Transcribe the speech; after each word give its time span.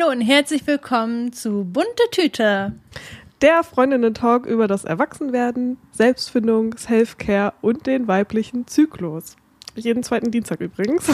Hallo 0.00 0.12
und 0.12 0.20
herzlich 0.20 0.66
willkommen 0.66 1.32
zu 1.32 1.64
Bunte 1.64 2.02
Tüte. 2.10 2.72
Der 3.42 3.62
Freundinnen-Talk 3.62 4.46
über 4.46 4.66
das 4.66 4.84
Erwachsenwerden, 4.84 5.78
Selbstfindung, 5.92 6.76
Self-Care 6.76 7.52
und 7.60 7.86
den 7.86 8.08
weiblichen 8.08 8.66
Zyklus. 8.66 9.36
Jeden 9.74 10.02
zweiten 10.02 10.30
Dienstag 10.30 10.60
übrigens. 10.60 11.06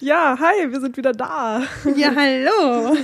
ja, 0.00 0.38
hi, 0.40 0.70
wir 0.70 0.80
sind 0.80 0.96
wieder 0.96 1.12
da. 1.12 1.62
Ja, 1.94 2.12
hallo. 2.16 2.96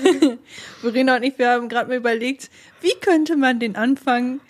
Verena 0.81 1.17
und 1.17 1.23
ich, 1.23 1.39
wir 1.39 1.51
haben 1.51 1.69
gerade 1.69 1.89
mal 1.89 1.99
überlegt, 1.99 2.51
wie 2.81 2.95
könnte 3.01 3.37
man 3.37 3.61
den 3.61 3.77
Anfang 3.77 4.41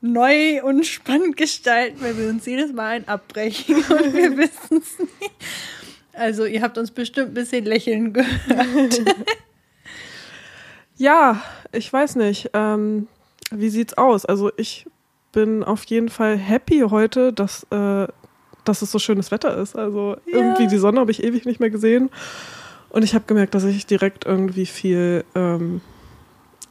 neu 0.00 0.62
und 0.64 0.84
spannend 0.86 1.36
gestalten, 1.36 1.98
weil 2.00 2.18
wir 2.18 2.28
uns 2.28 2.44
jedes 2.46 2.72
Mal 2.72 2.96
ein 2.96 3.08
abbrechen 3.08 3.76
und 3.88 4.12
wir 4.12 4.36
wissen 4.36 4.82
es 4.82 4.98
nicht. 4.98 5.32
Also 6.18 6.44
ihr 6.44 6.62
habt 6.62 6.78
uns 6.78 6.90
bestimmt 6.90 7.28
ein 7.28 7.34
bisschen 7.34 7.64
lächeln 7.64 8.12
gehört. 8.12 9.00
ja, 10.96 11.40
ich 11.72 11.92
weiß 11.92 12.16
nicht. 12.16 12.50
Ähm, 12.54 13.08
wie 13.50 13.68
sieht's 13.68 13.96
aus? 13.96 14.26
Also 14.26 14.50
ich 14.56 14.86
bin 15.32 15.62
auf 15.62 15.84
jeden 15.84 16.08
Fall 16.08 16.36
happy 16.36 16.84
heute, 16.90 17.32
dass, 17.32 17.64
äh, 17.70 18.06
dass 18.64 18.82
es 18.82 18.90
so 18.90 18.98
schönes 18.98 19.30
Wetter 19.30 19.56
ist. 19.56 19.76
Also 19.76 20.16
ja. 20.26 20.38
irgendwie 20.38 20.66
die 20.66 20.78
Sonne 20.78 21.00
habe 21.00 21.10
ich 21.10 21.22
ewig 21.22 21.46
nicht 21.46 21.60
mehr 21.60 21.70
gesehen. 21.70 22.10
Und 22.90 23.02
ich 23.02 23.14
habe 23.14 23.24
gemerkt, 23.26 23.54
dass 23.54 23.64
ich 23.64 23.86
direkt 23.86 24.26
irgendwie 24.26 24.66
viel 24.66 25.24
ähm, 25.34 25.80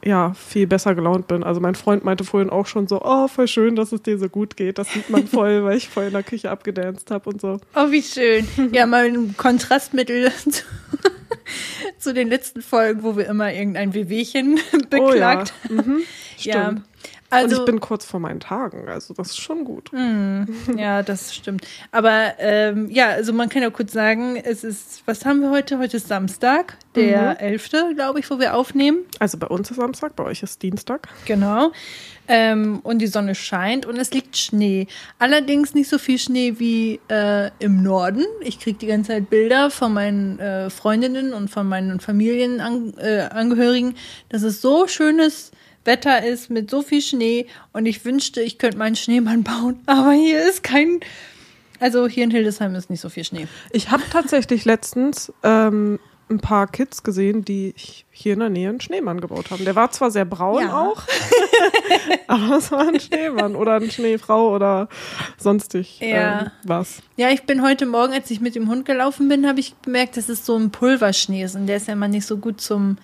ja, 0.04 0.32
viel 0.34 0.66
besser 0.66 0.94
gelaunt 0.94 1.26
bin. 1.26 1.42
Also 1.42 1.60
mein 1.60 1.74
Freund 1.74 2.04
meinte 2.04 2.24
vorhin 2.24 2.50
auch 2.50 2.66
schon 2.66 2.86
so, 2.86 3.02
oh, 3.02 3.28
voll 3.28 3.48
schön, 3.48 3.76
dass 3.76 3.92
es 3.92 4.02
dir 4.02 4.18
so 4.18 4.28
gut 4.28 4.56
geht. 4.56 4.78
Das 4.78 4.92
sieht 4.92 5.10
man 5.10 5.26
voll, 5.26 5.64
weil 5.64 5.76
ich 5.76 5.88
voll 5.88 6.04
in 6.04 6.12
der 6.12 6.22
Küche 6.22 6.50
abgedanced 6.50 7.10
habe 7.10 7.30
und 7.30 7.40
so. 7.40 7.58
Oh, 7.74 7.90
wie 7.90 8.02
schön. 8.02 8.46
Ja, 8.72 8.86
mal 8.86 9.06
ein 9.06 9.36
Kontrastmittel 9.36 10.32
zu, 10.50 10.62
zu, 11.98 12.14
den 12.14 12.28
letzten 12.28 12.62
Folgen, 12.62 13.02
wo 13.02 13.16
wir 13.16 13.26
immer 13.26 13.52
irgendein 13.52 13.94
Wehwehchen 13.94 14.60
beklagt. 14.88 15.52
Oh, 15.68 15.74
ja. 15.74 15.82
Mhm, 15.82 16.02
ja. 16.38 16.76
Also, 17.30 17.56
und 17.56 17.60
ich 17.60 17.66
bin 17.66 17.80
kurz 17.80 18.06
vor 18.06 18.20
meinen 18.20 18.40
Tagen, 18.40 18.88
also 18.88 19.12
das 19.12 19.28
ist 19.28 19.40
schon 19.40 19.64
gut. 19.64 19.92
Mm, 19.92 20.44
ja, 20.78 21.02
das 21.02 21.34
stimmt. 21.34 21.66
Aber 21.92 22.34
ähm, 22.38 22.88
ja, 22.90 23.08
also 23.08 23.34
man 23.34 23.50
kann 23.50 23.62
ja 23.62 23.70
kurz 23.70 23.92
sagen, 23.92 24.36
es 24.36 24.64
ist, 24.64 25.02
was 25.04 25.26
haben 25.26 25.40
wir 25.40 25.50
heute? 25.50 25.78
Heute 25.78 25.98
ist 25.98 26.08
Samstag, 26.08 26.78
der 26.94 27.32
mhm. 27.32 27.36
11., 27.36 27.70
glaube 27.94 28.20
ich, 28.20 28.30
wo 28.30 28.38
wir 28.38 28.54
aufnehmen. 28.54 29.00
Also 29.18 29.36
bei 29.36 29.46
uns 29.46 29.70
ist 29.70 29.76
Samstag, 29.76 30.16
bei 30.16 30.24
euch 30.24 30.42
ist 30.42 30.62
Dienstag. 30.62 31.08
Genau. 31.26 31.72
Ähm, 32.28 32.80
und 32.82 32.98
die 32.98 33.06
Sonne 33.06 33.34
scheint 33.34 33.84
und 33.86 33.96
es 33.96 34.10
liegt 34.12 34.36
Schnee. 34.36 34.86
Allerdings 35.18 35.74
nicht 35.74 35.88
so 35.88 35.98
viel 35.98 36.18
Schnee 36.18 36.54
wie 36.58 37.00
äh, 37.08 37.50
im 37.58 37.82
Norden. 37.82 38.24
Ich 38.42 38.60
kriege 38.60 38.78
die 38.78 38.86
ganze 38.86 39.12
Zeit 39.12 39.30
Bilder 39.30 39.70
von 39.70 39.92
meinen 39.92 40.38
äh, 40.38 40.68
Freundinnen 40.70 41.32
und 41.32 41.48
von 41.48 41.66
meinen 41.66 42.00
Familienangehörigen, 42.00 43.92
äh, 43.92 43.94
dass 44.28 44.42
es 44.42 44.60
so 44.60 44.86
schönes 44.86 45.52
Wetter 45.88 46.24
ist 46.24 46.50
mit 46.50 46.70
so 46.70 46.82
viel 46.82 47.02
Schnee 47.02 47.46
und 47.72 47.86
ich 47.86 48.04
wünschte, 48.04 48.40
ich 48.40 48.58
könnte 48.58 48.78
meinen 48.78 48.94
Schneemann 48.94 49.42
bauen, 49.42 49.80
aber 49.86 50.12
hier 50.12 50.48
ist 50.48 50.62
kein. 50.62 51.00
Also 51.80 52.06
hier 52.08 52.24
in 52.24 52.30
Hildesheim 52.30 52.74
ist 52.74 52.90
nicht 52.90 53.00
so 53.00 53.08
viel 53.08 53.24
Schnee. 53.24 53.46
Ich 53.70 53.90
habe 53.90 54.02
tatsächlich 54.10 54.64
letztens 54.64 55.32
ähm, 55.44 56.00
ein 56.28 56.40
paar 56.40 56.66
Kids 56.66 57.04
gesehen, 57.04 57.44
die 57.44 57.74
hier 58.10 58.34
in 58.34 58.40
der 58.40 58.50
Nähe 58.50 58.68
einen 58.68 58.80
Schneemann 58.80 59.20
gebaut 59.20 59.50
haben. 59.50 59.64
Der 59.64 59.76
war 59.76 59.90
zwar 59.92 60.10
sehr 60.10 60.24
braun 60.24 60.62
ja. 60.62 60.76
auch, 60.76 61.02
aber 62.26 62.56
es 62.56 62.70
war 62.72 62.88
ein 62.88 63.00
Schneemann 63.00 63.56
oder 63.56 63.74
eine 63.74 63.90
Schneefrau 63.90 64.54
oder 64.54 64.88
sonstig 65.38 66.00
ja. 66.00 66.40
ähm, 66.40 66.50
was. 66.64 67.00
Ja, 67.16 67.30
ich 67.30 67.44
bin 67.44 67.62
heute 67.62 67.86
Morgen, 67.86 68.12
als 68.12 68.30
ich 68.30 68.40
mit 68.40 68.54
dem 68.54 68.68
Hund 68.68 68.84
gelaufen 68.84 69.28
bin, 69.28 69.46
habe 69.46 69.60
ich 69.60 69.74
bemerkt, 69.76 70.16
dass 70.16 70.28
es 70.28 70.44
so 70.44 70.56
ein 70.56 70.70
Pulverschnee 70.70 71.44
ist 71.44 71.54
und 71.54 71.66
der 71.66 71.76
ist 71.76 71.86
ja 71.86 71.94
immer 71.94 72.08
nicht 72.08 72.26
so 72.26 72.36
gut 72.36 72.60
zum, 72.60 72.98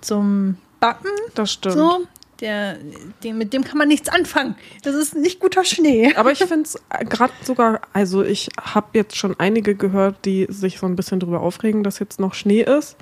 zum 0.00 0.56
Backen. 0.80 1.10
Das 1.34 1.52
stimmt. 1.52 1.74
So. 1.74 2.06
Der, 2.40 2.78
den, 3.22 3.36
mit 3.36 3.52
dem 3.52 3.64
kann 3.64 3.76
man 3.76 3.86
nichts 3.86 4.08
anfangen. 4.08 4.54
Das 4.82 4.94
ist 4.94 5.14
nicht 5.14 5.40
guter 5.40 5.62
Schnee. 5.62 6.14
Aber 6.16 6.32
ich 6.32 6.38
finde 6.38 6.62
es 6.62 6.78
gerade 7.06 7.34
sogar, 7.42 7.82
also 7.92 8.22
ich 8.22 8.48
habe 8.58 8.86
jetzt 8.94 9.16
schon 9.16 9.38
einige 9.38 9.74
gehört, 9.74 10.24
die 10.24 10.46
sich 10.48 10.78
so 10.78 10.86
ein 10.86 10.96
bisschen 10.96 11.20
drüber 11.20 11.42
aufregen, 11.42 11.84
dass 11.84 11.98
jetzt 11.98 12.18
noch 12.18 12.32
Schnee 12.32 12.62
ist. 12.62 12.96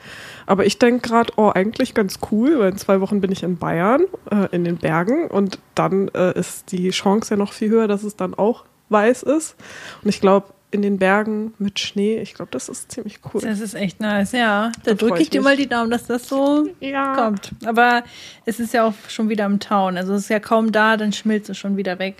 Aber 0.46 0.66
ich 0.66 0.80
denke 0.80 1.08
gerade, 1.08 1.32
oh, 1.36 1.52
eigentlich 1.54 1.94
ganz 1.94 2.18
cool, 2.32 2.58
weil 2.58 2.72
in 2.72 2.78
zwei 2.78 3.00
Wochen 3.00 3.20
bin 3.20 3.30
ich 3.30 3.44
in 3.44 3.58
Bayern, 3.58 4.06
äh, 4.28 4.48
in 4.50 4.64
den 4.64 4.78
Bergen 4.78 5.28
und 5.28 5.60
dann 5.76 6.08
äh, 6.08 6.36
ist 6.36 6.72
die 6.72 6.90
Chance 6.90 7.34
ja 7.34 7.36
noch 7.36 7.52
viel 7.52 7.68
höher, 7.68 7.86
dass 7.86 8.02
es 8.02 8.16
dann 8.16 8.34
auch 8.34 8.64
weiß 8.88 9.22
ist. 9.22 9.54
Und 10.02 10.08
ich 10.08 10.20
glaube, 10.20 10.48
in 10.70 10.82
den 10.82 10.98
Bergen 10.98 11.54
mit 11.58 11.78
Schnee. 11.78 12.18
Ich 12.18 12.34
glaube, 12.34 12.50
das 12.50 12.68
ist 12.68 12.92
ziemlich 12.92 13.20
cool. 13.32 13.40
Das 13.40 13.60
ist 13.60 13.74
echt 13.74 14.00
nice, 14.00 14.32
ja. 14.32 14.70
Da, 14.84 14.94
drücke 14.94 15.22
ich 15.22 15.30
dir 15.30 15.40
mal 15.40 15.56
die 15.56 15.66
Daumen, 15.68 15.90
dass 15.90 16.06
das 16.06 16.28
so 16.28 16.68
ja. 16.80 17.14
kommt. 17.14 17.52
Aber 17.64 18.04
es 18.44 18.60
ist 18.60 18.74
ja 18.74 18.84
auch 18.84 18.94
schon 19.08 19.30
wieder 19.30 19.46
im 19.46 19.60
Town. 19.60 19.96
Also 19.96 20.12
es 20.14 20.22
ist 20.22 20.30
ja 20.30 20.40
kaum 20.40 20.70
da, 20.70 20.96
dann 20.96 21.12
schmilzt 21.12 21.48
es 21.48 21.56
schon 21.56 21.76
wieder 21.78 21.98
weg. 21.98 22.16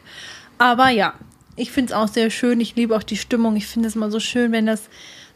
Aber 0.57 0.89
ja, 0.89 1.15
ich 1.57 1.71
finde 1.73 1.93
es 1.93 1.99
auch 1.99 2.09
sehr 2.09 2.31
schön. 2.31 2.61
Ich 2.61 2.75
liebe 2.75 2.97
auch 2.97 3.03
die 3.03 3.17
Stimmung. 3.17 3.57
Ich 3.57 3.67
finde 3.67 3.89
es 3.89 3.95
mal 3.95 4.11
so 4.11 4.21
schön, 4.21 4.51
wenn 4.53 4.65
das 4.65 4.89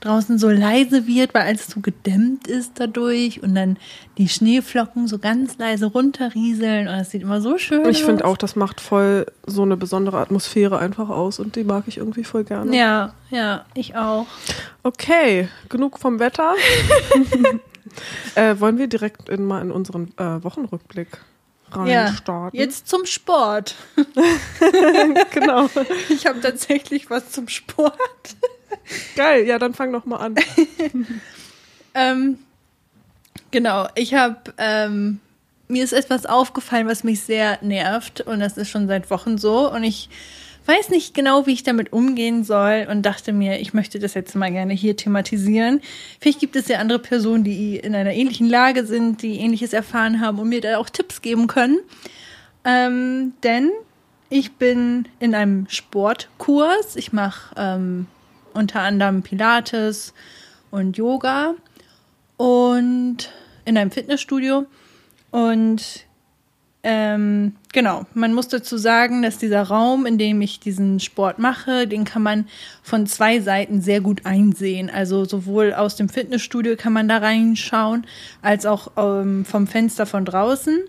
draußen 0.05 0.39
so 0.39 0.49
leise 0.49 1.07
wird, 1.07 1.35
weil 1.35 1.43
alles 1.43 1.69
so 1.69 1.81
gedämmt 1.81 2.47
ist 2.47 2.73
dadurch 2.77 3.43
und 3.43 3.55
dann 3.55 3.79
die 4.19 4.29
Schneeflocken 4.29 5.07
so 5.09 5.19
ganz 5.19 5.59
leise 5.59 5.87
runterrieseln 5.87 6.89
und 6.89 6.95
das 6.99 7.11
sieht 7.11 7.23
immer 7.23 7.41
so 7.41 7.59
schön 7.59 7.83
ich 7.83 7.89
aus. 7.89 7.97
Ich 7.97 8.05
finde 8.05 8.25
auch, 8.25 8.37
das 8.37 8.57
macht 8.57 8.81
voll 8.81 9.27
so 9.47 9.63
eine 9.63 9.77
besondere 9.77 10.19
Atmosphäre 10.19 10.79
einfach 10.79 11.09
aus 11.09 11.39
und 11.39 11.57
die 11.57 11.65
mag 11.65 11.85
ich 11.87 11.99
irgendwie 11.99 12.25
voll 12.25 12.45
gerne. 12.45 12.77
Ja, 12.77 13.15
ja, 13.31 13.65
ich 13.75 13.97
auch. 13.97 14.27
Okay, 14.83 15.49
genug 15.69 15.99
vom 15.99 16.19
Wetter. 16.19 16.55
äh, 18.35 18.57
wollen 18.59 18.79
wir 18.79 18.89
direkt 18.89 19.29
in, 19.29 19.45
mal 19.45 19.63
in 19.63 19.71
unseren 19.71 20.13
äh, 20.19 20.43
Wochenrückblick? 20.43 21.19
Ja, 21.87 22.15
jetzt 22.53 22.89
zum 22.89 23.07
Sport. 23.07 23.75
genau. 25.33 25.69
Ich 26.11 26.27
habe 26.27 26.41
tatsächlich 26.41 27.09
was 27.09 27.31
zum 27.31 27.49
Sport. 27.49 27.97
Geil, 29.17 29.47
ja, 29.47 29.59
dann 29.59 29.75
fang 29.75 29.93
doch 29.93 30.05
mal 30.05 30.17
an. 30.17 30.35
ähm, 31.95 32.39
genau, 33.51 33.89
ich 33.95 34.15
habe, 34.15 34.55
ähm, 34.59 35.21
mir 35.69 35.85
ist 35.85 35.93
etwas 35.93 36.27
aufgefallen, 36.27 36.87
was 36.87 37.05
mich 37.05 37.21
sehr 37.21 37.59
nervt 37.63 38.21
und 38.23 38.41
das 38.41 38.57
ist 38.57 38.71
schon 38.71 38.89
seit 38.89 39.11
Wochen 39.11 39.39
so 39.39 39.71
und 39.73 39.85
ich 39.85 40.09
weiß 40.67 40.91
nicht 40.91 41.15
genau, 41.15 41.47
wie 41.47 41.53
ich 41.53 41.63
damit 41.63 41.93
umgehen 41.93 42.45
soll 42.45 42.87
und 42.91 43.03
dachte 43.03 43.33
mir, 43.33 43.61
ich 43.61 43.75
möchte 43.75 43.99
das 43.99 44.15
jetzt 44.15 44.35
mal 44.35 44.51
gerne 44.51 44.75
hier 44.75 44.97
thematisieren. 44.97 45.81
Vielleicht 46.21 46.41
gibt 46.41 46.57
es 46.57 46.69
ja 46.69 46.79
andere 46.79 46.99
Personen, 46.99 47.45
die 47.45 47.77
in 47.77 47.95
einer 47.95 48.13
ähnlichen 48.13 48.49
Lage 48.49 48.87
sind, 48.87 49.23
die 49.23 49.39
ähnliches 49.39 49.73
erfahren 49.73 50.21
haben 50.21 50.39
und 50.39 50.49
mir 50.49 50.61
da 50.61 50.79
auch 50.79 50.89
Tipps 50.89 51.21
geben 51.21 51.47
können. 51.47 51.81
Ähm, 52.65 53.33
denn 53.43 53.71
ich 54.31 54.53
bin 54.53 55.09
in 55.19 55.35
einem 55.35 55.67
Sportkurs. 55.69 56.97
Ich 56.97 57.13
mache 57.13 57.55
ähm, 57.57 58.07
unter 58.55 58.81
anderem 58.81 59.23
Pilates 59.23 60.13
und 60.71 60.97
Yoga 60.97 61.55
und 62.37 63.31
in 63.65 63.79
einem 63.79 63.91
Fitnessstudio. 63.91 64.67
Und 65.31 66.07
ähm, 66.85 67.55
genau, 67.73 68.07
man 68.15 68.35
muss 68.35 68.49
dazu 68.49 68.77
sagen, 68.77 69.23
dass 69.23 69.39
dieser 69.39 69.63
Raum, 69.63 70.05
in 70.05 70.19
dem 70.19 70.41
ich 70.41 70.59
diesen 70.59 70.99
Sport 70.99 71.39
mache, 71.39 71.87
den 71.87 72.05
kann 72.05 72.23
man 72.23 72.49
von 72.83 73.07
zwei 73.07 73.41
Seiten 73.41 73.81
sehr 73.81 74.01
gut 74.01 74.27
einsehen. 74.27 74.91
Also 74.91 75.25
sowohl 75.25 75.75
aus 75.75 75.95
dem 75.95 76.09
Fitnessstudio 76.09 76.75
kann 76.77 76.93
man 76.93 77.09
da 77.09 77.19
reinschauen, 77.19 78.07
als 78.41 78.67
auch 78.67 78.91
ähm, 78.97 79.45
vom 79.45 79.69
Fenster 79.69 80.07
von 80.07 80.25
draußen. 80.25 80.81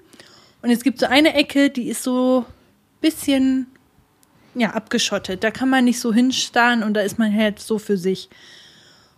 Und 0.63 0.69
es 0.71 0.83
gibt 0.83 0.99
so 0.99 1.05
eine 1.05 1.35
Ecke, 1.35 1.69
die 1.69 1.89
ist 1.89 2.01
so 2.01 2.45
bisschen 3.01 3.67
ja, 4.55 4.71
abgeschottet. 4.71 5.43
Da 5.43 5.51
kann 5.51 5.69
man 5.69 5.85
nicht 5.85 5.99
so 5.99 6.13
hinstarren 6.13 6.83
und 6.83 6.93
da 6.93 7.01
ist 7.01 7.19
man 7.19 7.35
halt 7.35 7.59
so 7.59 7.79
für 7.79 7.97
sich. 7.97 8.29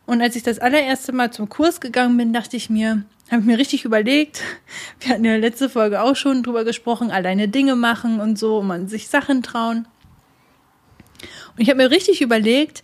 Und 0.06 0.22
als 0.22 0.36
ich 0.36 0.44
das 0.44 0.60
allererste 0.60 1.12
Mal 1.12 1.32
zum 1.32 1.50
Kurs 1.50 1.82
gegangen 1.82 2.18
bin, 2.18 2.34
dachte 2.34 2.58
ich 2.58 2.70
mir, 2.70 3.04
habe 3.32 3.42
ich 3.42 3.48
mir 3.48 3.58
richtig 3.58 3.86
überlegt, 3.86 4.42
wir 5.00 5.14
hatten 5.14 5.26
ja 5.26 5.36
letzte 5.36 5.70
Folge 5.70 6.02
auch 6.02 6.16
schon 6.16 6.44
drüber 6.44 6.64
gesprochen, 6.64 7.12
alleine 7.12 7.48
Dinge 7.48 7.76
machen 7.76 8.20
und 8.20 8.38
so, 8.38 8.62
man 8.62 8.88
sich 8.88 9.08
Sachen 9.08 9.44
trauen. 9.44 9.88
Und 11.56 11.62
ich 11.62 11.70
habe 11.70 11.78
mir 11.78 11.92
richtig 11.92 12.22
überlegt, 12.22 12.84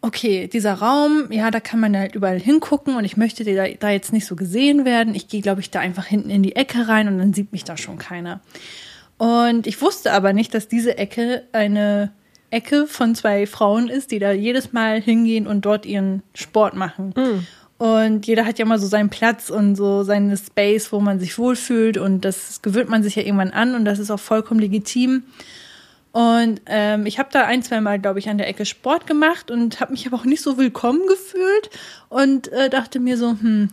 okay, 0.00 0.48
dieser 0.48 0.74
Raum, 0.74 1.30
ja, 1.30 1.50
da 1.50 1.60
kann 1.60 1.80
man 1.80 1.96
halt 1.96 2.14
überall 2.14 2.38
hingucken 2.38 2.96
und 2.96 3.04
ich 3.04 3.16
möchte 3.16 3.44
da, 3.44 3.66
da 3.68 3.90
jetzt 3.90 4.12
nicht 4.12 4.26
so 4.26 4.36
gesehen 4.36 4.84
werden. 4.84 5.14
Ich 5.14 5.28
gehe, 5.28 5.42
glaube 5.42 5.60
ich, 5.60 5.70
da 5.70 5.80
einfach 5.80 6.06
hinten 6.06 6.30
in 6.30 6.42
die 6.42 6.56
Ecke 6.56 6.88
rein 6.88 7.08
und 7.08 7.18
dann 7.18 7.34
sieht 7.34 7.52
mich 7.52 7.64
da 7.64 7.76
schon 7.76 7.98
keiner. 7.98 8.40
Und 9.18 9.66
ich 9.66 9.80
wusste 9.82 10.12
aber 10.12 10.32
nicht, 10.32 10.54
dass 10.54 10.68
diese 10.68 10.96
Ecke 10.96 11.44
eine 11.52 12.12
Ecke 12.50 12.86
von 12.86 13.14
zwei 13.14 13.46
Frauen 13.46 13.88
ist, 13.88 14.10
die 14.10 14.18
da 14.18 14.32
jedes 14.32 14.72
Mal 14.72 15.00
hingehen 15.00 15.46
und 15.46 15.64
dort 15.64 15.84
ihren 15.84 16.22
Sport 16.34 16.74
machen. 16.74 17.12
Mhm. 17.16 17.46
Und 17.78 18.26
jeder 18.26 18.44
hat 18.44 18.58
ja 18.58 18.64
mal 18.64 18.78
so 18.78 18.86
seinen 18.86 19.08
Platz 19.08 19.50
und 19.50 19.76
so 19.76 20.02
seine 20.02 20.36
Space, 20.36 20.90
wo 20.92 20.98
man 20.98 21.20
sich 21.20 21.38
wohlfühlt. 21.38 21.96
Und 21.96 22.24
das 22.24 22.62
gewöhnt 22.62 22.88
man 22.88 23.02
sich 23.02 23.16
ja 23.16 23.22
irgendwann 23.22 23.50
an 23.50 23.74
und 23.74 23.84
das 23.84 23.98
ist 23.98 24.10
auch 24.10 24.20
vollkommen 24.20 24.60
legitim. 24.60 25.24
Und 26.10 26.62
ähm, 26.66 27.06
ich 27.06 27.18
habe 27.18 27.28
da 27.30 27.44
ein, 27.44 27.62
zwei 27.62 27.80
Mal, 27.80 28.00
glaube 28.00 28.18
ich, 28.18 28.28
an 28.28 28.38
der 28.38 28.48
Ecke 28.48 28.64
Sport 28.64 29.06
gemacht 29.06 29.50
und 29.50 29.80
habe 29.80 29.92
mich 29.92 30.06
aber 30.06 30.16
auch 30.16 30.24
nicht 30.24 30.42
so 30.42 30.58
willkommen 30.58 31.06
gefühlt 31.06 31.70
und 32.08 32.50
äh, 32.50 32.70
dachte 32.70 32.98
mir 32.98 33.16
so, 33.16 33.30
hm, 33.30 33.68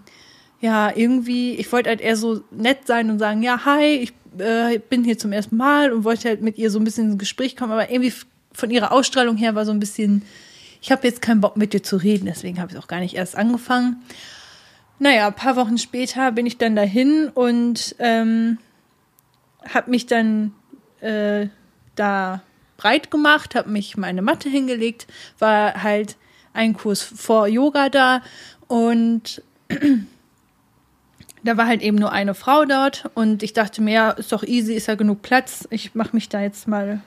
ja, 0.59 0.91
irgendwie, 0.95 1.55
ich 1.55 1.71
wollte 1.71 1.89
halt 1.89 2.01
eher 2.01 2.17
so 2.17 2.41
nett 2.51 2.85
sein 2.85 3.09
und 3.09 3.19
sagen, 3.19 3.41
ja, 3.41 3.65
hi, 3.65 3.95
ich 3.95 4.13
äh, 4.39 4.79
bin 4.79 5.03
hier 5.03 5.17
zum 5.17 5.31
ersten 5.31 5.57
Mal 5.57 5.91
und 5.91 6.03
wollte 6.03 6.29
halt 6.29 6.41
mit 6.41 6.57
ihr 6.57 6.71
so 6.71 6.79
ein 6.79 6.83
bisschen 6.83 7.11
ins 7.11 7.19
Gespräch 7.19 7.55
kommen, 7.55 7.71
aber 7.71 7.89
irgendwie 7.89 8.13
von 8.51 8.71
ihrer 8.71 8.91
Ausstrahlung 8.91 9.37
her 9.37 9.55
war 9.55 9.65
so 9.65 9.71
ein 9.71 9.79
bisschen, 9.79 10.23
ich 10.81 10.91
habe 10.91 11.05
jetzt 11.07 11.21
keinen 11.21 11.41
Bock 11.41 11.57
mit 11.57 11.73
dir 11.73 11.83
zu 11.83 11.97
reden, 11.97 12.25
deswegen 12.25 12.59
habe 12.59 12.71
ich 12.71 12.77
auch 12.77 12.87
gar 12.87 12.99
nicht 12.99 13.15
erst 13.15 13.35
angefangen. 13.35 14.01
Naja, 14.99 15.27
ein 15.27 15.35
paar 15.35 15.55
Wochen 15.57 15.77
später 15.77 16.31
bin 16.31 16.45
ich 16.45 16.57
dann 16.57 16.75
dahin 16.75 17.29
und 17.29 17.95
ähm, 17.99 18.57
habe 19.67 19.91
mich 19.91 20.05
dann 20.05 20.53
äh, 21.01 21.47
da 21.95 22.41
breit 22.77 23.11
gemacht, 23.11 23.55
habe 23.55 23.69
mich 23.69 23.97
meine 23.97 24.21
Matte 24.21 24.49
hingelegt, 24.49 25.07
war 25.39 25.83
halt 25.83 26.15
ein 26.53 26.73
Kurs 26.73 27.01
vor 27.01 27.47
Yoga 27.47 27.89
da 27.89 28.21
und 28.67 29.41
da 31.45 31.57
war 31.57 31.67
halt 31.67 31.81
eben 31.81 31.97
nur 31.97 32.11
eine 32.11 32.33
Frau 32.33 32.65
dort 32.65 33.09
und 33.13 33.43
ich 33.43 33.53
dachte 33.53 33.81
mir, 33.81 33.93
ja, 33.93 34.09
ist 34.11 34.31
doch 34.31 34.43
easy, 34.43 34.73
ist 34.73 34.87
ja 34.87 34.95
genug 34.95 35.21
Platz. 35.21 35.67
Ich 35.69 35.93
mache 35.93 36.09
mich 36.13 36.27
da 36.27 36.41
jetzt 36.41 36.67
mal 36.67 37.01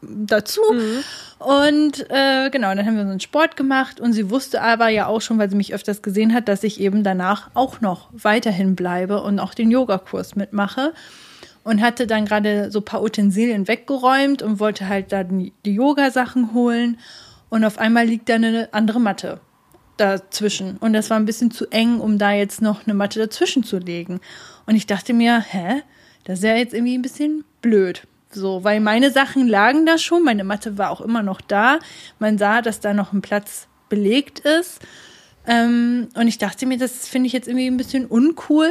dazu. 0.00 0.60
Mhm. 0.72 1.04
Und 1.38 2.10
äh, 2.10 2.48
genau, 2.50 2.74
dann 2.74 2.86
haben 2.86 2.96
wir 2.96 3.04
so 3.04 3.10
einen 3.10 3.20
Sport 3.20 3.56
gemacht 3.56 4.00
und 4.00 4.12
sie 4.12 4.30
wusste 4.30 4.62
aber 4.62 4.88
ja 4.88 5.06
auch 5.06 5.20
schon, 5.20 5.38
weil 5.38 5.50
sie 5.50 5.56
mich 5.56 5.74
öfters 5.74 6.00
gesehen 6.00 6.32
hat, 6.32 6.48
dass 6.48 6.62
ich 6.62 6.80
eben 6.80 7.02
danach 7.02 7.50
auch 7.54 7.80
noch 7.80 8.08
weiterhin 8.12 8.76
bleibe 8.76 9.20
und 9.22 9.40
auch 9.40 9.54
den 9.54 9.70
Yogakurs 9.70 10.36
mitmache. 10.36 10.94
Und 11.64 11.80
hatte 11.80 12.06
dann 12.06 12.26
gerade 12.26 12.70
so 12.70 12.80
ein 12.80 12.84
paar 12.84 13.02
Utensilien 13.02 13.66
weggeräumt 13.66 14.42
und 14.42 14.60
wollte 14.60 14.86
halt 14.86 15.12
dann 15.12 15.50
die 15.64 15.74
Yoga-Sachen 15.74 16.52
holen. 16.52 16.98
Und 17.48 17.64
auf 17.64 17.78
einmal 17.78 18.04
liegt 18.04 18.28
da 18.28 18.34
eine 18.34 18.68
andere 18.72 19.00
Matte 19.00 19.40
dazwischen. 19.96 20.76
Und 20.78 20.92
das 20.92 21.10
war 21.10 21.18
ein 21.18 21.26
bisschen 21.26 21.50
zu 21.50 21.66
eng, 21.70 22.00
um 22.00 22.18
da 22.18 22.32
jetzt 22.32 22.62
noch 22.62 22.86
eine 22.86 22.94
Matte 22.94 23.18
dazwischen 23.20 23.64
zu 23.64 23.78
legen. 23.78 24.20
Und 24.66 24.76
ich 24.76 24.86
dachte 24.86 25.12
mir, 25.12 25.40
hä? 25.40 25.82
Das 26.24 26.38
ist 26.38 26.44
ja 26.44 26.56
jetzt 26.56 26.74
irgendwie 26.74 26.96
ein 26.96 27.02
bisschen 27.02 27.44
blöd. 27.60 28.02
So, 28.30 28.64
weil 28.64 28.80
meine 28.80 29.10
Sachen 29.10 29.46
lagen 29.46 29.86
da 29.86 29.98
schon, 29.98 30.24
meine 30.24 30.42
Matte 30.42 30.78
war 30.78 30.90
auch 30.90 31.00
immer 31.00 31.22
noch 31.22 31.40
da. 31.40 31.78
Man 32.18 32.38
sah, 32.38 32.62
dass 32.62 32.80
da 32.80 32.94
noch 32.94 33.12
ein 33.12 33.22
Platz 33.22 33.68
belegt 33.88 34.40
ist. 34.40 34.80
Ähm, 35.46 36.08
und 36.14 36.26
ich 36.26 36.38
dachte 36.38 36.66
mir, 36.66 36.78
das 36.78 37.06
finde 37.06 37.26
ich 37.26 37.32
jetzt 37.32 37.46
irgendwie 37.46 37.66
ein 37.66 37.76
bisschen 37.76 38.06
uncool. 38.06 38.70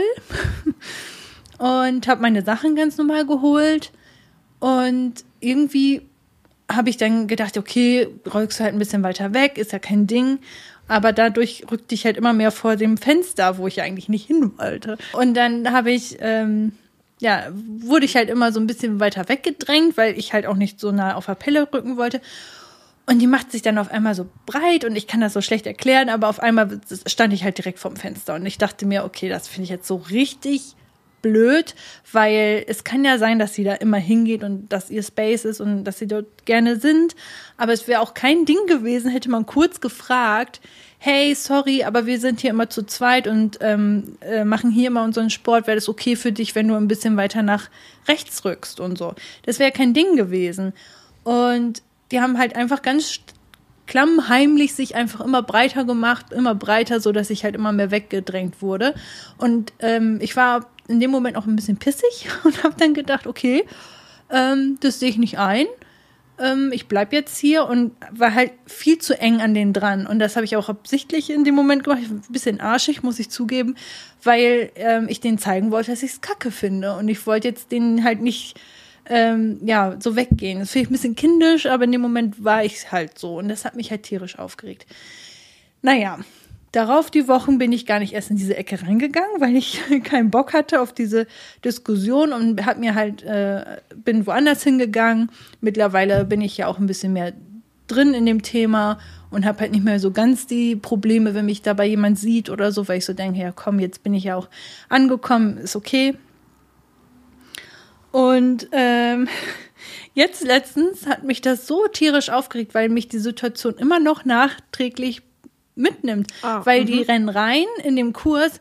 und 1.59 2.07
habe 2.07 2.21
meine 2.21 2.41
Sachen 2.43 2.75
ganz 2.75 2.97
normal 2.97 3.25
geholt. 3.25 3.91
Und 4.59 5.23
irgendwie 5.39 6.01
habe 6.71 6.89
ich 6.89 6.97
dann 6.97 7.27
gedacht, 7.27 7.57
okay, 7.57 8.07
rückst 8.33 8.59
du 8.59 8.63
halt 8.63 8.73
ein 8.73 8.79
bisschen 8.79 9.03
weiter 9.03 9.33
weg, 9.33 9.57
ist 9.57 9.71
ja 9.71 9.79
kein 9.79 10.07
Ding 10.07 10.39
aber 10.87 11.13
dadurch 11.13 11.65
rückte 11.71 11.95
ich 11.95 12.05
halt 12.05 12.17
immer 12.17 12.33
mehr 12.33 12.51
vor 12.51 12.75
dem 12.75 12.97
Fenster, 12.97 13.57
wo 13.57 13.67
ich 13.67 13.81
eigentlich 13.81 14.09
nicht 14.09 14.27
hin 14.27 14.51
wollte. 14.57 14.97
Und 15.13 15.33
dann 15.33 15.71
habe 15.71 15.91
ich, 15.91 16.17
ähm, 16.19 16.73
ja, 17.19 17.47
wurde 17.51 18.05
ich 18.05 18.15
halt 18.15 18.29
immer 18.29 18.51
so 18.51 18.59
ein 18.59 18.67
bisschen 18.67 18.99
weiter 18.99 19.29
weggedrängt, 19.29 19.97
weil 19.97 20.17
ich 20.17 20.33
halt 20.33 20.45
auch 20.45 20.55
nicht 20.55 20.79
so 20.79 20.91
nah 20.91 21.15
auf 21.15 21.25
der 21.25 21.35
Pelle 21.35 21.67
rücken 21.71 21.97
wollte. 21.97 22.21
Und 23.05 23.19
die 23.19 23.27
macht 23.27 23.51
sich 23.51 23.61
dann 23.61 23.77
auf 23.77 23.91
einmal 23.91 24.15
so 24.15 24.29
breit 24.45 24.85
und 24.85 24.95
ich 24.95 25.07
kann 25.07 25.19
das 25.19 25.33
so 25.33 25.41
schlecht 25.41 25.67
erklären, 25.67 26.09
aber 26.09 26.29
auf 26.29 26.39
einmal 26.39 26.79
stand 27.05 27.33
ich 27.33 27.43
halt 27.43 27.57
direkt 27.57 27.79
vorm 27.79 27.97
Fenster 27.97 28.35
und 28.35 28.45
ich 28.45 28.57
dachte 28.57 28.85
mir, 28.85 29.03
okay, 29.03 29.27
das 29.27 29.49
finde 29.49 29.65
ich 29.65 29.69
jetzt 29.69 29.87
so 29.87 29.95
richtig 29.95 30.75
blöd, 31.23 31.73
weil 32.11 32.63
es 32.67 32.83
kann 32.83 33.03
ja 33.03 33.17
sein, 33.17 33.39
dass 33.39 33.55
sie 33.55 33.63
da 33.63 33.73
immer 33.73 33.97
hingeht 33.97 34.43
und 34.43 34.71
dass 34.71 34.91
ihr 34.91 35.01
Space 35.01 35.45
ist 35.45 35.59
und 35.59 35.85
dass 35.85 35.97
sie 35.97 36.07
dort 36.07 36.45
gerne 36.45 36.79
sind. 36.79 37.15
Aber 37.57 37.73
es 37.73 37.87
wäre 37.87 38.01
auch 38.01 38.13
kein 38.13 38.45
Ding 38.45 38.67
gewesen, 38.67 39.09
hätte 39.09 39.31
man 39.31 39.47
kurz 39.47 39.81
gefragt, 39.81 40.61
hey, 40.99 41.33
sorry, 41.33 41.83
aber 41.83 42.05
wir 42.05 42.19
sind 42.19 42.41
hier 42.41 42.51
immer 42.51 42.69
zu 42.69 42.83
zweit 42.85 43.27
und 43.27 43.57
ähm, 43.61 44.17
äh, 44.21 44.45
machen 44.45 44.69
hier 44.69 44.87
immer 44.87 45.03
unseren 45.03 45.29
Sport. 45.29 45.65
Wäre 45.67 45.75
das 45.75 45.89
okay 45.89 46.15
für 46.15 46.31
dich, 46.31 46.53
wenn 46.55 46.67
du 46.67 46.75
ein 46.75 46.87
bisschen 46.87 47.17
weiter 47.17 47.41
nach 47.41 47.69
rechts 48.07 48.45
rückst 48.45 48.79
und 48.79 48.97
so? 48.97 49.15
Das 49.45 49.59
wäre 49.59 49.71
kein 49.71 49.93
Ding 49.93 50.15
gewesen. 50.15 50.73
Und 51.23 51.81
die 52.11 52.21
haben 52.21 52.37
halt 52.37 52.55
einfach 52.55 52.81
ganz 52.81 53.19
klammheimlich 53.85 54.75
sich 54.75 54.95
einfach 54.95 55.21
immer 55.21 55.41
breiter 55.41 55.83
gemacht, 55.83 56.31
immer 56.31 56.55
breiter, 56.55 56.99
so 56.99 57.11
dass 57.11 57.29
ich 57.29 57.43
halt 57.43 57.55
immer 57.55 57.71
mehr 57.71 57.91
weggedrängt 57.91 58.61
wurde. 58.61 58.93
Und 59.37 59.73
ähm, 59.79 60.19
ich 60.21 60.35
war 60.35 60.69
in 60.87 60.99
dem 60.99 61.11
Moment 61.11 61.37
auch 61.37 61.45
ein 61.45 61.55
bisschen 61.55 61.77
pissig 61.77 62.27
und 62.43 62.63
habe 62.63 62.75
dann 62.77 62.93
gedacht, 62.93 63.27
okay, 63.27 63.65
ähm, 64.29 64.77
das 64.81 64.99
sehe 64.99 65.09
ich 65.09 65.17
nicht 65.17 65.37
ein. 65.37 65.67
Ähm, 66.39 66.71
ich 66.73 66.87
bleib 66.87 67.13
jetzt 67.13 67.37
hier 67.37 67.67
und 67.67 67.91
war 68.11 68.33
halt 68.33 68.51
viel 68.65 68.97
zu 68.97 69.19
eng 69.19 69.39
an 69.41 69.53
den 69.53 69.71
dran. 69.71 70.07
Und 70.07 70.19
das 70.19 70.35
habe 70.35 70.45
ich 70.45 70.55
auch 70.55 70.69
absichtlich 70.69 71.29
in 71.29 71.43
dem 71.43 71.55
Moment 71.55 71.83
gemacht. 71.83 72.01
Ein 72.09 72.23
bisschen 72.29 72.59
arschig, 72.59 73.03
muss 73.03 73.19
ich 73.19 73.29
zugeben, 73.29 73.75
weil 74.23 74.71
ähm, 74.75 75.07
ich 75.09 75.19
denen 75.19 75.37
zeigen 75.37 75.71
wollte, 75.71 75.91
dass 75.91 76.03
ich 76.03 76.11
es 76.11 76.21
kacke 76.21 76.51
finde. 76.51 76.95
Und 76.95 77.07
ich 77.07 77.25
wollte 77.27 77.47
jetzt 77.47 77.71
denen 77.71 78.03
halt 78.03 78.21
nicht 78.21 78.59
ähm, 79.05 79.59
ja, 79.63 79.95
so 79.99 80.15
weggehen. 80.15 80.59
Das 80.59 80.71
finde 80.71 80.83
ich 80.83 80.89
ein 80.89 80.93
bisschen 80.93 81.15
kindisch, 81.15 81.65
aber 81.65 81.83
in 81.83 81.91
dem 81.91 82.01
Moment 82.01 82.43
war 82.43 82.63
ich 82.63 82.91
halt 82.91 83.19
so. 83.19 83.37
Und 83.37 83.49
das 83.49 83.65
hat 83.65 83.75
mich 83.75 83.91
halt 83.91 84.03
tierisch 84.03 84.39
aufgeregt. 84.39 84.87
Naja, 85.81 86.19
Darauf 86.73 87.11
die 87.11 87.27
Wochen 87.27 87.59
bin 87.59 87.71
ich 87.71 87.85
gar 87.85 87.99
nicht 87.99 88.13
erst 88.13 88.31
in 88.31 88.35
diese 88.35 88.57
Ecke 88.57 88.81
reingegangen, 88.81 89.39
weil 89.39 89.55
ich 89.55 89.79
keinen 90.03 90.31
Bock 90.31 90.53
hatte 90.53 90.81
auf 90.81 90.91
diese 90.91 91.27
Diskussion 91.63 92.33
und 92.33 92.65
hab 92.65 92.79
mir 92.79 92.95
halt 92.95 93.21
äh, 93.21 93.77
bin 93.95 94.25
woanders 94.25 94.63
hingegangen. 94.63 95.29
Mittlerweile 95.61 96.25
bin 96.25 96.41
ich 96.41 96.57
ja 96.57 96.65
auch 96.65 96.79
ein 96.79 96.87
bisschen 96.87 97.13
mehr 97.13 97.33
drin 97.85 98.15
in 98.15 98.25
dem 98.25 98.41
Thema 98.41 98.97
und 99.29 99.45
habe 99.45 99.59
halt 99.59 99.71
nicht 99.71 99.85
mehr 99.85 99.99
so 99.99 100.09
ganz 100.09 100.47
die 100.47 100.75
Probleme, 100.75 101.35
wenn 101.35 101.45
mich 101.45 101.61
dabei 101.61 101.85
jemand 101.85 102.17
sieht 102.17 102.49
oder 102.49 102.71
so, 102.71 102.87
weil 102.87 102.97
ich 102.97 103.05
so 103.05 103.13
denke, 103.13 103.39
ja 103.39 103.51
komm, 103.51 103.77
jetzt 103.77 104.01
bin 104.01 104.15
ich 104.15 104.23
ja 104.23 104.35
auch 104.35 104.49
angekommen, 104.89 105.57
ist 105.57 105.75
okay. 105.75 106.17
Und 108.11 108.67
ähm, 108.71 109.27
jetzt 110.15 110.43
letztens 110.43 111.05
hat 111.05 111.23
mich 111.23 111.41
das 111.41 111.67
so 111.67 111.85
tierisch 111.87 112.31
aufgeregt, 112.31 112.73
weil 112.73 112.89
mich 112.89 113.09
die 113.09 113.19
Situation 113.19 113.75
immer 113.75 113.99
noch 113.99 114.25
nachträglich 114.25 115.21
mitnimmt. 115.75 116.31
Ah, 116.41 116.65
weil 116.65 116.85
die 116.85 117.01
mhm. 117.01 117.03
rennen 117.03 117.29
rein 117.29 117.65
in 117.83 117.95
dem 117.95 118.13
Kurs, 118.13 118.59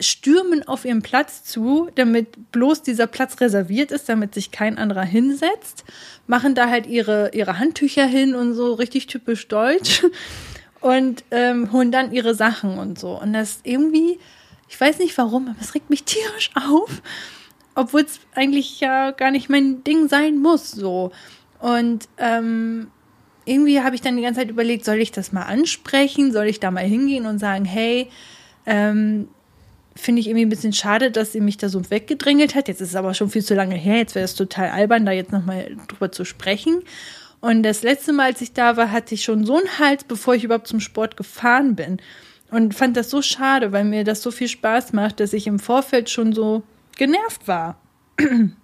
stürmen 0.00 0.66
auf 0.66 0.84
ihren 0.84 1.02
Platz 1.02 1.44
zu, 1.44 1.90
damit 1.94 2.52
bloß 2.52 2.82
dieser 2.82 3.06
Platz 3.06 3.40
reserviert 3.40 3.90
ist, 3.90 4.08
damit 4.08 4.34
sich 4.34 4.50
kein 4.50 4.78
anderer 4.78 5.02
hinsetzt, 5.02 5.84
machen 6.26 6.54
da 6.54 6.68
halt 6.68 6.86
ihre, 6.86 7.30
ihre 7.34 7.58
Handtücher 7.58 8.06
hin 8.06 8.34
und 8.34 8.54
so, 8.54 8.74
richtig 8.74 9.06
typisch 9.06 9.48
deutsch 9.48 10.04
und 10.80 11.24
ähm, 11.30 11.72
holen 11.72 11.92
dann 11.92 12.12
ihre 12.12 12.34
Sachen 12.34 12.78
und 12.78 12.98
so. 12.98 13.20
Und 13.20 13.32
das 13.32 13.60
irgendwie, 13.64 14.18
ich 14.68 14.80
weiß 14.80 14.98
nicht 14.98 15.16
warum, 15.18 15.48
aber 15.48 15.60
es 15.60 15.74
regt 15.74 15.90
mich 15.90 16.04
tierisch 16.04 16.50
auf, 16.54 17.02
obwohl 17.74 18.02
es 18.02 18.20
eigentlich 18.34 18.80
ja 18.80 19.10
gar 19.10 19.30
nicht 19.30 19.48
mein 19.48 19.82
Ding 19.84 20.08
sein 20.08 20.38
muss, 20.38 20.70
so. 20.70 21.10
Und 21.58 22.08
ähm, 22.18 22.88
irgendwie 23.44 23.80
habe 23.80 23.94
ich 23.94 24.00
dann 24.00 24.16
die 24.16 24.22
ganze 24.22 24.40
Zeit 24.40 24.50
überlegt, 24.50 24.84
soll 24.84 24.96
ich 24.96 25.12
das 25.12 25.32
mal 25.32 25.42
ansprechen? 25.42 26.32
Soll 26.32 26.46
ich 26.46 26.60
da 26.60 26.70
mal 26.70 26.84
hingehen 26.84 27.26
und 27.26 27.38
sagen, 27.38 27.64
hey, 27.64 28.08
ähm, 28.66 29.28
finde 29.96 30.20
ich 30.20 30.26
irgendwie 30.26 30.46
ein 30.46 30.50
bisschen 30.50 30.72
schade, 30.72 31.10
dass 31.10 31.32
sie 31.32 31.40
mich 31.40 31.56
da 31.56 31.68
so 31.68 31.90
weggedrängelt 31.90 32.54
hat. 32.54 32.68
Jetzt 32.68 32.80
ist 32.80 32.90
es 32.90 32.96
aber 32.96 33.14
schon 33.14 33.30
viel 33.30 33.44
zu 33.44 33.54
lange 33.54 33.76
her. 33.76 33.98
Jetzt 33.98 34.14
wäre 34.14 34.24
es 34.24 34.34
total 34.34 34.70
albern, 34.70 35.06
da 35.06 35.12
jetzt 35.12 35.32
nochmal 35.32 35.76
drüber 35.88 36.10
zu 36.10 36.24
sprechen. 36.24 36.82
Und 37.40 37.62
das 37.62 37.82
letzte 37.82 38.12
Mal, 38.12 38.26
als 38.30 38.40
ich 38.40 38.54
da 38.54 38.76
war, 38.76 38.90
hatte 38.90 39.14
ich 39.14 39.22
schon 39.22 39.44
so 39.44 39.58
einen 39.58 39.78
Hals, 39.78 40.04
bevor 40.04 40.34
ich 40.34 40.44
überhaupt 40.44 40.66
zum 40.66 40.80
Sport 40.80 41.16
gefahren 41.16 41.76
bin. 41.76 41.98
Und 42.50 42.74
fand 42.74 42.96
das 42.96 43.10
so 43.10 43.20
schade, 43.20 43.72
weil 43.72 43.84
mir 43.84 44.04
das 44.04 44.22
so 44.22 44.30
viel 44.30 44.48
Spaß 44.48 44.92
macht, 44.92 45.20
dass 45.20 45.32
ich 45.32 45.46
im 45.46 45.58
Vorfeld 45.58 46.08
schon 46.08 46.32
so 46.32 46.62
genervt 46.96 47.46
war. 47.46 47.78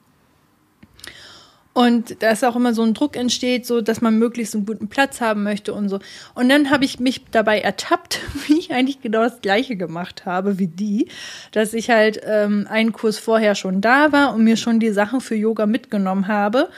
Und 1.80 2.22
da 2.22 2.32
ist 2.32 2.44
auch 2.44 2.56
immer 2.56 2.74
so 2.74 2.82
ein 2.82 2.92
Druck 2.92 3.16
entsteht, 3.16 3.64
so 3.64 3.80
dass 3.80 4.02
man 4.02 4.18
möglichst 4.18 4.54
einen 4.54 4.66
guten 4.66 4.88
Platz 4.88 5.22
haben 5.22 5.42
möchte 5.42 5.72
und 5.72 5.88
so. 5.88 5.98
Und 6.34 6.50
dann 6.50 6.68
habe 6.68 6.84
ich 6.84 7.00
mich 7.00 7.24
dabei 7.30 7.58
ertappt, 7.58 8.20
wie 8.46 8.58
ich 8.58 8.70
eigentlich 8.70 9.00
genau 9.00 9.22
das 9.22 9.40
Gleiche 9.40 9.76
gemacht 9.76 10.26
habe 10.26 10.58
wie 10.58 10.66
die, 10.66 11.08
dass 11.52 11.72
ich 11.72 11.88
halt 11.88 12.20
ähm, 12.26 12.66
einen 12.68 12.92
Kurs 12.92 13.16
vorher 13.16 13.54
schon 13.54 13.80
da 13.80 14.12
war 14.12 14.34
und 14.34 14.44
mir 14.44 14.58
schon 14.58 14.78
die 14.78 14.90
Sachen 14.90 15.22
für 15.22 15.34
Yoga 15.34 15.64
mitgenommen 15.64 16.28
habe, 16.28 16.68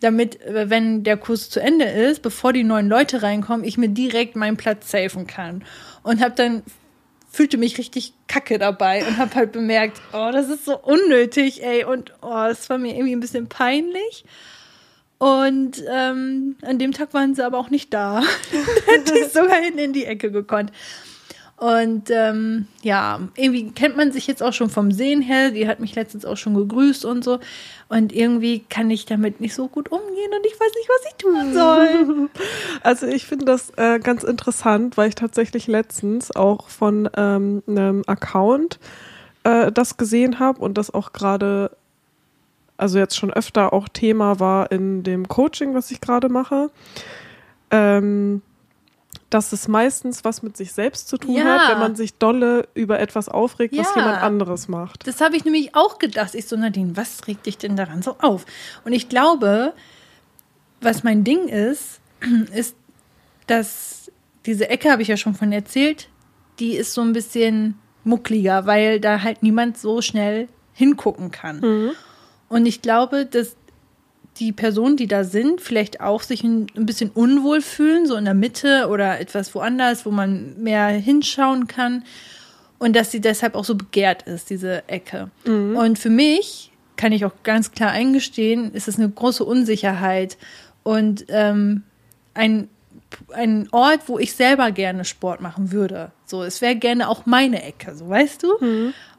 damit, 0.00 0.42
äh, 0.42 0.68
wenn 0.68 1.04
der 1.04 1.18
Kurs 1.18 1.50
zu 1.50 1.60
Ende 1.60 1.84
ist, 1.84 2.22
bevor 2.22 2.52
die 2.52 2.64
neuen 2.64 2.88
Leute 2.88 3.22
reinkommen, 3.22 3.64
ich 3.64 3.78
mir 3.78 3.90
direkt 3.90 4.34
meinen 4.34 4.56
Platz 4.56 4.90
safen 4.90 5.28
kann. 5.28 5.64
Und 6.02 6.20
habe 6.20 6.34
dann 6.34 6.64
fühlte 7.30 7.58
mich 7.58 7.78
richtig 7.78 8.14
kacke 8.26 8.58
dabei 8.58 9.06
und 9.06 9.18
habe 9.18 9.34
halt 9.34 9.52
bemerkt, 9.52 10.00
oh, 10.12 10.30
das 10.32 10.48
ist 10.48 10.64
so 10.64 10.78
unnötig, 10.78 11.62
ey. 11.62 11.84
Und 11.84 12.12
oh, 12.22 12.44
es 12.50 12.68
war 12.70 12.78
mir 12.78 12.94
irgendwie 12.94 13.14
ein 13.14 13.20
bisschen 13.20 13.48
peinlich. 13.48 14.24
Und 15.18 15.82
ähm, 15.90 16.56
an 16.62 16.78
dem 16.78 16.92
Tag 16.92 17.12
waren 17.12 17.34
sie 17.34 17.44
aber 17.44 17.58
auch 17.58 17.70
nicht 17.70 17.92
da. 17.92 18.22
Hätte 18.86 19.18
ich 19.18 19.32
sogar 19.32 19.60
hin 19.60 19.76
in 19.78 19.92
die 19.92 20.04
Ecke 20.04 20.30
gekonnt. 20.30 20.72
Und 21.58 22.08
ähm, 22.10 22.68
ja, 22.82 23.18
irgendwie 23.34 23.72
kennt 23.72 23.96
man 23.96 24.12
sich 24.12 24.28
jetzt 24.28 24.44
auch 24.44 24.52
schon 24.52 24.70
vom 24.70 24.92
Sehen 24.92 25.20
her. 25.20 25.50
Die 25.50 25.66
hat 25.66 25.80
mich 25.80 25.96
letztens 25.96 26.24
auch 26.24 26.36
schon 26.36 26.54
gegrüßt 26.54 27.04
und 27.04 27.24
so. 27.24 27.40
Und 27.88 28.12
irgendwie 28.12 28.60
kann 28.68 28.88
ich 28.90 29.06
damit 29.06 29.40
nicht 29.40 29.54
so 29.54 29.66
gut 29.66 29.90
umgehen 29.90 30.30
und 30.36 30.46
ich 30.46 30.52
weiß 30.52 30.72
nicht, 30.76 30.88
was 30.88 31.06
ich 31.10 31.14
tun 31.16 31.54
soll. 31.54 32.28
Also 32.84 33.06
ich 33.08 33.26
finde 33.26 33.46
das 33.46 33.72
äh, 33.76 33.98
ganz 33.98 34.22
interessant, 34.22 34.96
weil 34.96 35.08
ich 35.08 35.16
tatsächlich 35.16 35.66
letztens 35.66 36.34
auch 36.34 36.68
von 36.68 37.10
ähm, 37.16 37.62
einem 37.66 38.04
Account 38.06 38.78
äh, 39.42 39.72
das 39.72 39.96
gesehen 39.96 40.38
habe 40.38 40.60
und 40.60 40.78
das 40.78 40.94
auch 40.94 41.12
gerade, 41.12 41.72
also 42.76 42.98
jetzt 42.98 43.16
schon 43.16 43.32
öfter 43.32 43.72
auch 43.72 43.88
Thema 43.88 44.38
war 44.38 44.70
in 44.70 45.02
dem 45.02 45.26
Coaching, 45.26 45.74
was 45.74 45.90
ich 45.90 46.00
gerade 46.00 46.28
mache. 46.28 46.70
Ähm, 47.72 48.42
dass 49.30 49.52
es 49.52 49.68
meistens 49.68 50.24
was 50.24 50.42
mit 50.42 50.56
sich 50.56 50.72
selbst 50.72 51.08
zu 51.08 51.18
tun 51.18 51.34
Ja. 51.36 51.44
hat, 51.44 51.68
wenn 51.70 51.78
man 51.78 51.96
sich 51.96 52.14
dolle 52.14 52.66
über 52.74 52.98
etwas 52.98 53.28
aufregt, 53.28 53.76
was 53.76 53.88
Ja. 53.94 53.96
jemand 54.02 54.22
anderes 54.22 54.68
macht. 54.68 55.06
Das 55.06 55.20
habe 55.20 55.36
ich 55.36 55.44
nämlich 55.44 55.74
auch 55.74 55.98
gedacht. 55.98 56.34
Ich 56.34 56.46
so, 56.46 56.56
Nadine, 56.56 56.96
was 56.96 57.26
regt 57.26 57.46
dich 57.46 57.58
denn 57.58 57.76
daran 57.76 58.00
so 58.02 58.16
auf? 58.20 58.46
Und 58.84 58.92
ich 58.94 59.08
glaube, 59.08 59.74
was 60.80 61.02
mein 61.04 61.24
Ding 61.24 61.48
ist, 61.48 62.00
ist, 62.54 62.74
dass 63.46 64.10
diese 64.46 64.70
Ecke, 64.70 64.90
habe 64.90 65.02
ich 65.02 65.08
ja 65.08 65.16
schon 65.16 65.34
von 65.34 65.52
erzählt, 65.52 66.08
die 66.58 66.74
ist 66.76 66.94
so 66.94 67.02
ein 67.02 67.12
bisschen 67.12 67.78
muckliger, 68.04 68.66
weil 68.66 68.98
da 69.00 69.22
halt 69.22 69.42
niemand 69.42 69.76
so 69.78 70.00
schnell 70.00 70.48
hingucken 70.72 71.30
kann. 71.30 71.92
Und 72.48 72.66
ich 72.66 72.80
glaube, 72.80 73.26
dass 73.26 73.56
die 74.40 74.52
Personen, 74.52 74.96
die 74.96 75.06
da 75.06 75.24
sind, 75.24 75.60
vielleicht 75.60 76.00
auch 76.00 76.22
sich 76.22 76.42
ein, 76.44 76.66
ein 76.76 76.86
bisschen 76.86 77.10
unwohl 77.10 77.60
fühlen, 77.60 78.06
so 78.06 78.16
in 78.16 78.24
der 78.24 78.34
Mitte 78.34 78.88
oder 78.88 79.20
etwas 79.20 79.54
woanders, 79.54 80.06
wo 80.06 80.10
man 80.10 80.60
mehr 80.62 80.88
hinschauen 80.88 81.66
kann. 81.66 82.04
Und 82.78 82.94
dass 82.94 83.10
sie 83.10 83.20
deshalb 83.20 83.56
auch 83.56 83.64
so 83.64 83.74
begehrt 83.74 84.22
ist, 84.22 84.50
diese 84.50 84.88
Ecke. 84.88 85.30
Und 85.76 85.98
für 85.98 86.10
mich 86.10 86.70
kann 86.96 87.12
ich 87.12 87.24
auch 87.24 87.32
ganz 87.42 87.72
klar 87.72 87.90
eingestehen, 87.90 88.72
ist 88.72 88.86
es 88.88 88.98
eine 88.98 89.08
große 89.08 89.44
Unsicherheit 89.44 90.36
und 90.82 91.24
ähm, 91.28 91.82
ein, 92.34 92.68
ein 93.32 93.68
Ort, 93.72 94.02
wo 94.06 94.18
ich 94.18 94.32
selber 94.34 94.70
gerne 94.70 95.04
Sport 95.04 95.40
machen 95.40 95.72
würde. 95.72 96.12
So, 96.24 96.42
es 96.42 96.60
wäre 96.60 96.76
gerne 96.76 97.08
auch 97.08 97.26
meine 97.26 97.62
Ecke, 97.62 97.94
so 97.96 98.08
weißt 98.08 98.42
du? 98.44 98.58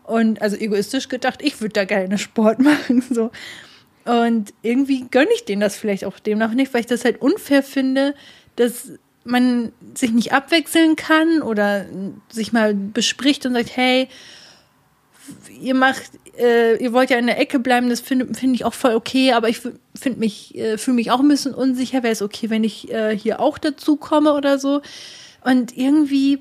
Und 0.03 0.41
also 0.41 0.55
egoistisch 0.55 1.07
gedacht, 1.07 1.41
ich 1.41 1.61
würde 1.61 1.73
da 1.73 1.85
gerne 1.85 2.17
Sport 2.17 2.59
machen. 2.71 3.03
So. 3.09 3.31
Und 4.05 4.53
irgendwie 4.61 5.05
gönne 5.09 5.29
ich 5.35 5.45
denen 5.45 5.61
das 5.61 5.75
vielleicht 5.75 6.05
auch 6.05 6.19
demnach 6.19 6.53
nicht, 6.53 6.73
weil 6.73 6.81
ich 6.81 6.87
das 6.87 7.05
halt 7.05 7.21
unfair 7.21 7.63
finde, 7.63 8.15
dass 8.55 8.91
man 9.23 9.71
sich 9.93 10.11
nicht 10.11 10.33
abwechseln 10.33 10.95
kann 10.95 11.41
oder 11.41 11.85
sich 12.29 12.51
mal 12.51 12.73
bespricht 12.73 13.45
und 13.45 13.53
sagt, 13.53 13.75
hey, 13.75 14.07
ihr 15.61 15.75
macht, 15.75 16.11
äh, 16.37 16.81
ihr 16.81 16.93
wollt 16.93 17.09
ja 17.09 17.17
in 17.17 17.27
der 17.27 17.39
Ecke 17.39 17.59
bleiben, 17.59 17.89
das 17.89 18.01
finde 18.01 18.33
finde 18.33 18.55
ich 18.55 18.65
auch 18.65 18.73
voll 18.73 18.95
okay, 18.95 19.33
aber 19.33 19.49
ich 19.49 19.59
finde 19.59 20.19
mich, 20.19 20.55
äh, 20.55 20.77
fühle 20.77 20.95
mich 20.95 21.11
auch 21.11 21.19
ein 21.19 21.27
bisschen 21.27 21.53
unsicher, 21.53 22.03
wäre 22.03 22.13
es 22.13 22.21
okay, 22.21 22.49
wenn 22.49 22.63
ich 22.63 22.91
äh, 22.91 23.15
hier 23.17 23.39
auch 23.39 23.57
dazu 23.57 23.97
komme 23.97 24.33
oder 24.33 24.57
so. 24.57 24.81
Und 25.43 25.77
irgendwie, 25.77 26.39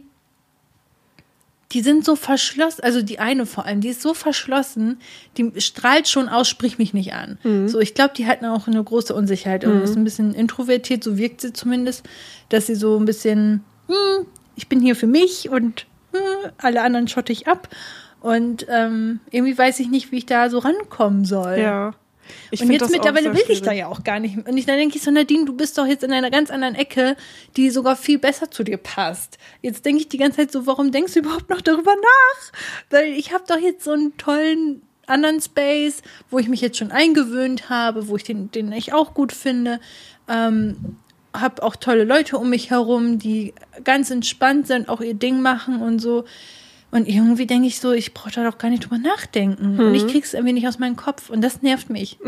die 1.73 1.83
sind 1.83 2.05
so 2.05 2.17
verschlossen, 2.17 2.83
also 2.83 3.03
die 3.03 3.19
eine 3.19 3.45
vor 3.45 3.67
allem, 3.67 3.81
die 3.83 3.89
ist 3.89 4.01
so 4.01 4.15
verschlossen, 4.15 5.01
die 5.37 5.53
strahlt 5.61 6.09
schon 6.09 6.29
aus, 6.29 6.49
sprich 6.49 6.79
mich 6.79 6.95
nicht 6.95 7.13
an. 7.13 7.39
So, 7.69 7.79
ich 7.79 7.95
glaube, 7.95 8.15
die 8.17 8.27
hat 8.27 8.43
auch 8.43 8.67
eine 8.67 8.83
große 8.83 9.15
Unsicherheit 9.15 9.65
und 9.65 9.83
ist 9.83 9.97
ein 9.97 10.05
bisschen 10.05 10.33
introvertiert, 10.33 11.05
so 11.05 11.19
wirkt 11.19 11.43
sie 11.43 11.53
zumindest, 11.53 12.09
dass 12.49 12.67
sie 12.67 12.75
so 12.75 12.99
ein 12.99 13.05
bisschen, 13.05 13.65
hm, 13.87 14.27
ich 14.57 14.69
bin 14.69 14.81
hier 14.81 14.97
für 14.97 15.07
mich 15.07 15.51
und 15.51 15.85
hm, 16.13 16.51
alle 16.57 16.81
anderen 16.83 17.07
schotte 17.07 17.33
ich 17.33 17.49
ab. 17.49 17.69
Und 18.21 18.67
ähm, 18.69 19.21
irgendwie 19.31 19.57
weiß 19.57 19.79
ich 19.81 19.89
nicht, 19.89 20.11
wie 20.11 20.19
ich 20.19 20.27
da 20.27 20.51
so 20.51 20.59
rankommen 20.59 21.25
soll. 21.25 21.59
Ja. 21.59 21.95
Ich 22.51 22.61
und 22.61 22.71
jetzt 22.71 22.91
mittlerweile 22.91 23.35
will 23.35 23.45
ich 23.49 23.63
da 23.63 23.73
ja 23.73 23.87
auch 23.87 24.05
gar 24.05 24.21
nicht. 24.21 24.37
Und 24.37 24.57
ich, 24.57 24.67
dann 24.67 24.77
denke 24.77 24.97
ich 24.97 25.03
so, 25.03 25.11
Nadine, 25.11 25.45
du 25.45 25.55
bist 25.55 25.79
doch 25.79 25.87
jetzt 25.87 26.05
in 26.05 26.13
einer 26.13 26.31
ganz 26.31 26.51
anderen 26.51 26.75
Ecke, 26.75 27.17
die 27.57 27.71
sogar 27.71 27.97
viel 27.97 28.19
besser 28.19 28.51
zu 28.51 28.65
dir 28.65 28.79
passt. 28.79 29.39
Jetzt 29.63 29.85
denke 29.85 30.01
ich 30.01 30.09
die 30.09 30.19
ganze 30.19 30.39
Zeit 30.39 30.53
so, 30.53 30.67
warum 30.67 30.93
denkst 30.93 31.15
du 31.15 31.21
überhaupt 31.21 31.51
noch 31.51 31.61
darüber 31.61 31.95
nach? 31.95 32.53
Weil 32.91 33.13
ich 33.13 33.33
habe 33.33 33.45
doch 33.47 33.59
jetzt 33.59 33.85
so 33.85 33.93
einen 33.93 34.17
tollen 34.17 34.83
anderen 35.07 35.41
Space, 35.41 36.03
wo 36.31 36.39
ich 36.39 36.49
mich 36.49 36.61
jetzt 36.61 36.79
schon 36.79 36.91
eingewöhnt 36.91 37.71
habe, 37.71 38.09
wo 38.09 38.17
ich 38.17 38.25
den, 38.25 38.51
den 38.51 38.73
ich 38.73 38.93
auch 38.93 39.15
gut 39.15 39.33
finde. 39.33 39.81
Ähm, 40.29 40.97
habe 41.33 41.63
auch 41.63 41.77
tolle 41.77 42.05
Leute 42.05 42.39
um 42.39 42.51
mich 42.51 42.71
herum, 42.71 43.19
die 43.19 43.55
ganz 43.85 44.11
entspannt 44.11 44.67
sind, 44.67 44.89
auch 44.89 45.01
ihr 45.01 45.15
Ding 45.15 45.41
machen 45.41 45.81
und 45.83 45.99
so. 45.99 46.25
Und 46.91 47.07
irgendwie 47.07 47.47
denke 47.47 47.67
ich 47.67 47.81
so, 47.81 47.93
ich 47.93 48.15
brauche 48.15 48.31
da 48.31 48.45
doch 48.45 48.59
gar 48.59 48.71
nicht 48.71 48.85
drüber 48.85 48.99
nachdenken. 48.99 49.79
Und 49.89 49.95
ich 49.95 50.07
krieg's 50.07 50.33
irgendwie 50.33 50.55
nicht 50.55 50.67
aus 50.69 50.79
meinem 50.79 50.97
Kopf. 50.97 51.29
Und 51.29 51.43
das 51.43 51.61
nervt 51.63 51.91
mich. 51.91 52.19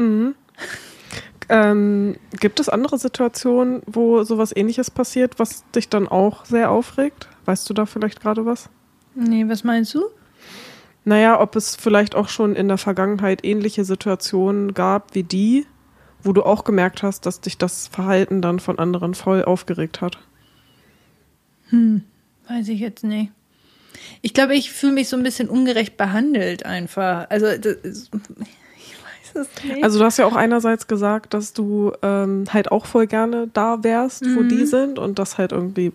Ähm, 1.48 2.16
gibt 2.38 2.60
es 2.60 2.68
andere 2.68 2.98
Situationen, 2.98 3.82
wo 3.86 4.22
sowas 4.22 4.54
ähnliches 4.54 4.90
passiert, 4.90 5.38
was 5.38 5.64
dich 5.72 5.88
dann 5.88 6.06
auch 6.06 6.44
sehr 6.44 6.70
aufregt? 6.70 7.28
Weißt 7.46 7.68
du 7.68 7.74
da 7.74 7.86
vielleicht 7.86 8.20
gerade 8.20 8.44
was? 8.46 8.68
Nee, 9.14 9.48
was 9.48 9.64
meinst 9.64 9.94
du? 9.94 10.04
Naja, 11.04 11.40
ob 11.40 11.56
es 11.56 11.74
vielleicht 11.74 12.14
auch 12.14 12.28
schon 12.28 12.54
in 12.54 12.68
der 12.68 12.78
Vergangenheit 12.78 13.44
ähnliche 13.44 13.84
Situationen 13.84 14.74
gab 14.74 15.14
wie 15.14 15.22
die, 15.22 15.66
wo 16.22 16.32
du 16.32 16.42
auch 16.42 16.62
gemerkt 16.64 17.02
hast, 17.02 17.24
dass 17.24 17.40
dich 17.40 17.56
das 17.56 17.88
Verhalten 17.88 18.42
dann 18.42 18.60
von 18.60 18.78
anderen 18.78 19.14
voll 19.14 19.42
aufgeregt 19.42 20.02
hat. 20.02 20.18
Weiß 21.72 22.68
ich 22.68 22.80
jetzt 22.80 23.02
nicht. 23.02 23.32
Ich 24.22 24.34
glaube, 24.34 24.54
ich 24.54 24.70
fühle 24.70 24.92
mich 24.92 25.08
so 25.08 25.16
ein 25.16 25.22
bisschen 25.22 25.48
ungerecht 25.48 25.96
behandelt 25.96 26.64
einfach. 26.66 27.28
Also, 27.30 27.46
das 27.46 27.76
ist, 27.82 28.10
ich 28.14 28.94
weiß 29.34 29.46
es 29.46 29.64
nicht. 29.64 29.84
Also 29.84 29.98
du 29.98 30.04
hast 30.04 30.18
ja 30.18 30.26
auch 30.26 30.36
einerseits 30.36 30.86
gesagt, 30.86 31.34
dass 31.34 31.52
du 31.52 31.92
ähm, 32.02 32.44
halt 32.52 32.70
auch 32.70 32.86
voll 32.86 33.06
gerne 33.06 33.48
da 33.52 33.82
wärst, 33.82 34.24
wo 34.34 34.42
die 34.42 34.66
sind 34.66 34.98
und 34.98 35.18
das 35.18 35.38
halt 35.38 35.52
irgendwie 35.52 35.92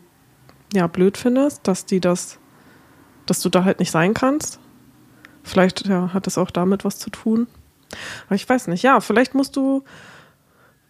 ja 0.73 0.87
blöd 0.87 1.17
findest, 1.17 1.67
dass 1.67 1.85
die 1.85 1.99
das, 1.99 2.39
dass 3.25 3.41
du 3.41 3.49
da 3.49 3.63
halt 3.63 3.79
nicht 3.79 3.91
sein 3.91 4.13
kannst. 4.13 4.59
Vielleicht 5.43 5.87
ja, 5.87 6.13
hat 6.13 6.25
das 6.25 6.37
auch 6.37 6.51
damit 6.51 6.85
was 6.85 6.97
zu 6.97 7.09
tun. 7.09 7.47
Aber 8.25 8.35
ich 8.35 8.47
weiß 8.47 8.67
nicht. 8.67 8.83
Ja, 8.83 8.99
vielleicht 8.99 9.35
musst 9.35 9.55
du 9.55 9.83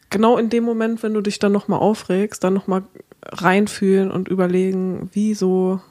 genau 0.10 0.38
in 0.38 0.50
dem 0.50 0.64
Moment, 0.64 1.04
wenn 1.04 1.14
du 1.14 1.22
dich 1.22 1.40
dann 1.40 1.52
noch 1.52 1.68
mal 1.68 1.78
aufregst, 1.78 2.44
dann 2.44 2.54
noch 2.54 2.68
mal 2.68 2.84
reinfühlen 3.22 4.12
und 4.12 4.28
überlegen, 4.28 5.10
wieso, 5.14 5.82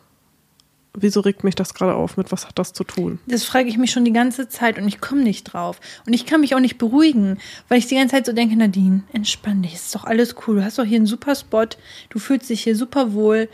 wieso 0.95 1.21
regt 1.21 1.45
mich 1.45 1.55
das 1.55 1.75
gerade 1.75 1.95
auf? 1.95 2.17
Mit 2.17 2.33
was 2.33 2.47
hat 2.47 2.59
das 2.59 2.73
zu 2.73 2.85
tun? 2.85 3.19
Das 3.27 3.45
frage 3.45 3.69
ich 3.69 3.77
mich 3.77 3.91
schon 3.91 4.05
die 4.05 4.13
ganze 4.13 4.49
Zeit 4.49 4.79
und 4.79 4.87
ich 4.87 5.01
komme 5.01 5.23
nicht 5.23 5.45
drauf. 5.45 5.81
Und 6.07 6.13
ich 6.13 6.27
kann 6.27 6.41
mich 6.41 6.55
auch 6.55 6.61
nicht 6.61 6.79
beruhigen, 6.79 7.39
weil 7.69 7.79
ich 7.79 7.87
die 7.87 7.97
ganze 7.97 8.15
Zeit 8.15 8.27
so 8.27 8.33
denke, 8.33 8.57
Nadine, 8.57 9.03
entspann 9.13 9.63
dich, 9.63 9.75
ist 9.75 9.95
doch 9.95 10.05
alles 10.05 10.37
cool. 10.47 10.57
Du 10.57 10.65
hast 10.65 10.79
doch 10.79 10.85
hier 10.85 10.97
einen 10.97 11.07
super 11.07 11.35
Spot, 11.35 11.67
du 12.11 12.19
fühlst 12.19 12.49
dich 12.49 12.63
hier 12.63 12.77
super 12.77 13.13
wohl. 13.13 13.49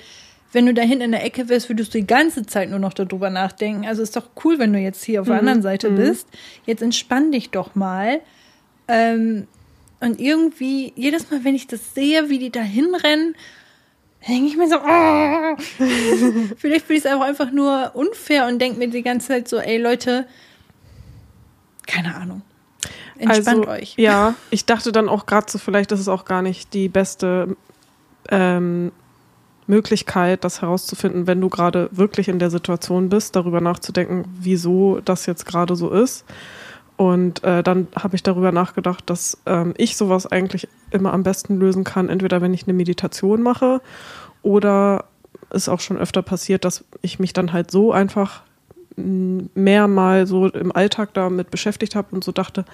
Wenn 0.52 0.66
du 0.66 0.74
da 0.74 0.82
hinten 0.82 1.04
in 1.04 1.12
der 1.12 1.24
Ecke 1.24 1.48
wärst, 1.48 1.68
würdest 1.68 1.94
du 1.94 1.98
die 1.98 2.06
ganze 2.06 2.44
Zeit 2.44 2.70
nur 2.70 2.80
noch 2.80 2.92
darüber 2.92 3.30
nachdenken. 3.30 3.86
Also 3.86 4.02
ist 4.02 4.16
doch 4.16 4.30
cool, 4.44 4.58
wenn 4.58 4.72
du 4.72 4.80
jetzt 4.80 5.04
hier 5.04 5.20
auf 5.20 5.28
der 5.28 5.38
anderen 5.38 5.62
Seite 5.62 5.90
bist. 5.90 6.26
Jetzt 6.66 6.82
entspann 6.82 7.30
dich 7.30 7.50
doch 7.50 7.76
mal. 7.76 8.20
Ähm, 8.88 9.46
und 10.00 10.18
irgendwie, 10.18 10.92
jedes 10.96 11.30
Mal, 11.30 11.44
wenn 11.44 11.54
ich 11.54 11.68
das 11.68 11.94
sehe, 11.94 12.30
wie 12.30 12.38
die 12.38 12.50
da 12.50 12.62
hinrennen, 12.62 13.36
denke 14.28 14.46
ich 14.46 14.56
mir 14.56 14.68
so, 14.68 14.76
oh. 14.76 15.56
vielleicht 16.56 16.86
finde 16.86 16.98
ich 16.98 17.04
es 17.04 17.06
einfach, 17.06 17.26
einfach 17.26 17.50
nur 17.52 17.92
unfair 17.94 18.46
und 18.46 18.58
denke 18.58 18.78
mir 18.78 18.88
die 18.88 19.02
ganze 19.02 19.28
Zeit 19.28 19.48
so, 19.48 19.58
ey 19.58 19.78
Leute, 19.78 20.26
keine 21.86 22.14
Ahnung. 22.14 22.42
Entspannt 23.18 23.66
also, 23.66 23.70
euch. 23.70 23.94
Ja, 23.96 24.34
ich 24.50 24.64
dachte 24.64 24.92
dann 24.92 25.08
auch 25.08 25.26
gerade 25.26 25.50
so, 25.50 25.58
vielleicht 25.58 25.92
ist 25.92 26.00
es 26.00 26.08
auch 26.08 26.24
gar 26.24 26.42
nicht 26.42 26.72
die 26.74 26.88
beste 26.88 27.56
ähm, 28.30 28.92
Möglichkeit, 29.66 30.44
das 30.44 30.62
herauszufinden, 30.62 31.26
wenn 31.26 31.40
du 31.40 31.48
gerade 31.48 31.88
wirklich 31.92 32.28
in 32.28 32.38
der 32.38 32.50
Situation 32.50 33.08
bist, 33.08 33.36
darüber 33.36 33.60
nachzudenken, 33.60 34.24
wieso 34.38 35.00
das 35.00 35.26
jetzt 35.26 35.46
gerade 35.46 35.76
so 35.76 35.90
ist. 35.90 36.24
Und 37.00 37.42
äh, 37.44 37.62
dann 37.62 37.88
habe 37.98 38.14
ich 38.14 38.22
darüber 38.22 38.52
nachgedacht, 38.52 39.08
dass 39.08 39.38
ähm, 39.46 39.72
ich 39.78 39.96
sowas 39.96 40.26
eigentlich 40.26 40.68
immer 40.90 41.14
am 41.14 41.22
besten 41.22 41.58
lösen 41.58 41.82
kann, 41.82 42.10
entweder 42.10 42.42
wenn 42.42 42.52
ich 42.52 42.64
eine 42.64 42.74
Meditation 42.74 43.40
mache 43.40 43.80
oder 44.42 45.06
ist 45.50 45.70
auch 45.70 45.80
schon 45.80 45.96
öfter 45.96 46.20
passiert, 46.20 46.66
dass 46.66 46.84
ich 47.00 47.18
mich 47.18 47.32
dann 47.32 47.54
halt 47.54 47.70
so 47.70 47.90
einfach 47.90 48.42
m, 48.98 49.48
mehr 49.54 49.88
mal 49.88 50.26
so 50.26 50.48
im 50.48 50.76
Alltag 50.76 51.14
damit 51.14 51.50
beschäftigt 51.50 51.96
habe 51.96 52.08
und 52.14 52.22
so 52.22 52.32
dachte, 52.32 52.66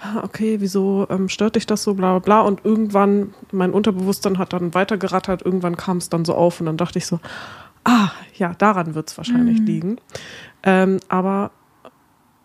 ah, 0.00 0.22
okay, 0.22 0.60
wieso 0.60 1.08
ähm, 1.10 1.28
stört 1.28 1.56
dich 1.56 1.66
das 1.66 1.82
so, 1.82 1.94
bla 1.94 2.16
bla 2.16 2.20
bla. 2.20 2.40
Und 2.42 2.64
irgendwann, 2.64 3.34
mein 3.50 3.72
Unterbewusstsein 3.72 4.38
hat 4.38 4.52
dann 4.52 4.72
weitergerattert, 4.72 5.42
irgendwann 5.42 5.76
kam 5.76 5.96
es 5.96 6.08
dann 6.08 6.24
so 6.24 6.36
auf 6.36 6.60
und 6.60 6.66
dann 6.66 6.76
dachte 6.76 6.98
ich 6.98 7.06
so, 7.06 7.18
ah, 7.82 8.10
ja, 8.36 8.54
daran 8.54 8.94
wird 8.94 9.10
es 9.10 9.18
wahrscheinlich 9.18 9.58
liegen. 9.58 9.96
Ähm, 10.62 11.00
aber 11.08 11.50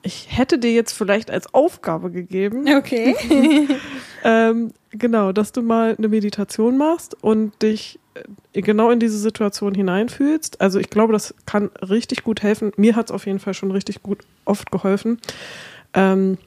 ich 0.03 0.27
hätte 0.29 0.59
dir 0.59 0.71
jetzt 0.71 0.91
vielleicht 0.91 1.31
als 1.31 1.53
Aufgabe 1.53 2.11
gegeben, 2.11 2.65
Okay. 2.77 3.15
ähm, 4.23 4.73
genau, 4.91 5.31
dass 5.31 5.51
du 5.51 5.61
mal 5.61 5.95
eine 5.97 6.09
Meditation 6.09 6.77
machst 6.77 7.15
und 7.23 7.61
dich 7.61 7.99
äh, 8.53 8.61
genau 8.61 8.91
in 8.91 8.99
diese 8.99 9.17
Situation 9.17 9.73
hineinfühlst. 9.73 10.61
Also 10.61 10.79
ich 10.79 10.89
glaube, 10.89 11.13
das 11.13 11.33
kann 11.45 11.71
richtig 11.81 12.23
gut 12.23 12.43
helfen. 12.43 12.71
Mir 12.75 12.95
hat 12.95 13.07
es 13.07 13.11
auf 13.11 13.25
jeden 13.25 13.39
Fall 13.39 13.53
schon 13.53 13.71
richtig 13.71 14.03
gut 14.03 14.19
oft 14.45 14.71
geholfen. 14.71 15.19
Ähm, 15.93 16.37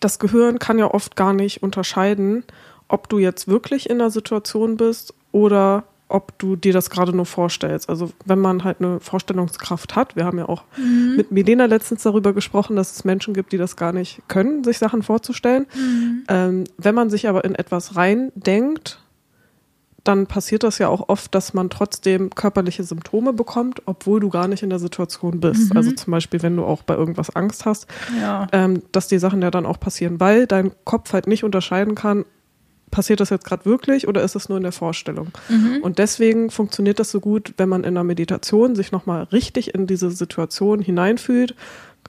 das 0.00 0.18
Gehirn 0.18 0.58
kann 0.58 0.78
ja 0.78 0.92
oft 0.92 1.14
gar 1.14 1.34
nicht 1.34 1.62
unterscheiden, 1.62 2.44
ob 2.88 3.08
du 3.08 3.18
jetzt 3.18 3.48
wirklich 3.48 3.90
in 3.90 4.00
einer 4.00 4.10
Situation 4.10 4.76
bist 4.76 5.14
oder 5.30 5.84
ob 6.08 6.38
du 6.38 6.56
dir 6.56 6.72
das 6.72 6.90
gerade 6.90 7.14
nur 7.14 7.26
vorstellst. 7.26 7.88
Also 7.88 8.10
wenn 8.24 8.38
man 8.38 8.64
halt 8.64 8.80
eine 8.80 8.98
Vorstellungskraft 9.00 9.94
hat, 9.94 10.16
wir 10.16 10.24
haben 10.24 10.38
ja 10.38 10.48
auch 10.48 10.64
mhm. 10.76 11.16
mit 11.16 11.30
Milena 11.30 11.66
letztens 11.66 12.02
darüber 12.02 12.32
gesprochen, 12.32 12.76
dass 12.76 12.92
es 12.92 13.04
Menschen 13.04 13.34
gibt, 13.34 13.52
die 13.52 13.58
das 13.58 13.76
gar 13.76 13.92
nicht 13.92 14.22
können, 14.28 14.64
sich 14.64 14.78
Sachen 14.78 15.02
vorzustellen. 15.02 15.66
Mhm. 15.74 16.24
Ähm, 16.28 16.64
wenn 16.78 16.94
man 16.94 17.10
sich 17.10 17.28
aber 17.28 17.44
in 17.44 17.54
etwas 17.54 17.96
reindenkt, 17.96 19.00
dann 20.04 20.26
passiert 20.26 20.62
das 20.62 20.78
ja 20.78 20.88
auch 20.88 21.10
oft, 21.10 21.34
dass 21.34 21.52
man 21.52 21.68
trotzdem 21.68 22.30
körperliche 22.30 22.82
Symptome 22.82 23.34
bekommt, 23.34 23.82
obwohl 23.84 24.20
du 24.20 24.30
gar 24.30 24.48
nicht 24.48 24.62
in 24.62 24.70
der 24.70 24.78
Situation 24.78 25.40
bist. 25.40 25.70
Mhm. 25.70 25.76
Also 25.76 25.92
zum 25.92 26.10
Beispiel, 26.12 26.42
wenn 26.42 26.56
du 26.56 26.64
auch 26.64 26.82
bei 26.82 26.94
irgendwas 26.94 27.36
Angst 27.36 27.66
hast, 27.66 27.86
ja. 28.18 28.46
ähm, 28.52 28.82
dass 28.92 29.08
die 29.08 29.18
Sachen 29.18 29.42
ja 29.42 29.50
dann 29.50 29.66
auch 29.66 29.78
passieren, 29.78 30.18
weil 30.18 30.46
dein 30.46 30.70
Kopf 30.84 31.12
halt 31.12 31.26
nicht 31.26 31.44
unterscheiden 31.44 31.94
kann, 31.94 32.24
passiert 32.90 33.20
das 33.20 33.30
jetzt 33.30 33.44
gerade 33.44 33.64
wirklich 33.64 34.08
oder 34.08 34.22
ist 34.22 34.36
es 34.36 34.48
nur 34.48 34.58
in 34.58 34.64
der 34.64 34.72
Vorstellung? 34.72 35.28
Mhm. 35.48 35.78
Und 35.82 35.98
deswegen 35.98 36.50
funktioniert 36.50 36.98
das 36.98 37.10
so 37.10 37.20
gut, 37.20 37.54
wenn 37.56 37.68
man 37.68 37.84
in 37.84 37.94
der 37.94 38.04
Meditation 38.04 38.74
sich 38.74 38.92
nochmal 38.92 39.24
richtig 39.24 39.74
in 39.74 39.86
diese 39.86 40.10
Situation 40.10 40.80
hineinfühlt, 40.80 41.54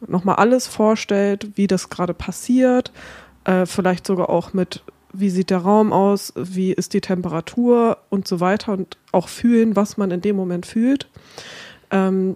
nochmal 0.08 0.36
alles 0.36 0.68
vorstellt, 0.68 1.50
wie 1.56 1.68
das 1.68 1.90
gerade 1.90 2.14
passiert, 2.14 2.92
äh, 3.46 3.66
vielleicht 3.66 4.08
sogar 4.08 4.30
auch 4.30 4.54
mit, 4.54 4.84
wie 5.14 5.30
sieht 5.30 5.50
der 5.50 5.60
Raum 5.60 5.92
aus, 5.92 6.34
wie 6.36 6.72
ist 6.72 6.94
die 6.94 7.02
Temperatur 7.02 7.98
und 8.10 8.28
so 8.28 8.40
weiter 8.40 8.74
und 8.74 8.98
auch 9.12 9.28
fühlen, 9.28 9.76
was 9.76 9.98
man 9.98 10.12
in 10.12 10.22
dem 10.22 10.36
Moment 10.36 10.66
fühlt. 10.66 11.10
Ähm, 11.92 12.36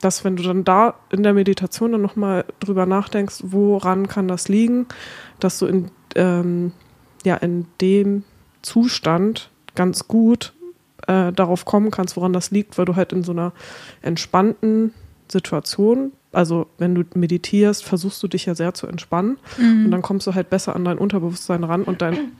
dass 0.00 0.24
wenn 0.24 0.36
du 0.36 0.42
dann 0.42 0.64
da 0.64 0.94
in 1.10 1.22
der 1.22 1.32
Meditation 1.32 1.92
dann 1.92 2.02
nochmal 2.02 2.44
drüber 2.60 2.84
nachdenkst, 2.84 3.38
woran 3.44 4.06
kann 4.06 4.28
das 4.28 4.48
liegen, 4.48 4.86
dass 5.40 5.58
du 5.58 5.66
in 5.66 5.90
ähm, 6.14 6.72
ja 7.28 7.36
in 7.36 7.66
dem 7.80 8.24
Zustand 8.62 9.50
ganz 9.74 10.08
gut 10.08 10.52
äh, 11.06 11.32
darauf 11.32 11.64
kommen 11.64 11.90
kannst, 11.90 12.16
woran 12.16 12.32
das 12.32 12.50
liegt, 12.50 12.76
weil 12.78 12.84
du 12.84 12.96
halt 12.96 13.12
in 13.12 13.22
so 13.22 13.32
einer 13.32 13.52
entspannten 14.02 14.92
Situation, 15.30 16.12
also 16.32 16.66
wenn 16.78 16.94
du 16.94 17.04
meditierst, 17.14 17.84
versuchst 17.84 18.22
du 18.22 18.28
dich 18.28 18.46
ja 18.46 18.54
sehr 18.54 18.74
zu 18.74 18.86
entspannen 18.86 19.38
mhm. 19.56 19.86
und 19.86 19.90
dann 19.90 20.02
kommst 20.02 20.26
du 20.26 20.34
halt 20.34 20.50
besser 20.50 20.74
an 20.74 20.84
dein 20.84 20.98
Unterbewusstsein 20.98 21.64
ran 21.64 21.84
und 21.84 22.02
dein 22.02 22.32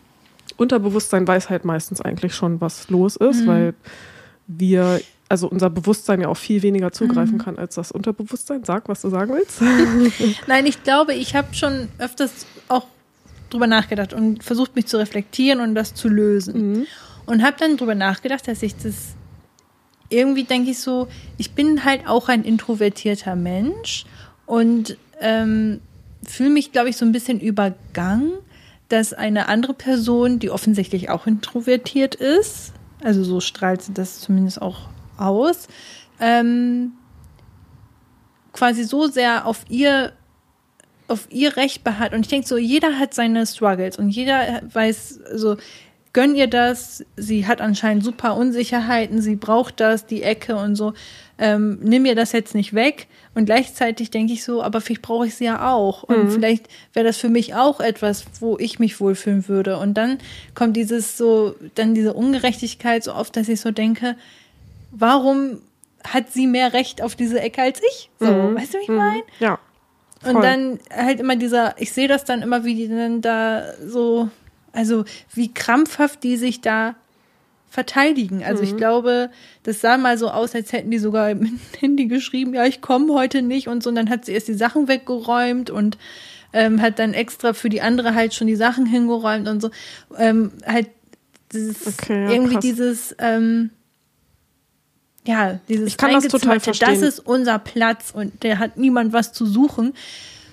Unterbewusstsein 0.56 1.26
weiß 1.26 1.50
halt 1.50 1.64
meistens 1.64 2.00
eigentlich 2.00 2.34
schon, 2.34 2.60
was 2.60 2.90
los 2.90 3.16
ist, 3.16 3.42
mhm. 3.42 3.46
weil 3.46 3.74
wir, 4.46 5.00
also 5.28 5.48
unser 5.48 5.70
Bewusstsein 5.70 6.20
ja 6.20 6.28
auch 6.28 6.36
viel 6.36 6.62
weniger 6.62 6.90
zugreifen 6.90 7.36
mhm. 7.36 7.42
kann 7.42 7.58
als 7.58 7.74
das 7.76 7.92
Unterbewusstsein. 7.92 8.64
Sag, 8.64 8.88
was 8.88 9.02
du 9.02 9.10
sagen 9.10 9.34
willst. 9.34 9.60
Nein, 10.46 10.66
ich 10.66 10.82
glaube, 10.82 11.14
ich 11.14 11.36
habe 11.36 11.54
schon 11.54 11.88
öfters 11.98 12.46
auch 12.68 12.86
drüber 13.50 13.66
nachgedacht 13.66 14.12
und 14.12 14.42
versucht 14.42 14.76
mich 14.76 14.86
zu 14.86 14.98
reflektieren 14.98 15.60
und 15.60 15.74
das 15.74 15.94
zu 15.94 16.08
lösen. 16.08 16.72
Mhm. 16.72 16.86
Und 17.26 17.42
habe 17.42 17.56
dann 17.58 17.76
drüber 17.76 17.94
nachgedacht, 17.94 18.48
dass 18.48 18.62
ich 18.62 18.76
das 18.76 19.14
irgendwie 20.10 20.44
denke 20.44 20.70
ich 20.70 20.78
so, 20.78 21.08
ich 21.36 21.52
bin 21.52 21.84
halt 21.84 22.06
auch 22.06 22.28
ein 22.28 22.44
introvertierter 22.44 23.36
Mensch 23.36 24.06
und 24.46 24.96
ähm, 25.20 25.80
fühle 26.24 26.50
mich, 26.50 26.72
glaube 26.72 26.88
ich, 26.88 26.96
so 26.96 27.04
ein 27.04 27.12
bisschen 27.12 27.40
übergangen, 27.40 28.32
dass 28.88 29.12
eine 29.12 29.48
andere 29.48 29.74
Person, 29.74 30.38
die 30.38 30.50
offensichtlich 30.50 31.10
auch 31.10 31.26
introvertiert 31.26 32.14
ist, 32.14 32.72
also 33.02 33.22
so 33.22 33.40
strahlt 33.40 33.82
sie 33.82 33.92
das 33.92 34.20
zumindest 34.20 34.62
auch 34.62 34.88
aus, 35.18 35.68
ähm, 36.20 36.92
quasi 38.52 38.84
so 38.84 39.06
sehr 39.06 39.46
auf 39.46 39.64
ihr 39.68 40.12
auf 41.08 41.26
ihr 41.30 41.56
Recht 41.56 41.82
beharrt. 41.84 42.12
Und 42.12 42.20
ich 42.20 42.28
denke 42.28 42.46
so, 42.46 42.56
jeder 42.56 42.98
hat 42.98 43.14
seine 43.14 43.46
Struggles 43.46 43.98
und 43.98 44.10
jeder 44.10 44.62
weiß, 44.72 45.20
so, 45.34 45.56
gönn 46.12 46.34
ihr 46.34 46.46
das. 46.46 47.04
Sie 47.16 47.46
hat 47.46 47.60
anscheinend 47.60 48.04
super 48.04 48.36
Unsicherheiten, 48.36 49.20
sie 49.20 49.36
braucht 49.36 49.80
das, 49.80 50.06
die 50.06 50.22
Ecke 50.22 50.56
und 50.56 50.76
so. 50.76 50.94
Ähm, 51.38 51.78
nimm 51.82 52.04
ihr 52.04 52.14
das 52.14 52.32
jetzt 52.32 52.54
nicht 52.54 52.74
weg. 52.74 53.06
Und 53.34 53.44
gleichzeitig 53.44 54.10
denke 54.10 54.32
ich 54.32 54.42
so, 54.42 54.62
aber 54.62 54.80
vielleicht 54.80 55.02
brauche 55.02 55.26
ich 55.26 55.36
sie 55.36 55.44
ja 55.44 55.70
auch. 55.70 56.02
Und 56.02 56.24
mhm. 56.24 56.30
vielleicht 56.30 56.66
wäre 56.92 57.06
das 57.06 57.16
für 57.18 57.28
mich 57.28 57.54
auch 57.54 57.78
etwas, 57.78 58.24
wo 58.40 58.58
ich 58.58 58.80
mich 58.80 59.00
wohlfühlen 59.00 59.46
würde. 59.48 59.78
Und 59.78 59.94
dann 59.94 60.18
kommt 60.54 60.76
dieses 60.76 61.16
so, 61.16 61.54
dann 61.76 61.94
diese 61.94 62.14
Ungerechtigkeit 62.14 63.04
so 63.04 63.14
oft, 63.14 63.36
dass 63.36 63.48
ich 63.48 63.60
so 63.60 63.70
denke, 63.70 64.16
warum 64.90 65.58
hat 66.04 66.32
sie 66.32 66.46
mehr 66.46 66.72
Recht 66.72 67.02
auf 67.02 67.14
diese 67.14 67.40
Ecke 67.40 67.62
als 67.62 67.80
ich? 67.88 68.10
So, 68.18 68.26
mhm. 68.26 68.56
weißt 68.56 68.74
du, 68.74 68.78
wie 68.78 68.82
ich 68.82 68.88
mhm. 68.88 68.96
meine? 68.96 69.22
Ja. 69.38 69.58
Voll. 70.20 70.34
Und 70.34 70.42
dann 70.42 70.78
halt 70.94 71.20
immer 71.20 71.36
dieser, 71.36 71.80
ich 71.80 71.92
sehe 71.92 72.08
das 72.08 72.24
dann 72.24 72.42
immer, 72.42 72.64
wie 72.64 72.74
die 72.74 72.88
dann 72.88 73.20
da 73.20 73.64
so, 73.86 74.28
also 74.72 75.04
wie 75.34 75.52
krampfhaft 75.52 76.22
die 76.22 76.36
sich 76.36 76.60
da 76.60 76.94
verteidigen. 77.70 78.42
Also 78.42 78.62
mhm. 78.62 78.68
ich 78.68 78.76
glaube, 78.76 79.30
das 79.62 79.80
sah 79.80 79.98
mal 79.98 80.18
so 80.18 80.30
aus, 80.30 80.54
als 80.54 80.72
hätten 80.72 80.90
die 80.90 80.98
sogar 80.98 81.30
im 81.30 81.60
Handy 81.80 82.06
geschrieben, 82.06 82.54
ja, 82.54 82.64
ich 82.64 82.80
komme 82.80 83.12
heute 83.14 83.42
nicht 83.42 83.68
und 83.68 83.82
so. 83.82 83.90
Und 83.90 83.96
dann 83.96 84.10
hat 84.10 84.24
sie 84.24 84.32
erst 84.32 84.48
die 84.48 84.54
Sachen 84.54 84.88
weggeräumt 84.88 85.70
und 85.70 85.98
ähm, 86.52 86.80
hat 86.80 86.98
dann 86.98 87.12
extra 87.12 87.52
für 87.52 87.68
die 87.68 87.82
andere 87.82 88.14
halt 88.14 88.34
schon 88.34 88.46
die 88.46 88.56
Sachen 88.56 88.86
hingeräumt 88.86 89.48
und 89.48 89.60
so. 89.60 89.70
Ähm, 90.16 90.52
halt 90.66 90.88
dieses, 91.52 91.86
okay, 91.86 92.24
ja, 92.24 92.30
irgendwie 92.30 92.54
krass. 92.54 92.62
dieses, 92.62 93.16
ähm, 93.18 93.70
ja, 95.28 95.60
dieses 95.68 95.88
ich 95.88 95.96
kann 95.98 96.12
das 96.12 96.26
total 96.26 96.58
verstehen. 96.58 96.88
das 96.88 97.02
ist 97.02 97.18
unser 97.18 97.58
Platz 97.58 98.12
und 98.14 98.42
der 98.42 98.58
hat 98.58 98.78
niemand 98.78 99.12
was 99.12 99.34
zu 99.34 99.44
suchen. 99.44 99.92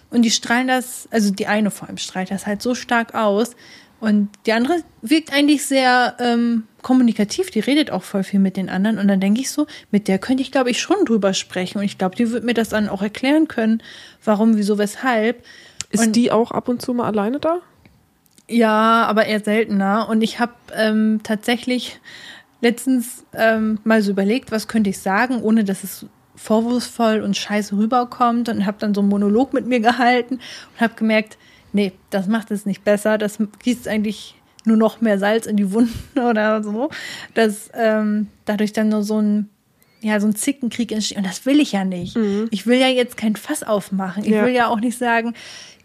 Und 0.09 0.23
die 0.23 0.31
strahlen 0.31 0.67
das, 0.67 1.07
also 1.11 1.31
die 1.31 1.47
eine 1.47 1.71
vor 1.71 1.87
allem 1.87 1.97
strahlt 1.97 2.29
das 2.29 2.45
halt 2.45 2.61
so 2.61 2.75
stark 2.75 3.15
aus. 3.15 3.55
Und 4.01 4.27
die 4.45 4.51
andere 4.51 4.83
wirkt 5.01 5.31
eigentlich 5.31 5.65
sehr 5.65 6.17
ähm, 6.19 6.63
kommunikativ, 6.81 7.51
die 7.51 7.61
redet 7.61 7.89
auch 7.89 8.03
voll 8.03 8.25
viel 8.25 8.41
mit 8.41 8.57
den 8.57 8.67
anderen. 8.67 8.99
Und 8.99 9.07
dann 9.07 9.21
denke 9.21 9.39
ich 9.39 9.49
so, 9.49 9.65
mit 9.91 10.09
der 10.09 10.19
könnte 10.19 10.43
ich, 10.43 10.51
glaube 10.51 10.71
ich, 10.71 10.81
schon 10.81 11.05
drüber 11.05 11.33
sprechen. 11.33 11.77
Und 11.77 11.85
ich 11.85 11.97
glaube, 11.97 12.17
die 12.17 12.29
wird 12.31 12.43
mir 12.43 12.53
das 12.53 12.67
dann 12.67 12.89
auch 12.89 13.01
erklären 13.01 13.47
können, 13.47 13.81
warum, 14.25 14.57
wieso, 14.57 14.77
weshalb. 14.77 15.41
Ist 15.89 16.07
und, 16.07 16.17
die 16.17 16.33
auch 16.33 16.51
ab 16.51 16.67
und 16.67 16.81
zu 16.81 16.93
mal 16.93 17.05
alleine 17.05 17.39
da? 17.39 17.61
Ja, 18.49 19.05
aber 19.05 19.25
eher 19.25 19.39
seltener. 19.39 20.09
Und 20.09 20.21
ich 20.21 20.37
habe 20.37 20.53
ähm, 20.75 21.21
tatsächlich 21.23 22.01
letztens 22.65 23.23
ähm, 23.33 23.77
mal 23.83 24.01
so 24.01 24.09
überlegt, 24.09 24.51
was 24.51 24.67
könnte 24.67 24.89
ich 24.89 24.97
sagen, 24.97 25.39
ohne 25.43 25.63
dass 25.63 25.83
es 25.83 26.07
vorwurfsvoll 26.35 27.21
und 27.21 27.37
scheiße 27.37 27.77
rüberkommt 27.77 28.49
und 28.49 28.65
habe 28.65 28.77
dann 28.79 28.95
so 28.95 29.01
einen 29.01 29.09
Monolog 29.09 29.53
mit 29.53 29.67
mir 29.67 29.79
gehalten 29.79 30.35
und 30.35 30.81
habe 30.81 30.95
gemerkt, 30.95 31.37
nee, 31.73 31.91
das 32.09 32.27
macht 32.27 32.49
es 32.49 32.65
nicht 32.65 32.83
besser, 32.83 33.19
das 33.19 33.37
gießt 33.63 33.87
eigentlich 33.87 34.33
nur 34.65 34.77
noch 34.77 34.99
mehr 34.99 35.19
Salz 35.19 35.45
in 35.45 35.57
die 35.57 35.71
Wunden 35.71 36.19
oder 36.19 36.63
so, 36.63 36.89
dass 37.35 37.69
ähm, 37.75 38.27
dadurch 38.45 38.73
dann 38.73 38.89
nur 38.89 39.03
so 39.03 39.21
ein 39.21 39.49
ja, 40.01 40.19
so 40.19 40.27
ein 40.27 40.35
Zickenkrieg 40.35 40.91
entsteht. 40.91 41.17
Und 41.17 41.25
das 41.25 41.47
will 41.47 41.59
ich 41.59 41.71
ja 41.71 41.83
nicht. 41.83 42.15
Mhm. 42.15 42.47
Ich 42.51 42.67
will 42.67 42.77
ja 42.77 42.89
jetzt 42.89 43.17
kein 43.17 43.35
Fass 43.35 43.63
aufmachen. 43.63 44.23
Ich 44.23 44.29
ja. 44.31 44.45
will 44.45 44.53
ja 44.53 44.67
auch 44.67 44.79
nicht 44.79 44.99
sagen, 44.99 45.33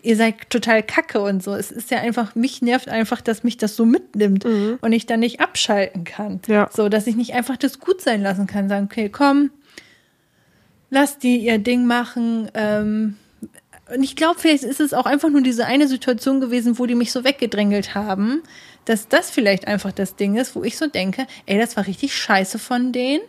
ihr 0.02 0.16
seid 0.16 0.50
total 0.50 0.82
kacke 0.82 1.20
und 1.20 1.42
so. 1.42 1.54
Es 1.54 1.70
ist 1.70 1.90
ja 1.90 1.98
einfach, 1.98 2.34
mich 2.34 2.62
nervt 2.62 2.88
einfach, 2.88 3.20
dass 3.20 3.44
mich 3.44 3.56
das 3.56 3.76
so 3.76 3.84
mitnimmt 3.84 4.44
mhm. 4.44 4.78
und 4.80 4.92
ich 4.92 5.06
dann 5.06 5.20
nicht 5.20 5.40
abschalten 5.40 6.04
kann. 6.04 6.40
Ja. 6.46 6.68
So, 6.72 6.88
dass 6.88 7.06
ich 7.06 7.16
nicht 7.16 7.34
einfach 7.34 7.56
das 7.56 7.80
gut 7.80 8.00
sein 8.00 8.22
lassen 8.22 8.46
kann. 8.46 8.68
Sagen, 8.68 8.88
okay, 8.90 9.08
komm, 9.08 9.50
lass 10.90 11.18
die 11.18 11.38
ihr 11.38 11.58
Ding 11.58 11.86
machen. 11.86 12.50
Ähm, 12.54 13.16
und 13.94 14.02
ich 14.02 14.16
glaube, 14.16 14.38
vielleicht 14.38 14.64
ist 14.64 14.80
es 14.80 14.94
auch 14.94 15.06
einfach 15.06 15.30
nur 15.30 15.42
diese 15.42 15.66
eine 15.66 15.88
Situation 15.88 16.40
gewesen, 16.40 16.78
wo 16.78 16.86
die 16.86 16.94
mich 16.94 17.12
so 17.12 17.24
weggedrängelt 17.24 17.94
haben, 17.94 18.42
dass 18.84 19.08
das 19.08 19.30
vielleicht 19.30 19.66
einfach 19.66 19.92
das 19.92 20.16
Ding 20.16 20.36
ist, 20.36 20.54
wo 20.54 20.62
ich 20.62 20.76
so 20.76 20.86
denke, 20.86 21.26
ey, 21.46 21.58
das 21.58 21.76
war 21.76 21.86
richtig 21.86 22.14
scheiße 22.14 22.58
von 22.58 22.92
denen. 22.92 23.22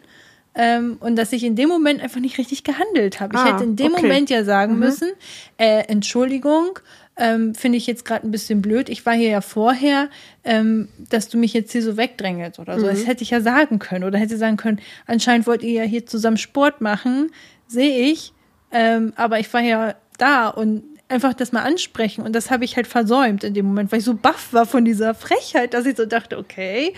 Ähm, 0.54 0.98
und 1.00 1.16
dass 1.16 1.32
ich 1.32 1.44
in 1.44 1.56
dem 1.56 1.70
Moment 1.70 2.02
einfach 2.02 2.20
nicht 2.20 2.38
richtig 2.38 2.64
gehandelt 2.64 3.22
habe. 3.22 3.38
Ah, 3.38 3.46
ich 3.46 3.54
hätte 3.54 3.64
in 3.64 3.76
dem 3.78 3.94
okay. 3.94 4.02
Moment 4.02 4.30
ja 4.30 4.44
sagen 4.44 4.74
mhm. 4.74 4.80
müssen, 4.80 5.12
äh, 5.58 5.86
Entschuldigung, 5.88 6.80
ähm, 7.18 7.56
finde 7.56 7.78
ich 7.78 7.88
jetzt 7.88 8.04
gerade 8.04 8.28
ein 8.28 8.32
bisschen 8.32 8.62
blöd. 8.62 8.90
Ich 8.90 9.06
war 9.06 9.14
hier 9.14 9.30
ja 9.30 9.42
vorher, 9.42 10.10
ähm, 10.44 10.90
dass 11.10 11.30
du 11.30 11.38
mich 11.38 11.54
jetzt 11.54 11.72
hier 11.72 11.84
so 11.84 11.96
wegdrängelst 11.96 12.60
oder 12.60 12.80
so. 12.80 12.86
Mhm. 12.86 12.90
Das 12.90 13.08
hätte 13.08 13.24
ich 13.24 13.30
ja 13.30 13.42
sagen 13.42 13.80
können. 13.80 14.04
Oder 14.04 14.18
hätte 14.18 14.38
sagen 14.38 14.58
können, 14.58 14.80
anscheinend 15.06 15.48
wollt 15.48 15.64
ihr 15.64 15.72
ja 15.72 15.84
hier 15.84 16.06
zusammen 16.06 16.38
Sport 16.38 16.82
machen, 16.82 17.32
sehe 17.68 18.12
ich. 18.12 18.34
Ähm, 18.72 19.14
aber 19.16 19.40
ich 19.40 19.54
war 19.54 19.62
ja 19.62 19.96
da 20.18 20.50
und 20.50 20.84
einfach 21.10 21.34
das 21.34 21.52
mal 21.52 21.64
ansprechen. 21.64 22.24
Und 22.24 22.34
das 22.34 22.50
habe 22.50 22.66
ich 22.66 22.76
halt 22.76 22.88
versäumt 22.88 23.44
in 23.44 23.54
dem 23.54 23.66
Moment, 23.68 23.92
weil 23.92 24.00
ich 24.00 24.06
so 24.06 24.16
baff 24.16 24.54
war 24.54 24.66
von 24.66 24.86
dieser 24.86 25.14
Frechheit, 25.14 25.74
dass 25.74 25.86
ich 25.86 25.98
so 25.98 26.06
dachte, 26.06 26.38
okay, 26.38 26.94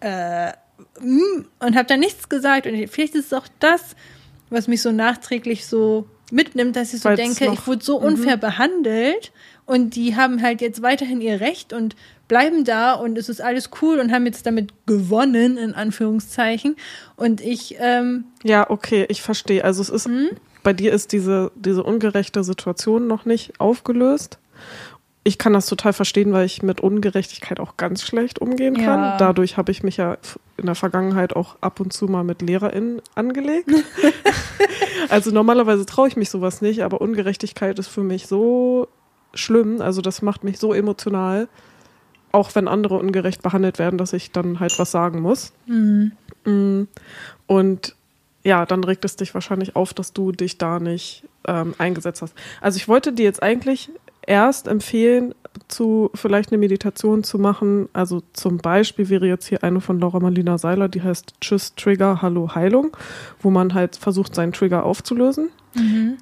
äh, 0.00 0.52
und 1.00 1.76
habe 1.76 1.86
dann 1.86 2.00
nichts 2.00 2.28
gesagt. 2.28 2.66
Und 2.66 2.74
vielleicht 2.88 3.14
ist 3.14 3.26
es 3.26 3.32
auch 3.32 3.46
das, 3.60 3.96
was 4.50 4.68
mich 4.68 4.82
so 4.82 4.92
nachträglich 4.92 5.66
so 5.66 6.06
mitnimmt, 6.30 6.76
dass 6.76 6.92
ich 6.94 7.00
so 7.00 7.08
Weil's 7.08 7.20
denke, 7.20 7.52
ich 7.54 7.66
wurde 7.66 7.84
so 7.84 7.96
unfair 7.96 8.36
behandelt 8.36 9.32
und 9.66 9.96
die 9.96 10.16
haben 10.16 10.42
halt 10.42 10.60
jetzt 10.60 10.82
weiterhin 10.82 11.20
ihr 11.20 11.40
Recht 11.40 11.72
und 11.72 11.96
bleiben 12.28 12.64
da 12.64 12.92
und 12.92 13.16
es 13.16 13.28
ist 13.30 13.40
alles 13.40 13.70
cool 13.80 13.98
und 13.98 14.12
haben 14.12 14.26
jetzt 14.26 14.44
damit 14.44 14.72
gewonnen, 14.86 15.56
in 15.56 15.72
Anführungszeichen. 15.72 16.76
Und 17.16 17.40
ich, 17.40 17.76
ähm, 17.78 18.24
Ja, 18.42 18.68
okay, 18.68 19.06
ich 19.08 19.22
verstehe. 19.22 19.64
Also 19.64 19.80
es 19.80 19.88
ist, 19.88 20.06
Hm? 20.06 20.28
bei 20.62 20.74
dir 20.74 20.92
ist 20.92 21.12
diese, 21.12 21.50
diese 21.54 21.82
ungerechte 21.82 22.44
Situation 22.44 23.06
noch 23.06 23.24
nicht 23.24 23.58
aufgelöst. 23.60 24.38
Ich 25.28 25.36
kann 25.36 25.52
das 25.52 25.66
total 25.66 25.92
verstehen, 25.92 26.32
weil 26.32 26.46
ich 26.46 26.62
mit 26.62 26.80
Ungerechtigkeit 26.80 27.60
auch 27.60 27.76
ganz 27.76 28.02
schlecht 28.02 28.38
umgehen 28.38 28.76
Ja. 28.76 28.84
kann. 28.86 29.14
Dadurch 29.18 29.58
habe 29.58 29.70
ich 29.70 29.82
mich 29.82 29.98
ja 29.98 30.16
in 30.56 30.64
der 30.64 30.74
Vergangenheit 30.74 31.36
auch 31.36 31.56
ab 31.60 31.80
und 31.80 31.92
zu 31.92 32.06
mal 32.06 32.24
mit 32.24 32.40
LehrerInnen 32.40 33.02
angelegt. 33.14 33.68
also 35.10 35.30
normalerweise 35.30 35.84
traue 35.84 36.08
ich 36.08 36.16
mich 36.16 36.30
sowas 36.30 36.62
nicht, 36.62 36.82
aber 36.82 37.02
Ungerechtigkeit 37.02 37.78
ist 37.78 37.88
für 37.88 38.02
mich 38.02 38.26
so 38.26 38.88
schlimm. 39.34 39.82
Also 39.82 40.00
das 40.00 40.22
macht 40.22 40.44
mich 40.44 40.58
so 40.58 40.72
emotional, 40.72 41.46
auch 42.32 42.54
wenn 42.54 42.66
andere 42.66 42.94
ungerecht 42.94 43.42
behandelt 43.42 43.78
werden, 43.78 43.98
dass 43.98 44.14
ich 44.14 44.32
dann 44.32 44.60
halt 44.60 44.78
was 44.78 44.90
sagen 44.90 45.20
muss. 45.20 45.52
hm, 45.66 46.12
Mm, 46.46 46.84
Und 47.46 47.94
ja, 48.44 48.64
dann 48.64 48.82
regt 48.82 49.04
es 49.04 49.16
dich 49.16 49.34
wahrscheinlich 49.34 49.76
auf, 49.76 49.92
dass 49.92 50.14
du 50.14 50.32
dich 50.32 50.56
da 50.56 50.80
nicht 50.80 51.24
ähm, 51.46 51.74
eingesetzt 51.76 52.22
hast. 52.22 52.34
Also 52.62 52.78
ich 52.78 52.88
wollte 52.88 53.12
dir 53.12 53.24
jetzt 53.24 53.42
eigentlich 53.42 53.90
erst 54.28 54.68
empfehlen, 54.68 55.34
zu 55.66 56.10
vielleicht 56.14 56.52
eine 56.52 56.58
Meditation 56.58 57.24
zu 57.24 57.38
machen. 57.38 57.88
Also 57.92 58.22
zum 58.32 58.58
Beispiel 58.58 59.08
wäre 59.08 59.26
jetzt 59.26 59.46
hier 59.46 59.64
eine 59.64 59.80
von 59.80 59.98
Laura 59.98 60.20
Marlina 60.20 60.58
Seiler, 60.58 60.88
die 60.88 61.02
heißt 61.02 61.34
Tschüss 61.40 61.74
Trigger, 61.74 62.22
Hallo 62.22 62.54
Heilung, 62.54 62.96
wo 63.40 63.50
man 63.50 63.74
halt 63.74 63.96
versucht, 63.96 64.34
seinen 64.34 64.52
Trigger 64.52 64.84
aufzulösen. 64.84 65.48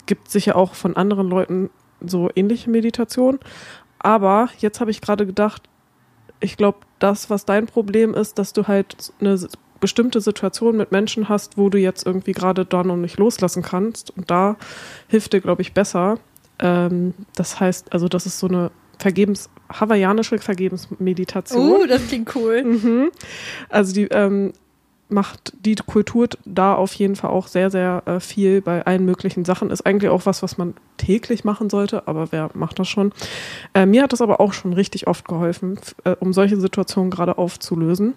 Gibt 0.06 0.30
sicher 0.30 0.56
auch 0.56 0.74
von 0.74 0.96
anderen 0.96 1.28
Leuten 1.28 1.70
so 2.00 2.30
ähnliche 2.34 2.70
Meditationen. 2.70 3.40
Aber 3.98 4.48
jetzt 4.58 4.80
habe 4.80 4.90
ich 4.90 5.00
gerade 5.00 5.26
gedacht, 5.26 5.68
ich 6.40 6.56
glaube, 6.56 6.78
das, 6.98 7.30
was 7.30 7.44
dein 7.44 7.66
Problem 7.66 8.14
ist, 8.14 8.38
dass 8.38 8.52
du 8.52 8.66
halt 8.68 9.12
eine 9.20 9.38
bestimmte 9.80 10.20
Situation 10.20 10.76
mit 10.76 10.92
Menschen 10.92 11.28
hast, 11.28 11.58
wo 11.58 11.68
du 11.70 11.78
jetzt 11.78 12.06
irgendwie 12.06 12.32
gerade 12.32 12.64
da 12.64 12.84
noch 12.84 12.96
nicht 12.96 13.18
loslassen 13.18 13.62
kannst. 13.62 14.16
Und 14.16 14.30
da 14.30 14.56
hilft 15.08 15.32
dir, 15.32 15.40
glaube 15.40 15.62
ich, 15.62 15.72
besser. 15.74 16.18
Ähm, 16.58 17.14
das 17.34 17.60
heißt, 17.60 17.92
also 17.92 18.08
das 18.08 18.26
ist 18.26 18.38
so 18.38 18.48
eine 18.48 18.70
Vergebens, 18.98 19.50
hawaiianische 19.68 20.38
Vergebensmeditation. 20.38 21.82
uh, 21.82 21.86
das 21.86 22.06
klingt 22.08 22.34
cool. 22.34 22.64
Mhm. 22.64 23.10
Also 23.68 23.92
die 23.92 24.04
ähm, 24.04 24.52
macht 25.08 25.52
die 25.64 25.74
Kultur 25.76 26.28
da 26.44 26.74
auf 26.74 26.94
jeden 26.94 27.14
Fall 27.14 27.30
auch 27.30 27.46
sehr, 27.46 27.70
sehr 27.70 28.02
äh, 28.06 28.20
viel 28.20 28.60
bei 28.60 28.84
allen 28.84 29.04
möglichen 29.04 29.44
Sachen. 29.44 29.70
Ist 29.70 29.86
eigentlich 29.86 30.10
auch 30.10 30.26
was, 30.26 30.42
was 30.42 30.58
man 30.58 30.74
täglich 30.96 31.44
machen 31.44 31.70
sollte, 31.70 32.08
aber 32.08 32.32
wer 32.32 32.50
macht 32.54 32.78
das 32.78 32.88
schon? 32.88 33.12
Äh, 33.74 33.86
mir 33.86 34.02
hat 34.02 34.12
das 34.12 34.20
aber 34.20 34.40
auch 34.40 34.52
schon 34.52 34.72
richtig 34.72 35.06
oft 35.06 35.28
geholfen, 35.28 35.78
äh, 36.04 36.16
um 36.18 36.32
solche 36.32 36.60
Situationen 36.60 37.10
gerade 37.10 37.38
aufzulösen. 37.38 38.14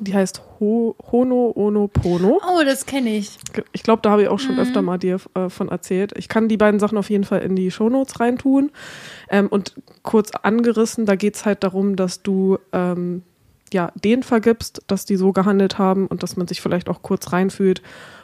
Die 0.00 0.14
heißt 0.14 0.42
Ho 0.60 0.96
Hono 1.12 1.52
Ono 1.54 1.88
Pono. 1.88 2.40
Oh, 2.42 2.62
das 2.64 2.86
kenne 2.86 3.16
ich. 3.16 3.38
Ich 3.72 3.82
glaube, 3.82 4.02
da 4.02 4.10
habe 4.10 4.22
ich 4.22 4.28
auch 4.28 4.38
schon 4.38 4.58
öfter 4.58 4.82
mal 4.82 4.98
dir 4.98 5.18
äh, 5.34 5.48
von 5.48 5.68
erzählt. 5.68 6.12
Ich 6.16 6.28
kann 6.28 6.48
die 6.48 6.56
beiden 6.56 6.80
Sachen 6.80 6.98
auf 6.98 7.10
jeden 7.10 7.24
Fall 7.24 7.40
in 7.40 7.54
die 7.56 7.70
Shownotes 7.70 8.20
reintun. 8.20 8.70
Ähm, 9.30 9.48
und 9.48 9.74
kurz 10.02 10.30
angerissen, 10.32 11.06
da 11.06 11.16
geht 11.16 11.36
es 11.36 11.46
halt 11.46 11.62
darum, 11.64 11.96
dass 11.96 12.22
du 12.22 12.58
ähm, 12.72 13.22
ja, 13.72 13.92
denen 13.94 14.22
vergibst, 14.22 14.82
dass 14.86 15.04
die 15.04 15.16
so 15.16 15.32
gehandelt 15.32 15.78
haben 15.78 16.06
und 16.06 16.22
dass 16.22 16.36
man 16.36 16.46
sich 16.46 16.60
vielleicht 16.60 16.88
auch 16.88 17.02
kurz 17.02 17.32
reinfühlt, 17.32 17.82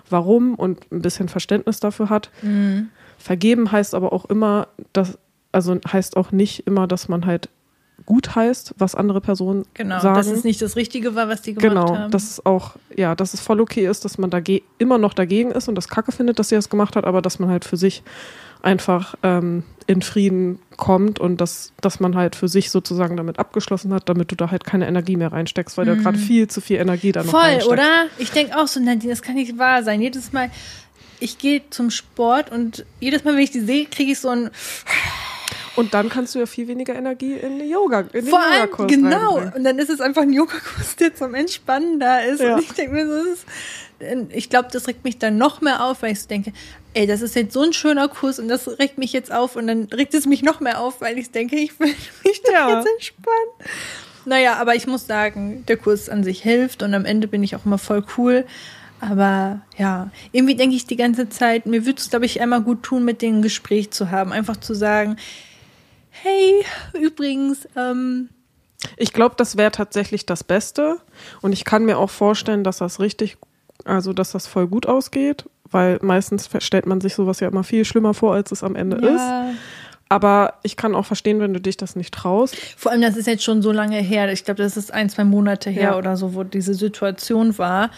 warum 0.08 0.54
und 0.54 0.90
ein 0.92 1.02
bisschen 1.02 1.28
Verständnis 1.28 1.80
dafür 1.80 2.08
hat. 2.08 2.30
Vergeben 3.18 3.70
heißt 3.70 3.94
aber 3.94 4.12
auch 4.12 4.24
immer, 4.26 4.68
dass, 4.92 5.18
also 5.52 5.76
heißt 5.90 6.16
auch 6.16 6.32
nicht 6.32 6.66
immer, 6.66 6.86
dass 6.86 7.08
man 7.08 7.26
halt 7.26 7.48
gut 8.10 8.34
heißt, 8.34 8.74
was 8.76 8.96
andere 8.96 9.20
Personen 9.20 9.64
Genau, 9.74 10.00
sagen. 10.00 10.16
dass 10.16 10.26
es 10.26 10.42
nicht 10.42 10.60
das 10.60 10.74
Richtige 10.74 11.14
war, 11.14 11.28
was 11.28 11.42
die 11.42 11.54
gemacht 11.54 11.68
Genau, 11.68 11.96
haben. 11.96 12.10
dass 12.10 12.24
es 12.24 12.44
auch, 12.44 12.72
ja, 12.96 13.14
dass 13.14 13.34
es 13.34 13.40
voll 13.40 13.60
okay 13.60 13.86
ist, 13.86 14.04
dass 14.04 14.18
man 14.18 14.30
dage 14.30 14.62
immer 14.78 14.98
noch 14.98 15.14
dagegen 15.14 15.52
ist 15.52 15.68
und 15.68 15.76
das 15.76 15.88
Kacke 15.88 16.10
findet, 16.10 16.40
dass 16.40 16.48
sie 16.48 16.56
das 16.56 16.68
gemacht 16.68 16.96
hat, 16.96 17.04
aber 17.04 17.22
dass 17.22 17.38
man 17.38 17.48
halt 17.50 17.64
für 17.64 17.76
sich 17.76 18.02
einfach 18.62 19.14
ähm, 19.22 19.62
in 19.86 20.02
Frieden 20.02 20.58
kommt 20.76 21.20
und 21.20 21.40
dass, 21.40 21.72
dass 21.80 22.00
man 22.00 22.16
halt 22.16 22.34
für 22.34 22.48
sich 22.48 22.70
sozusagen 22.72 23.16
damit 23.16 23.38
abgeschlossen 23.38 23.94
hat, 23.94 24.08
damit 24.08 24.32
du 24.32 24.34
da 24.34 24.50
halt 24.50 24.64
keine 24.64 24.88
Energie 24.88 25.16
mehr 25.16 25.32
reinsteckst, 25.32 25.78
weil 25.78 25.86
du 25.86 25.96
gerade 25.96 26.18
viel 26.18 26.48
zu 26.48 26.60
viel 26.60 26.78
Energie 26.78 27.12
da 27.12 27.20
noch 27.20 27.26
Mhm. 27.28 27.30
Voll, 27.30 27.40
reinsteckst. 27.42 27.68
oder? 27.70 28.06
Ich 28.18 28.32
denke 28.32 28.58
auch 28.58 28.66
so, 28.66 28.80
Nadine, 28.80 29.12
das 29.12 29.22
kann 29.22 29.36
nicht 29.36 29.56
wahr 29.56 29.82
sein. 29.84 30.02
Jedes 30.02 30.32
Mal, 30.32 30.50
ich 31.22 31.36
gehe 31.38 31.60
zum 31.70 31.90
Sport 31.90 32.50
und 32.50 32.84
jedes 32.98 33.24
Mal, 33.24 33.34
wenn 33.34 33.42
ich 33.42 33.50
die 33.50 33.60
sehe, 33.60 33.84
kriege 33.86 34.12
ich 34.12 34.18
so 34.18 34.28
ein 34.30 34.50
Und 35.76 35.94
dann 35.94 36.08
kannst 36.08 36.34
du 36.34 36.40
ja 36.40 36.46
viel 36.46 36.66
weniger 36.68 36.94
Energie 36.94 37.34
in 37.34 37.58
den 37.58 37.70
Yoga, 37.70 38.00
in 38.00 38.08
den 38.24 38.26
Vor 38.26 38.40
allem, 38.40 38.62
Yogakurs 38.64 38.92
genau. 38.92 39.36
Und 39.54 39.64
dann 39.64 39.78
ist 39.78 39.88
es 39.90 40.00
einfach 40.00 40.22
ein 40.22 40.32
Yogakurs, 40.32 40.96
der 40.96 41.14
zum 41.14 41.34
Entspannen 41.34 42.00
da 42.00 42.18
ist. 42.18 42.40
Ja. 42.40 42.54
Und 42.56 42.62
ich 42.62 42.72
denke 42.72 42.92
mir 42.94 43.06
das 43.06 43.26
ist, 43.26 43.46
ich 44.30 44.48
glaube, 44.50 44.68
das 44.72 44.88
regt 44.88 45.04
mich 45.04 45.18
dann 45.18 45.36
noch 45.38 45.60
mehr 45.60 45.84
auf, 45.84 46.02
weil 46.02 46.12
ich 46.12 46.22
so 46.22 46.28
denke, 46.28 46.52
ey, 46.94 47.06
das 47.06 47.22
ist 47.22 47.34
jetzt 47.36 47.52
so 47.52 47.62
ein 47.62 47.72
schöner 47.72 48.08
Kurs 48.08 48.38
und 48.38 48.48
das 48.48 48.66
regt 48.78 48.98
mich 48.98 49.12
jetzt 49.12 49.30
auf 49.30 49.56
und 49.56 49.66
dann 49.66 49.84
regt 49.92 50.14
es 50.14 50.26
mich 50.26 50.42
noch 50.42 50.60
mehr 50.60 50.80
auf, 50.80 51.00
weil 51.00 51.18
ich 51.18 51.30
denke, 51.30 51.56
ich 51.56 51.78
will 51.78 51.94
mich 52.24 52.42
da 52.42 52.52
Ja. 52.52 52.76
jetzt 52.78 52.88
entspannen. 52.94 53.50
Naja, 54.24 54.54
aber 54.54 54.74
ich 54.74 54.86
muss 54.86 55.06
sagen, 55.06 55.64
der 55.66 55.76
Kurs 55.76 56.08
an 56.08 56.24
sich 56.24 56.42
hilft 56.42 56.82
und 56.82 56.94
am 56.94 57.04
Ende 57.04 57.26
bin 57.28 57.42
ich 57.42 57.56
auch 57.56 57.64
immer 57.64 57.78
voll 57.78 58.04
cool. 58.18 58.44
Aber 59.00 59.62
ja, 59.78 60.10
irgendwie 60.32 60.56
denke 60.56 60.76
ich 60.76 60.86
die 60.86 60.96
ganze 60.96 61.28
Zeit, 61.30 61.64
mir 61.64 61.86
würde 61.86 61.98
es, 62.00 62.10
glaube 62.10 62.26
ich, 62.26 62.40
einmal 62.42 62.60
gut 62.60 62.82
tun, 62.82 63.04
mit 63.04 63.22
denen 63.22 63.38
ein 63.38 63.42
Gespräch 63.42 63.90
zu 63.92 64.10
haben. 64.10 64.30
Einfach 64.32 64.58
zu 64.58 64.74
sagen, 64.74 65.16
hey, 66.10 66.64
übrigens, 67.00 67.66
ähm, 67.76 68.28
Ich 68.96 69.12
glaube, 69.12 69.34
das 69.36 69.56
wäre 69.56 69.70
tatsächlich 69.70 70.24
das 70.26 70.42
Beste. 70.44 70.96
Und 71.42 71.52
ich 71.52 71.64
kann 71.64 71.84
mir 71.84 71.98
auch 71.98 72.10
vorstellen, 72.10 72.64
dass 72.64 72.78
das 72.78 72.98
richtig, 73.00 73.36
also 73.84 74.12
dass 74.12 74.32
das 74.32 74.46
voll 74.46 74.66
gut 74.68 74.86
ausgeht, 74.86 75.44
weil 75.70 75.98
meistens 76.02 76.48
stellt 76.60 76.86
man 76.86 77.00
sich 77.00 77.14
sowas 77.14 77.40
ja 77.40 77.48
immer 77.48 77.62
viel 77.64 77.84
schlimmer 77.84 78.14
vor, 78.14 78.34
als 78.34 78.50
es 78.52 78.64
am 78.64 78.76
Ende 78.76 78.96
ist. 78.96 79.20
ja. 79.20 79.50
Aber 80.12 80.54
ich 80.64 80.76
kann 80.76 80.96
auch 80.96 81.06
verstehen, 81.06 81.38
wenn 81.38 81.54
du 81.54 81.60
dich 81.60 81.76
das 81.76 81.94
nicht 81.94 82.12
traust. 82.12 82.56
Vor 82.76 82.90
allem, 82.90 83.00
das 83.00 83.16
ist 83.16 83.28
jetzt 83.28 83.44
schon 83.44 83.62
so 83.62 83.70
lange 83.70 83.98
her. 83.98 84.32
Ich 84.32 84.44
glaube, 84.44 84.60
das 84.60 84.76
ist 84.76 84.92
ein, 84.92 85.08
zwei 85.08 85.22
Monate 85.22 85.70
her 85.70 85.90
Ja. 85.90 85.96
oder 85.98 86.16
so, 86.16 86.34
wo 86.34 86.42
diese 86.42 86.74
Situation 86.74 87.56
war. 87.58 87.90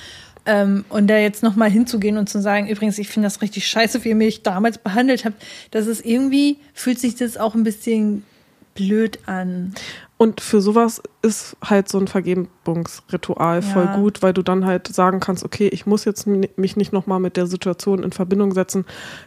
Ähm, 0.44 0.84
und 0.88 1.06
da 1.06 1.18
jetzt 1.18 1.42
nochmal 1.42 1.70
hinzugehen 1.70 2.16
und 2.16 2.28
zu 2.28 2.40
sagen, 2.40 2.68
übrigens, 2.68 2.98
ich 2.98 3.08
finde 3.08 3.26
das 3.26 3.42
richtig 3.42 3.66
scheiße, 3.66 4.04
wie 4.04 4.10
ihr 4.10 4.16
mich 4.16 4.42
damals 4.42 4.78
behandelt 4.78 5.24
habt, 5.24 5.42
das 5.70 5.86
ist 5.86 6.04
irgendwie, 6.04 6.58
fühlt 6.74 6.98
sich 6.98 7.14
das 7.14 7.36
auch 7.36 7.54
ein 7.54 7.62
bisschen 7.62 8.24
blöd 8.74 9.20
an. 9.26 9.74
Und 10.22 10.40
für 10.40 10.60
sowas 10.60 11.02
ist 11.22 11.56
halt 11.64 11.88
so 11.88 11.98
ein 11.98 12.06
Vergebungsritual 12.06 13.60
voll 13.60 13.86
Ja. 13.86 13.96
gut, 13.96 14.22
weil 14.22 14.32
du 14.32 14.42
dann 14.42 14.64
halt 14.64 14.86
sagen 14.86 15.18
kannst, 15.18 15.44
okay, 15.44 15.66
ich 15.66 15.84
muss 15.84 16.04
jetzt 16.04 16.28
mi- 16.28 16.48
mich 16.54 16.76
nicht 16.76 16.92
nochmal 16.92 17.18
mit 17.18 17.36
der 17.36 17.48
Situation 17.48 18.04
in 18.04 18.12
Verbindung 18.12 18.52
setzen. 18.54 18.84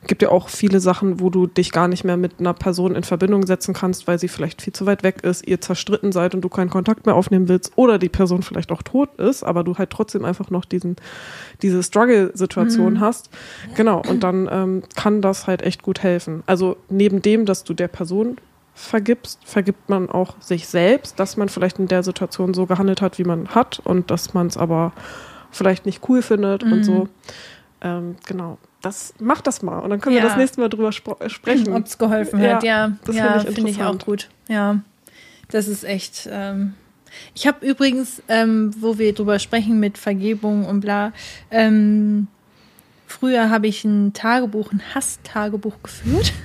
Gibt 0.08 0.22
ja 0.22 0.30
auch 0.30 0.48
viele 0.48 0.80
Sachen, 0.80 1.20
wo 1.20 1.30
du 1.30 1.48
dich 1.48 1.74
gar 1.74 1.90
nicht 1.90 2.06
mehr 2.06 2.16
mit 2.16 2.40
einer 2.40 2.54
Person 2.54 2.96
in 2.96 3.04
Verbindung 3.04 3.46
setzen 3.46 3.74
kannst, 3.74 4.08
weil 4.08 4.20
sie 4.20 4.30
vielleicht 4.30 4.62
viel 4.62 4.72
zu 4.72 4.86
weit 4.86 5.04
weg 5.04 5.22
ist, 5.24 5.46
ihr 5.46 5.60
zerstritten 5.60 6.14
seid 6.14 6.34
und 6.34 6.40
du 6.40 6.48
keinen 6.48 6.70
Kontakt 6.70 7.06
mehr 7.06 7.16
aufnehmen 7.16 7.50
willst 7.50 7.74
oder 7.76 7.98
die 8.00 8.08
Person 8.08 8.42
vielleicht 8.42 8.72
auch 8.72 8.82
tot 8.82 9.10
ist, 9.20 9.44
aber 9.44 9.66
du 9.66 9.76
halt 9.78 9.90
trotzdem 9.90 10.24
einfach 10.24 10.50
noch 10.50 10.64
diesen, 10.64 10.96
diese 11.62 11.84
Struggle-Situation 11.84 13.02
hast. 13.02 13.30
Genau, 13.76 14.02
und 14.08 14.24
dann 14.24 14.48
ähm, 14.50 14.84
kann 14.96 15.22
das 15.22 15.46
halt 15.46 15.62
echt 15.62 15.84
gut 15.84 16.04
helfen. 16.04 16.42
Also 16.46 16.78
neben 16.90 17.22
dem, 17.22 17.46
dass 17.46 17.66
du 17.66 17.74
der 17.74 17.90
Person 17.90 18.38
vergibst, 18.76 19.40
vergibt 19.46 19.90
man 19.90 20.10
auch 20.10 20.36
sich 20.42 20.68
selbst, 20.68 21.20
dass 21.20 21.38
man 21.38 21.50
vielleicht 21.50 21.80
in 21.80 21.88
der 21.88 22.04
Situation 22.04 22.54
so 22.54 22.66
gehandelt 22.68 23.02
hat, 23.02 23.18
wie 23.18 23.24
man 23.24 23.48
hat 23.50 23.80
und 23.80 24.12
dass 24.12 24.34
man 24.34 24.48
es 24.48 24.58
aber 24.58 24.92
vielleicht 25.52 25.86
nicht 25.86 26.08
cool 26.10 26.22
findet 26.22 26.64
und 26.64 26.84
so. 26.84 27.08
Ähm, 27.82 28.18
genau. 28.28 28.58
Das 28.82 29.14
macht 29.20 29.48
das 29.48 29.62
mal 29.64 29.80
und 29.80 29.90
dann 29.90 30.00
können 30.02 30.16
wir 30.16 30.22
Ja. 30.22 30.28
das 30.28 30.38
nächste 30.38 30.60
Mal 30.62 30.70
drüber 30.70 30.90
spro- 30.90 31.20
äh, 31.24 31.30
sprechen. 31.30 31.74
Ob 31.74 31.86
es 31.86 31.98
geholfen 31.98 32.40
Ja, 32.44 32.56
hat, 32.56 32.64
ja. 32.64 32.92
das 33.06 33.16
ja, 33.16 33.24
finde 33.40 33.50
ich 33.50 33.56
finde 33.56 33.72
ich 33.72 33.84
auch 33.84 33.98
gut. 33.98 34.30
Ja, 34.48 34.82
das 35.50 35.68
ist 35.68 35.84
echt. 35.86 36.28
Ähm 36.32 36.74
ich 37.34 37.48
habe 37.48 37.66
übrigens, 37.66 38.22
ähm, 38.28 38.72
wo 38.80 38.98
wir 38.98 39.14
drüber 39.14 39.40
sprechen 39.40 39.80
mit 39.80 39.98
Vergebung 39.98 40.66
und 40.66 40.82
bla, 40.82 41.14
ähm, 41.50 42.28
früher 43.08 43.50
habe 43.50 43.68
ich 43.68 43.86
ein 43.86 44.12
Tagebuch, 44.14 44.72
ein 44.74 44.82
Hasstagebuch 44.94 45.76
geführt. 45.82 46.34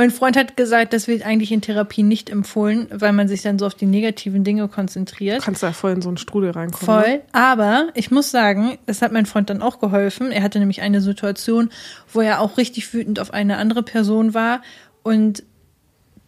mein 0.00 0.10
Freund 0.10 0.34
hat 0.34 0.56
gesagt, 0.56 0.94
das 0.94 1.08
wird 1.08 1.26
eigentlich 1.26 1.52
in 1.52 1.60
Therapie 1.60 2.02
nicht 2.02 2.30
empfohlen, 2.30 2.86
weil 2.90 3.12
man 3.12 3.28
sich 3.28 3.42
dann 3.42 3.58
so 3.58 3.66
auf 3.66 3.74
die 3.74 3.84
negativen 3.84 4.44
Dinge 4.44 4.66
konzentriert. 4.66 5.42
Du 5.42 5.44
kannst 5.44 5.62
ja 5.62 5.72
voll 5.72 5.92
in 5.92 6.00
so 6.00 6.08
einen 6.08 6.16
Strudel 6.16 6.52
reinkommen. 6.52 6.96
Ne? 6.96 7.04
Voll. 7.04 7.20
Aber 7.32 7.88
ich 7.92 8.10
muss 8.10 8.30
sagen, 8.30 8.78
das 8.86 9.02
hat 9.02 9.12
mein 9.12 9.26
Freund 9.26 9.50
dann 9.50 9.60
auch 9.60 9.78
geholfen. 9.78 10.32
Er 10.32 10.42
hatte 10.42 10.58
nämlich 10.58 10.80
eine 10.80 11.02
Situation, 11.02 11.68
wo 12.10 12.22
er 12.22 12.40
auch 12.40 12.56
richtig 12.56 12.94
wütend 12.94 13.20
auf 13.20 13.34
eine 13.34 13.58
andere 13.58 13.82
Person 13.82 14.32
war 14.32 14.62
und 15.02 15.42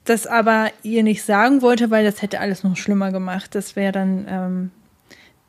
das 0.04 0.26
aber 0.26 0.68
ihr 0.82 1.02
nicht 1.02 1.22
sagen 1.22 1.62
wollte, 1.62 1.90
weil 1.90 2.04
das 2.04 2.20
hätte 2.20 2.40
alles 2.40 2.64
noch 2.64 2.76
schlimmer 2.76 3.10
gemacht. 3.10 3.54
Das 3.54 3.74
wäre 3.74 3.92
dann, 3.92 4.26
ähm, 4.28 4.70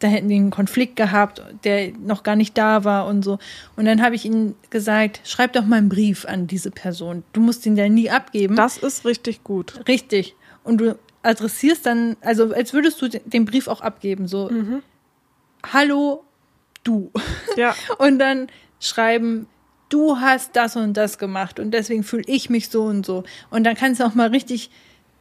da 0.04 0.10
hätten 0.10 0.28
die 0.28 0.36
einen 0.36 0.52
Konflikt 0.52 0.96
gehabt, 0.96 1.42
der 1.63 1.92
noch 1.98 2.24
gar 2.24 2.36
nicht 2.36 2.58
da 2.58 2.84
war 2.84 3.08
und 3.08 3.24
so. 3.24 3.39
Und 3.76 3.86
dann 3.86 4.02
habe 4.02 4.16
ich 4.16 4.26
ihnen 4.26 4.56
gesagt, 4.70 5.22
schreib 5.24 5.54
doch 5.54 5.66
mal 5.66 5.78
einen 5.78 5.89
Brief 5.89 6.26
an 6.26 6.48
diese 6.48 6.72
Person. 6.72 7.24
Du 7.34 7.39
musst 7.42 7.66
ihn 7.66 7.78
ja 7.78 7.88
nie 7.88 8.10
abgeben. 8.10 8.56
Das 8.56 8.78
ist 8.78 9.06
richtig 9.06 9.44
gut. 9.44 9.82
Richtig. 9.88 10.36
Und 10.63 10.80
du 10.80 10.98
adressierst 11.24 11.86
dann, 11.86 12.18
also 12.22 12.54
als 12.54 12.74
würdest 12.74 13.02
du 13.02 13.08
den 13.08 13.46
Brief 13.46 13.68
auch 13.68 13.82
abgeben, 13.82 14.28
so, 14.28 14.50
Mhm. 14.50 14.84
hallo, 15.72 16.24
du. 16.84 17.12
Ja. 17.56 17.76
Und 17.98 18.20
dann 18.20 18.48
schreiben, 18.80 19.48
du 19.89 20.18
hast 20.20 20.56
das 20.56 20.76
und 20.76 20.96
das 20.98 21.18
gemacht 21.20 21.60
und 21.60 21.72
deswegen 21.72 22.04
fühle 22.04 22.24
ich 22.26 22.50
mich 22.50 22.70
so 22.70 22.84
und 22.86 23.06
so. 23.06 23.24
Und 23.52 23.63
dann 23.63 23.76
kannst 23.76 24.02
du 24.02 24.06
auch 24.06 24.16
mal 24.16 24.30
richtig 24.30 24.72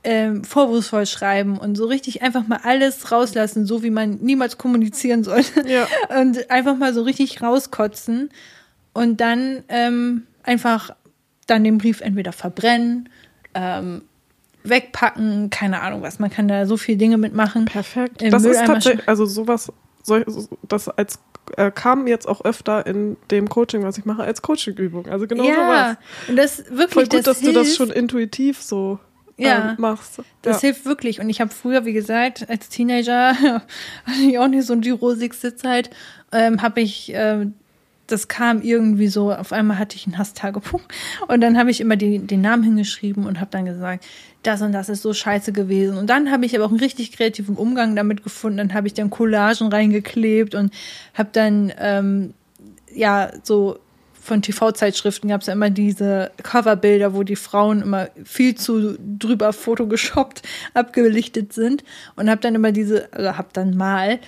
ähm, 0.04 0.42
vorwurfsvoll 0.44 1.06
schreiben 1.06 1.58
und 1.58 1.76
so 1.76 1.86
richtig 1.86 2.22
einfach 2.22 2.46
mal 2.46 2.60
alles 2.64 3.12
rauslassen, 3.12 3.66
so 3.66 3.82
wie 3.82 3.90
man 3.90 4.18
niemals 4.20 4.58
kommunizieren 4.58 5.22
sollte. 5.22 5.66
Ja. 5.68 5.86
Und 6.20 6.50
einfach 6.50 6.76
mal 6.76 6.92
so 6.92 7.02
richtig 7.02 7.40
rauskotzen 7.40 8.30
und 8.92 9.20
dann 9.20 9.62
ähm, 9.68 10.26
einfach 10.42 10.90
dann 11.46 11.64
den 11.64 11.78
Brief 11.78 12.00
entweder 12.00 12.32
verbrennen, 12.32 13.08
ähm, 13.54 14.02
wegpacken, 14.64 15.50
keine 15.50 15.80
Ahnung 15.80 16.02
was. 16.02 16.18
Man 16.18 16.30
kann 16.30 16.46
da 16.48 16.66
so 16.66 16.76
viele 16.76 16.98
Dinge 16.98 17.16
mitmachen. 17.18 17.64
Perfekt. 17.64 18.22
Im 18.22 18.30
Das 18.30 18.42
ist 18.42 18.48
Mülleimer 18.48 18.74
tatsächlich, 18.74 19.08
also 19.08 19.24
sowas, 19.24 19.72
das 20.68 20.88
als 20.88 21.18
äh, 21.56 21.70
kam 21.70 22.06
jetzt 22.06 22.28
auch 22.28 22.44
öfter 22.44 22.86
in 22.86 23.16
dem 23.30 23.48
Coaching, 23.48 23.82
was 23.82 23.98
ich 23.98 24.04
mache, 24.04 24.22
als 24.22 24.42
Coaching-Übung. 24.42 25.06
Also 25.06 25.26
genau 25.26 25.44
ja, 25.44 25.54
sowas. 25.54 25.96
und 26.28 26.36
das 26.36 26.58
wirklich, 26.70 26.92
Voll 26.92 27.04
gut, 27.04 27.14
das 27.14 27.24
dass 27.24 27.40
hilft. 27.40 27.56
du 27.56 27.60
das 27.60 27.76
schon 27.76 27.90
intuitiv 27.90 28.62
so 28.62 28.98
Ja. 29.36 29.70
ähm, 29.70 29.76
machst. 29.78 30.20
Das 30.42 30.62
ja. 30.62 30.68
hilft 30.68 30.84
wirklich. 30.84 31.20
Und 31.20 31.28
ich 31.28 31.40
habe 31.40 31.50
früher, 31.50 31.84
wie 31.84 31.92
gesagt, 31.92 32.48
als 32.48 32.68
Teenager 32.68 33.34
hatte 34.04 34.20
ich 34.26 34.38
auch 34.38 34.48
nicht 34.48 34.66
so 34.66 34.74
die 34.76 34.90
rosigste 34.90 35.56
Zeit. 35.56 35.90
Ähm, 36.32 36.62
habe 36.62 36.80
ich, 36.80 37.12
ähm, 37.14 37.54
das 38.06 38.28
kam 38.28 38.60
irgendwie 38.62 39.08
so, 39.08 39.32
auf 39.32 39.52
einmal 39.52 39.78
hatte 39.78 39.96
ich 39.96 40.06
ein 40.06 40.18
Hasstagebuch. 40.18 40.82
Und 41.28 41.40
dann 41.40 41.58
habe 41.58 41.70
ich 41.70 41.80
immer 41.80 41.96
die, 41.96 42.18
den 42.18 42.40
Namen 42.40 42.62
hingeschrieben 42.62 43.26
und 43.26 43.40
habe 43.40 43.50
dann 43.50 43.64
gesagt, 43.64 44.04
das 44.42 44.60
und 44.60 44.72
das 44.72 44.88
ist 44.88 45.02
so 45.02 45.12
scheiße 45.12 45.52
gewesen. 45.52 45.96
Und 45.96 46.10
dann 46.10 46.30
habe 46.30 46.44
ich 46.44 46.54
aber 46.54 46.64
auch 46.64 46.70
einen 46.70 46.80
richtig 46.80 47.12
kreativen 47.12 47.56
Umgang 47.56 47.96
damit 47.96 48.22
gefunden. 48.22 48.58
Dann 48.58 48.74
habe 48.74 48.86
ich 48.86 48.94
dann 48.94 49.10
Collagen 49.10 49.68
reingeklebt 49.68 50.54
und 50.54 50.72
habe 51.14 51.30
dann, 51.32 51.72
ähm, 51.78 52.34
ja, 52.94 53.30
so 53.42 53.78
von 54.22 54.40
TV-Zeitschriften 54.40 55.28
gab 55.28 55.40
es 55.40 55.48
ja 55.48 55.52
immer 55.52 55.68
diese 55.68 56.30
Coverbilder, 56.42 57.12
wo 57.12 57.24
die 57.24 57.34
Frauen 57.34 57.82
immer 57.82 58.08
viel 58.24 58.54
zu 58.54 58.96
drüber 58.98 59.52
photogeschoppt 59.52 60.42
abgelichtet 60.74 61.52
sind. 61.52 61.82
Und 62.14 62.30
habe 62.30 62.40
dann 62.40 62.54
immer 62.54 62.70
diese, 62.70 63.12
also 63.12 63.36
habe 63.36 63.48
dann 63.52 63.76
mal 63.76 64.20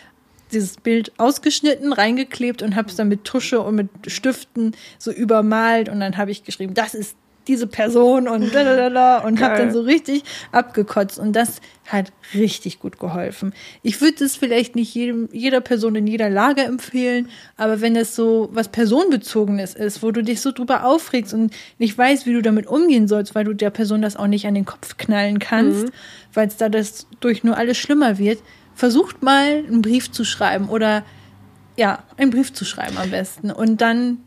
dieses 0.53 0.79
Bild 0.79 1.13
ausgeschnitten, 1.19 1.93
reingeklebt 1.93 2.63
und 2.63 2.75
habe 2.75 2.89
es 2.89 2.97
dann 2.97 3.09
mit 3.09 3.25
Tusche 3.25 3.61
und 3.61 3.77
mit 3.77 3.89
Stiften 4.09 4.73
so 4.99 5.13
übermalt. 5.13 5.89
Und 5.89 6.01
dann 6.01 6.17
habe 6.17 6.33
ich 6.33 6.43
geschrieben, 6.43 6.75
das 6.75 6.95
ist 6.95 7.17
diese 7.47 7.67
Person 7.67 8.29
und 8.29 8.53
lalala 8.53 9.19
und 9.19 9.41
habe 9.41 9.59
dann 9.59 9.73
so 9.73 9.81
richtig 9.81 10.25
abgekotzt 10.53 11.19
und 11.19 11.33
das 11.35 11.61
hat 11.87 12.13
richtig 12.35 12.79
gut 12.79 12.99
geholfen. 12.99 13.53
Ich 13.83 14.01
würde 14.01 14.25
es 14.25 14.37
vielleicht 14.37 14.75
nicht 14.75 14.95
jedem, 14.95 15.29
jeder 15.33 15.61
Person 15.61 15.95
in 15.97 16.07
jeder 16.07 16.31
Lage 16.31 16.63
empfehlen, 16.63 17.29
aber 17.57 17.81
wenn 17.81 17.95
es 17.97 18.15
so 18.17 18.49
was 18.53 18.69
personenbezogenes 18.69 19.75
ist, 19.75 20.03
wo 20.03 20.11
du 20.11 20.23
dich 20.23 20.41
so 20.41 20.53
drüber 20.53 20.85
aufregst 20.85 21.35
und 21.35 21.53
nicht 21.79 21.97
weißt, 21.97 22.27
wie 22.27 22.33
du 22.33 22.43
damit 22.43 22.67
umgehen 22.67 23.09
sollst, 23.09 23.35
weil 23.35 23.45
du 23.45 23.55
der 23.55 23.71
Person 23.71 24.01
das 24.03 24.17
auch 24.17 24.27
nicht 24.27 24.47
an 24.47 24.55
den 24.55 24.65
Kopf 24.65 24.97
knallen 24.97 25.39
kannst, 25.39 25.89
weil 26.33 26.49
es 26.49 26.57
dadurch 26.57 26.91
durch 27.21 27.45
nur 27.45 27.57
alles 27.57 27.77
schlimmer 27.77 28.19
wird, 28.19 28.39
versucht 28.75 29.23
mal 29.23 29.65
einen 29.67 29.83
Brief 29.83 30.11
zu 30.11 30.25
schreiben 30.25 30.69
oder 30.69 31.05
ja, 31.77 32.05
einen 32.17 32.31
Brief 32.31 32.53
zu 32.53 32.65
schreiben 32.65 32.97
am 32.99 33.11
besten. 33.11 33.51
Und 33.51 33.81
dann 33.81 34.19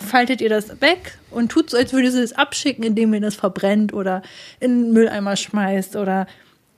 faltet 0.00 0.40
ihr 0.40 0.48
das 0.48 0.80
weg 0.80 1.18
und 1.30 1.50
tut 1.50 1.70
so, 1.70 1.76
als 1.76 1.92
würdet 1.92 2.14
ihr 2.14 2.22
es 2.22 2.32
abschicken, 2.32 2.84
indem 2.84 3.12
ihr 3.14 3.20
das 3.20 3.34
verbrennt 3.34 3.92
oder 3.92 4.22
in 4.60 4.84
den 4.84 4.92
Mülleimer 4.92 5.36
schmeißt 5.36 5.96
oder 5.96 6.26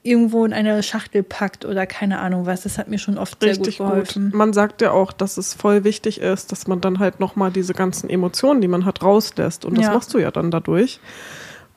irgendwo 0.04 0.44
in 0.44 0.52
eine 0.52 0.82
Schachtel 0.82 1.22
packt 1.22 1.64
oder 1.64 1.86
keine 1.86 2.18
Ahnung 2.18 2.44
was. 2.44 2.62
Das 2.62 2.76
hat 2.76 2.88
mir 2.88 2.98
schon 2.98 3.18
oft 3.18 3.42
Richtig 3.42 3.76
sehr 3.76 3.86
gut 3.86 3.90
geholfen. 3.92 4.24
gut. 4.26 4.34
Man 4.34 4.52
sagt 4.52 4.82
ja 4.82 4.90
auch, 4.90 5.12
dass 5.12 5.36
es 5.36 5.54
voll 5.54 5.84
wichtig 5.84 6.20
ist, 6.20 6.50
dass 6.50 6.66
man 6.66 6.80
dann 6.80 6.98
halt 6.98 7.20
nochmal 7.20 7.52
diese 7.52 7.72
ganzen 7.72 8.10
Emotionen, 8.10 8.60
die 8.60 8.68
man 8.68 8.84
hat, 8.84 9.02
rauslässt. 9.02 9.64
Und 9.64 9.78
das 9.78 9.86
Ja. 9.86 9.92
machst 9.92 10.12
du 10.12 10.18
ja 10.18 10.30
dann 10.32 10.50
dadurch. 10.50 10.98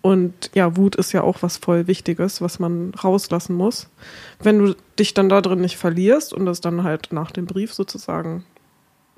Und 0.02 0.52
ja, 0.54 0.76
Wut 0.78 0.96
ist 0.96 1.12
ja 1.14 1.22
auch 1.22 1.42
was 1.42 1.58
voll 1.58 1.88
Wichtiges, 1.88 2.42
was 2.42 2.60
man 2.60 2.94
rauslassen 2.94 3.56
muss. 3.56 3.90
Wenn 4.40 4.60
du 4.60 4.76
dich 5.00 5.14
dann 5.14 5.30
da 5.30 5.42
drin 5.42 5.62
nicht 5.62 5.78
verlierst 5.78 6.34
und 6.34 6.46
das 6.46 6.62
dann 6.62 6.84
halt 6.84 7.10
nach 7.12 7.32
dem 7.32 7.46
Brief 7.48 7.74
sozusagen 7.74 8.44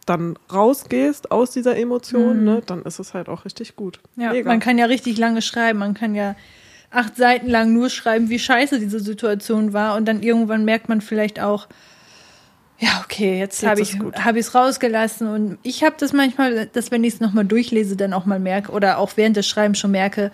dann 0.08 0.40
rausgehst 0.52 1.32
aus 1.32 1.52
dieser 1.52 1.78
Emotion, 1.78 2.44
ne, 2.44 2.64
dann 2.66 2.82
ist 2.84 3.00
es 3.00 3.14
halt 3.14 3.30
auch 3.30 3.46
richtig 3.46 3.76
gut. 3.76 4.00
Mhm. 4.16 4.24
Ja, 4.24 4.32
Mega. 4.32 4.50
man 4.50 4.60
kann 4.60 4.78
ja 4.78 4.86
richtig 4.86 5.18
lange 5.18 5.42
schreiben. 5.42 5.80
Man 5.80 5.94
kann 5.94 6.16
ja 6.16 6.36
acht 6.90 7.18
Seiten 7.18 7.50
lang 7.50 7.74
nur 7.74 7.90
schreiben, 7.90 8.30
wie 8.30 8.40
scheiße 8.40 8.80
diese 8.80 9.00
Situation 9.00 9.74
war. 9.74 9.96
Und 9.98 10.06
dann 10.06 10.24
irgendwann 10.24 10.66
merkt 10.66 10.90
man 10.90 11.02
vielleicht 11.02 11.40
auch, 11.40 11.68
ja, 12.80 13.02
okay, 13.04 13.40
jetzt, 13.40 13.62
Jetzt 13.62 13.70
habe 13.70 13.82
ich 13.82 14.00
habe 14.00 14.40
ich 14.40 14.46
es 14.46 14.56
rausgelassen. 14.56 15.28
Und 15.28 15.58
ich 15.64 15.84
habe 15.84 15.96
das 16.00 16.14
manchmal, 16.14 16.68
dass 16.68 16.92
wenn 16.92 17.04
ich 17.04 17.16
es 17.16 17.20
nochmal 17.20 17.46
durchlese, 17.46 17.98
dann 17.98 18.14
auch 18.14 18.26
mal 18.26 18.40
merke 18.40 18.72
oder 18.72 19.00
auch 19.00 19.12
während 19.16 19.36
des 19.36 19.48
Schreibens 19.48 19.80
schon 19.80 19.92
merke, 19.92 20.32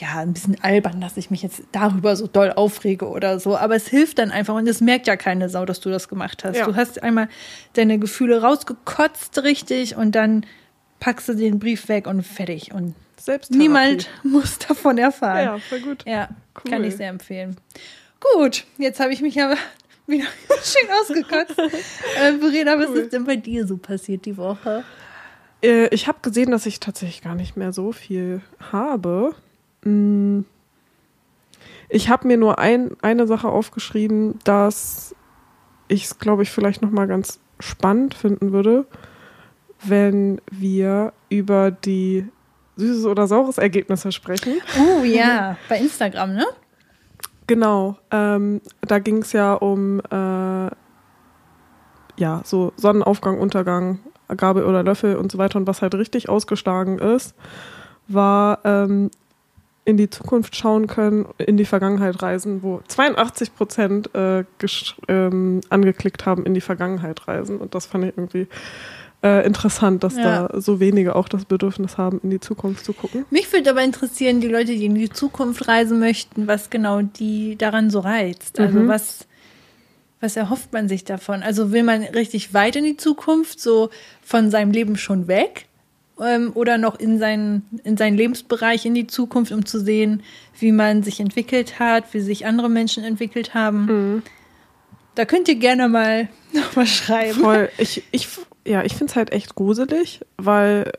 ja, 0.00 0.18
ein 0.18 0.32
bisschen 0.32 0.56
albern, 0.62 1.00
dass 1.00 1.16
ich 1.16 1.30
mich 1.30 1.42
jetzt 1.42 1.62
darüber 1.72 2.14
so 2.16 2.26
doll 2.26 2.52
aufrege 2.52 3.08
oder 3.08 3.38
so. 3.40 3.56
Aber 3.56 3.74
es 3.76 3.88
hilft 3.88 4.18
dann 4.18 4.30
einfach 4.30 4.54
und 4.54 4.66
es 4.68 4.80
merkt 4.80 5.06
ja 5.06 5.16
keine 5.16 5.48
Sau, 5.48 5.64
dass 5.64 5.80
du 5.80 5.90
das 5.90 6.08
gemacht 6.08 6.44
hast. 6.44 6.56
Ja. 6.56 6.66
Du 6.66 6.76
hast 6.76 7.02
einmal 7.02 7.28
deine 7.74 7.98
Gefühle 7.98 8.40
rausgekotzt 8.42 9.42
richtig 9.42 9.96
und 9.96 10.12
dann 10.14 10.46
packst 11.00 11.28
du 11.28 11.34
den 11.34 11.58
Brief 11.58 11.88
weg 11.88 12.06
und 12.06 12.22
fertig. 12.22 12.72
Und 12.72 12.94
niemand 13.50 14.08
muss 14.22 14.58
davon 14.58 14.98
erfahren. 14.98 15.44
Ja, 15.44 15.58
voll 15.58 15.80
gut. 15.80 16.04
Ja, 16.06 16.28
Cool. 16.64 16.70
kann 16.72 16.84
ich 16.84 16.96
sehr 16.96 17.08
empfehlen. 17.08 17.56
Gut, 18.34 18.64
jetzt 18.78 18.98
habe 19.00 19.12
ich 19.12 19.20
mich 19.20 19.40
aber 19.40 19.56
wieder 20.06 20.24
schön 20.62 20.88
ausgekotzt. 21.00 21.58
äh, 21.58 22.32
Verena, 22.38 22.78
was 22.78 22.88
Cool. 22.88 22.98
ist 22.98 23.12
denn 23.12 23.24
bei 23.24 23.36
dir 23.36 23.66
so 23.66 23.76
passiert 23.76 24.24
die 24.26 24.36
Woche? 24.36 24.82
Äh, 25.62 25.88
ich 25.94 26.08
habe 26.08 26.18
gesehen, 26.22 26.50
dass 26.50 26.66
ich 26.66 26.80
tatsächlich 26.80 27.22
gar 27.22 27.34
nicht 27.34 27.56
mehr 27.56 27.72
so 27.72 27.92
viel 27.92 28.40
habe. 28.72 29.34
Mm. 29.84 30.40
Ich 31.90 32.10
habe 32.10 32.26
mir 32.26 32.36
nur 32.36 32.58
ein, 32.58 32.96
eine 33.00 33.26
Sache 33.26 33.48
aufgeschrieben, 33.48 34.38
dass 34.44 35.14
ich 35.88 36.04
es, 36.04 36.18
glaube 36.18 36.42
ich, 36.42 36.50
vielleicht 36.50 36.82
noch 36.82 36.90
mal 36.90 37.06
ganz 37.06 37.40
spannend 37.60 38.14
finden 38.14 38.52
würde, 38.52 38.86
wenn 39.82 40.40
wir 40.50 41.12
über 41.30 41.70
die 41.70 42.26
süßes 42.76 43.06
oder 43.06 43.26
saures 43.26 43.58
Ergebnisse 43.58 44.12
sprechen. 44.12 44.60
Oh 44.78 45.02
ja, 45.02 45.56
bei 45.68 45.78
Instagram, 45.78 46.34
ne? 46.34 46.46
Genau, 47.46 47.96
ähm, 48.10 48.60
da 48.82 48.98
ging 48.98 49.18
es 49.18 49.32
ja 49.32 49.54
um 49.54 50.00
äh, 50.10 50.70
ja 52.16 52.42
so 52.44 52.72
Sonnenaufgang, 52.76 53.38
Untergang, 53.38 54.00
Gabel 54.36 54.64
oder 54.64 54.82
Löffel 54.82 55.16
und 55.16 55.32
so 55.32 55.38
weiter 55.38 55.58
und 55.58 55.66
was 55.66 55.80
halt 55.80 55.94
richtig 55.94 56.28
ausgeschlagen 56.28 56.98
ist, 56.98 57.34
war 58.06 58.60
ähm, 58.64 59.10
in 59.88 59.96
die 59.96 60.10
Zukunft 60.10 60.54
schauen 60.54 60.86
können, 60.86 61.26
in 61.38 61.56
die 61.56 61.64
Vergangenheit 61.64 62.22
reisen, 62.22 62.62
wo 62.62 62.80
82 62.86 63.54
Prozent 63.56 64.14
äh, 64.14 64.44
ähm, 65.08 65.60
angeklickt 65.70 66.26
haben, 66.26 66.44
in 66.44 66.52
die 66.54 66.60
Vergangenheit 66.60 67.26
reisen 67.26 67.56
und 67.58 67.74
das 67.74 67.86
fand 67.86 68.04
ich 68.04 68.12
irgendwie 68.16 68.46
äh, 69.22 69.46
interessant, 69.46 70.04
dass 70.04 70.16
Ja. 70.16 70.46
da 70.48 70.60
so 70.60 70.78
wenige 70.78 71.16
auch 71.16 71.28
das 71.28 71.44
Bedürfnis 71.46 71.96
haben, 71.96 72.20
in 72.22 72.30
die 72.30 72.38
Zukunft 72.38 72.84
zu 72.84 72.92
gucken. 72.92 73.24
Mich 73.30 73.50
würde 73.52 73.70
aber 73.70 73.82
interessieren, 73.82 74.40
die 74.40 74.48
Leute, 74.48 74.72
die 74.76 74.84
in 74.84 74.94
die 74.94 75.08
Zukunft 75.10 75.66
reisen 75.68 75.98
möchten, 75.98 76.46
was 76.46 76.68
genau 76.70 77.00
die 77.02 77.56
daran 77.56 77.88
so 77.90 78.00
reizt. 78.00 78.60
Also 78.60 78.78
Mhm. 78.80 78.88
was, 78.88 79.26
was 80.20 80.36
erhofft 80.36 80.72
man 80.72 80.88
sich 80.88 81.04
davon? 81.04 81.42
Also 81.42 81.72
will 81.72 81.82
man 81.82 82.02
richtig 82.02 82.52
weit 82.52 82.76
in 82.76 82.84
die 82.84 82.96
Zukunft, 82.98 83.58
so 83.58 83.88
von 84.22 84.50
seinem 84.50 84.70
Leben 84.70 84.96
schon 84.96 85.26
weg? 85.28 85.64
Ähm, 86.20 86.50
oder 86.54 86.78
noch 86.78 86.98
in 86.98 87.18
seinen, 87.18 87.62
in 87.84 87.96
seinen 87.96 88.16
Lebensbereich 88.16 88.84
in 88.86 88.94
die 88.94 89.06
Zukunft, 89.06 89.52
um 89.52 89.64
zu 89.66 89.80
sehen, 89.80 90.22
wie 90.58 90.72
man 90.72 91.02
sich 91.02 91.20
entwickelt 91.20 91.78
hat, 91.78 92.12
wie 92.12 92.20
sich 92.20 92.44
andere 92.46 92.68
Menschen 92.68 93.04
entwickelt 93.04 93.54
haben. 93.54 93.84
Mhm. 93.86 94.22
Da 95.14 95.24
könnt 95.24 95.48
ihr 95.48 95.56
gerne 95.56 95.88
mal 95.88 96.28
noch 96.52 96.74
mal 96.76 96.86
schreiben. 96.86 97.40
Voll. 97.40 97.68
Ich, 97.78 98.02
ich, 98.10 98.28
ja, 98.66 98.82
ich 98.84 98.94
finde 98.94 99.10
es 99.10 99.16
halt 99.16 99.32
echt 99.32 99.54
gruselig, 99.54 100.20
weil 100.36 100.92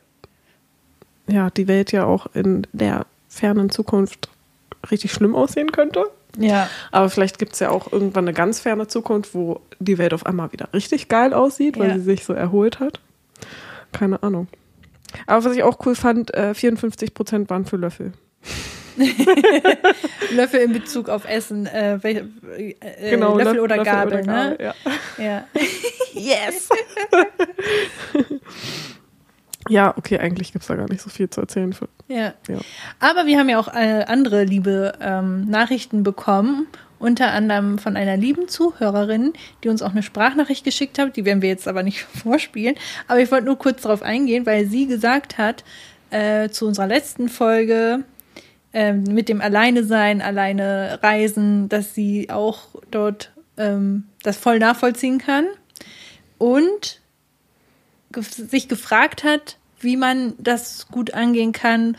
ja, 1.28 1.50
die 1.50 1.68
Welt 1.68 1.92
ja 1.92 2.06
auch 2.06 2.28
in 2.34 2.66
der 2.74 3.06
fernen 3.28 3.70
Zukunft 3.70 4.30
richtig 4.90 5.12
schlimm 5.12 5.36
aussehen 5.36 5.72
könnte. 5.72 6.06
Ja. 6.38 6.70
Aber 6.92 7.10
vielleicht 7.10 7.38
gibt 7.40 7.54
es 7.54 7.60
ja 7.60 7.70
auch 7.72 7.92
irgendwann 7.92 8.24
eine 8.26 8.34
ganz 8.34 8.60
ferne 8.60 8.88
Zukunft, 8.88 9.34
wo 9.36 9.62
die 9.80 9.98
Welt 9.98 10.14
auf 10.14 10.26
einmal 10.26 10.52
wieder 10.52 10.70
richtig 10.74 11.08
geil 11.10 11.34
aussieht, 11.34 11.78
weil 11.78 11.90
Ja. 11.90 11.94
sie 11.96 12.04
sich 12.04 12.24
so 12.24 12.34
erholt 12.34 12.80
hat. 12.80 13.00
Keine 13.92 14.22
Ahnung. 14.24 14.48
Aber 15.26 15.44
was 15.44 15.56
ich 15.56 15.64
auch 15.64 15.78
cool 15.86 15.96
fand, 15.96 16.34
äh, 16.34 16.54
54 16.54 17.14
Prozent 17.14 17.50
waren 17.50 17.66
für 17.66 17.78
Löffel. 17.78 18.14
Löffel 20.36 20.62
in 20.62 20.74
Bezug 20.74 21.10
auf 21.10 21.26
Essen. 21.28 21.66
Äh, 21.68 22.00
welche, 22.02 22.28
äh, 22.58 23.10
genau, 23.10 23.38
Löffel, 23.38 23.46
Löffel 23.46 23.60
oder 23.62 23.78
Löffel 23.78 23.92
Gabel, 23.92 24.14
oder 24.24 24.26
ne? 24.26 24.58
Gabel, 24.58 24.66
ja. 24.66 24.74
ja. 25.24 25.44
yes! 26.14 26.70
ja, 29.70 29.94
okay, 29.98 30.20
eigentlich 30.20 30.52
gibt 30.52 30.64
es 30.64 30.68
da 30.68 30.76
gar 30.76 30.90
nicht 30.90 31.02
so 31.02 31.10
viel 31.10 31.30
zu 31.30 31.42
erzählen. 31.42 31.74
Für, 31.74 31.88
ja. 32.08 32.34
ja. 32.48 32.60
Aber 33.00 33.26
wir 33.26 33.40
haben 33.40 33.50
ja 33.50 33.60
auch 33.60 33.74
äh, 33.74 34.04
andere 34.08 34.44
liebe 34.44 34.94
ähm, 35.02 35.50
Nachrichten 35.50 36.04
bekommen 36.04 36.68
unter 37.00 37.32
anderem 37.32 37.80
von 37.80 37.96
einer 37.96 38.18
lieben 38.18 38.48
Zuhörerin, 38.48 39.34
die 39.64 39.70
uns 39.70 39.82
auch 39.82 39.92
eine 39.92 40.04
Sprachnachricht 40.04 40.64
geschickt 40.64 41.00
hat. 41.00 41.16
Die 41.16 41.26
werden 41.26 41.42
wir 41.42 41.50
jetzt 41.50 41.68
aber 41.68 41.84
nicht 41.84 42.00
vorspielen. 42.24 42.76
Aber 43.08 43.20
ich 43.20 43.32
wollte 43.32 43.46
nur 43.46 43.58
kurz 43.58 43.82
darauf 43.82 44.04
eingehen, 44.04 44.46
weil 44.46 44.66
sie 44.66 44.86
gesagt 44.86 45.38
hat, 45.38 45.64
äh, 46.12 46.50
zu 46.50 46.68
unserer 46.68 46.88
letzten 46.88 47.30
Folge 47.30 48.04
äh, 48.74 48.94
mit 48.94 49.30
dem 49.30 49.42
Alleine 49.42 49.84
sein, 49.84 50.22
alleine 50.22 51.00
reisen, 51.02 51.70
dass 51.70 51.96
sie 51.96 52.30
auch 52.30 52.68
dort 52.92 53.32
ähm, 53.58 54.06
das 54.24 54.38
voll 54.38 54.60
nachvollziehen 54.60 55.20
kann 55.20 55.46
und 56.38 57.00
sich 58.16 58.68
gefragt 58.68 59.24
hat, 59.24 59.58
wie 59.80 59.98
man 59.98 60.34
das 60.40 60.88
gut 60.88 61.14
angehen 61.14 61.52
kann 61.52 61.96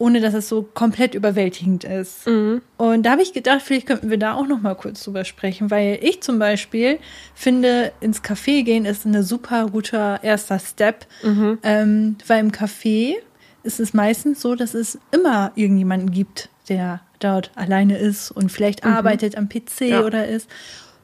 ohne 0.00 0.20
dass 0.20 0.32
es 0.32 0.48
so 0.48 0.62
komplett 0.62 1.14
überwältigend 1.14 1.84
ist. 1.84 2.26
Mhm. 2.26 2.62
Und 2.78 3.04
da 3.04 3.10
habe 3.12 3.22
ich 3.22 3.34
gedacht, 3.34 3.60
vielleicht 3.60 3.86
könnten 3.86 4.08
wir 4.08 4.16
da 4.16 4.32
auch 4.32 4.46
noch 4.46 4.62
mal 4.62 4.74
kurz 4.74 5.04
drüber 5.04 5.26
sprechen, 5.26 5.70
weil 5.70 5.98
ich 6.00 6.22
zum 6.22 6.38
Beispiel 6.38 6.98
finde, 7.34 7.92
ins 8.00 8.22
Café 8.22 8.64
gehen 8.64 8.86
ist 8.86 9.04
ein 9.04 9.22
super 9.22 9.66
guter 9.66 10.24
erster 10.24 10.58
Step, 10.58 11.06
mhm. 11.22 11.58
ähm, 11.62 12.16
weil 12.26 12.40
im 12.40 12.50
Café 12.50 13.16
ist 13.62 13.78
es 13.78 13.92
meistens 13.92 14.40
so, 14.40 14.54
dass 14.54 14.72
es 14.72 14.98
immer 15.10 15.52
irgendjemanden 15.54 16.10
gibt, 16.10 16.48
der 16.70 17.02
dort 17.18 17.50
alleine 17.54 17.98
ist 17.98 18.30
und 18.30 18.50
vielleicht 18.50 18.86
mhm. 18.86 18.92
arbeitet 18.92 19.36
am 19.36 19.50
PC 19.50 19.82
ja. 19.82 20.00
oder 20.02 20.26
ist. 20.26 20.48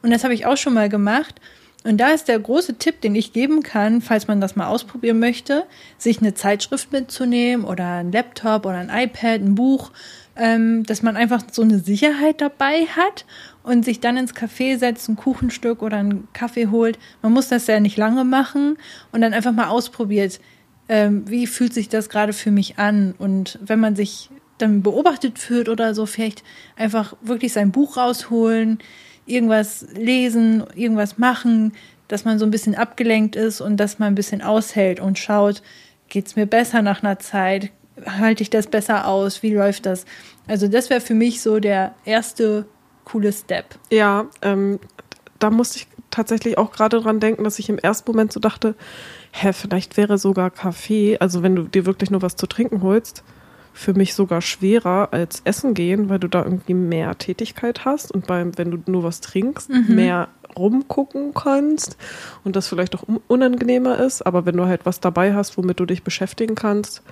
Und 0.01 0.09
das 0.09 0.23
habe 0.23 0.33
ich 0.33 0.47
auch 0.47 0.57
schon 0.57 0.73
mal 0.73 0.89
gemacht. 0.89 1.35
Und 1.83 1.97
da 1.97 2.09
ist 2.09 2.27
der 2.27 2.39
große 2.39 2.77
Tipp, 2.77 3.01
den 3.01 3.15
ich 3.15 3.33
geben 3.33 3.63
kann, 3.63 4.01
falls 4.01 4.27
man 4.27 4.41
das 4.41 4.55
mal 4.55 4.67
ausprobieren 4.67 5.19
möchte, 5.19 5.65
sich 5.97 6.19
eine 6.19 6.33
Zeitschrift 6.33 6.91
mitzunehmen 6.91 7.65
oder 7.65 7.97
ein 7.97 8.11
Laptop 8.11 8.65
oder 8.65 8.77
ein 8.77 8.89
iPad, 8.89 9.41
ein 9.41 9.55
Buch, 9.55 9.91
ähm, 10.35 10.83
dass 10.83 11.01
man 11.01 11.15
einfach 11.15 11.43
so 11.51 11.61
eine 11.61 11.79
Sicherheit 11.79 12.41
dabei 12.41 12.85
hat 12.87 13.25
und 13.63 13.85
sich 13.85 13.99
dann 13.99 14.17
ins 14.17 14.33
Café 14.33 14.77
setzt, 14.77 15.07
ein 15.07 15.15
Kuchenstück 15.15 15.81
oder 15.81 15.97
einen 15.97 16.27
Kaffee 16.33 16.67
holt. 16.67 16.99
Man 17.21 17.31
muss 17.31 17.49
das 17.49 17.67
ja 17.67 17.79
nicht 17.79 17.97
lange 17.97 18.23
machen 18.23 18.77
und 19.11 19.21
dann 19.21 19.33
einfach 19.33 19.53
mal 19.53 19.67
ausprobiert, 19.67 20.39
ähm, 20.89 21.29
wie 21.29 21.47
fühlt 21.47 21.73
sich 21.73 21.89
das 21.89 22.09
gerade 22.09 22.33
für 22.33 22.51
mich 22.51 22.79
an. 22.79 23.13
Und 23.17 23.59
wenn 23.61 23.79
man 23.79 23.95
sich 23.95 24.29
dann 24.57 24.81
beobachtet 24.81 25.39
fühlt 25.39 25.69
oder 25.69 25.93
so, 25.93 26.05
vielleicht 26.05 26.43
einfach 26.75 27.15
wirklich 27.21 27.53
sein 27.53 27.71
Buch 27.71 27.97
rausholen, 27.97 28.79
irgendwas 29.27 29.85
lesen, 29.93 30.63
irgendwas 30.75 31.17
machen, 31.17 31.73
dass 32.07 32.25
man 32.25 32.39
so 32.39 32.45
ein 32.45 32.51
bisschen 32.51 32.75
abgelenkt 32.75 33.35
ist 33.35 33.61
und 33.61 33.77
dass 33.77 33.99
man 33.99 34.09
ein 34.09 34.15
bisschen 34.15 34.41
aushält 34.41 34.99
und 34.99 35.19
schaut, 35.19 35.61
geht 36.09 36.27
es 36.27 36.35
mir 36.35 36.45
besser 36.45 36.81
nach 36.81 37.03
einer 37.03 37.19
Zeit? 37.19 37.71
Halte 38.05 38.43
ich 38.43 38.49
das 38.49 38.67
besser 38.67 39.07
aus? 39.07 39.43
Wie 39.43 39.53
läuft 39.53 39.85
das? 39.85 40.05
Also 40.47 40.67
das 40.67 40.89
wäre 40.89 41.01
für 41.01 41.15
mich 41.15 41.41
so 41.41 41.59
der 41.59 41.95
erste 42.05 42.65
coole 43.03 43.33
Step. 43.33 43.65
Ja, 43.91 44.27
ähm, 44.41 44.79
da 45.39 45.49
musste 45.49 45.79
ich 45.79 45.87
tatsächlich 46.11 46.57
auch 46.57 46.71
gerade 46.71 46.99
dran 47.01 47.19
denken, 47.19 47.43
dass 47.43 47.59
ich 47.59 47.69
im 47.69 47.77
ersten 47.77 48.09
Moment 48.11 48.31
so 48.31 48.39
dachte, 48.39 48.75
hä, 49.31 49.53
vielleicht 49.53 49.97
wäre 49.97 50.17
sogar 50.17 50.51
Kaffee, 50.51 51.17
also 51.19 51.43
wenn 51.43 51.55
du 51.55 51.63
dir 51.63 51.85
wirklich 51.85 52.09
nur 52.09 52.21
was 52.21 52.35
zu 52.35 52.47
trinken 52.47 52.81
holst, 52.81 53.23
für 53.77 53.93
mich 53.93 54.15
sogar 54.15 54.41
schwerer 54.41 55.09
als 55.11 55.41
Essen 55.45 55.75
gehen, 55.75 56.09
weil 56.09 56.17
du 56.17 56.27
da 56.27 56.43
irgendwie 56.43 56.73
mehr 56.73 57.15
Tätigkeit 57.15 57.85
hast 57.85 58.11
und 58.11 58.25
beim, 58.25 58.57
wenn 58.57 58.71
du 58.71 58.79
nur 58.87 59.03
was 59.03 59.21
trinkst, 59.21 59.69
mhm. 59.69 59.93
mehr 59.93 60.29
rumgucken 60.57 61.35
kannst 61.35 61.95
und 62.43 62.55
das 62.55 62.67
vielleicht 62.67 62.95
auch 62.95 63.03
unangenehmer 63.27 63.99
ist. 63.99 64.23
Aber 64.23 64.47
wenn 64.47 64.57
du 64.57 64.65
halt 64.65 64.87
was 64.87 64.99
dabei 64.99 65.35
hast, 65.35 65.59
womit 65.59 65.79
du 65.79 65.85
dich 65.85 66.01
beschäftigen 66.01 66.55
kannst, 66.55 67.03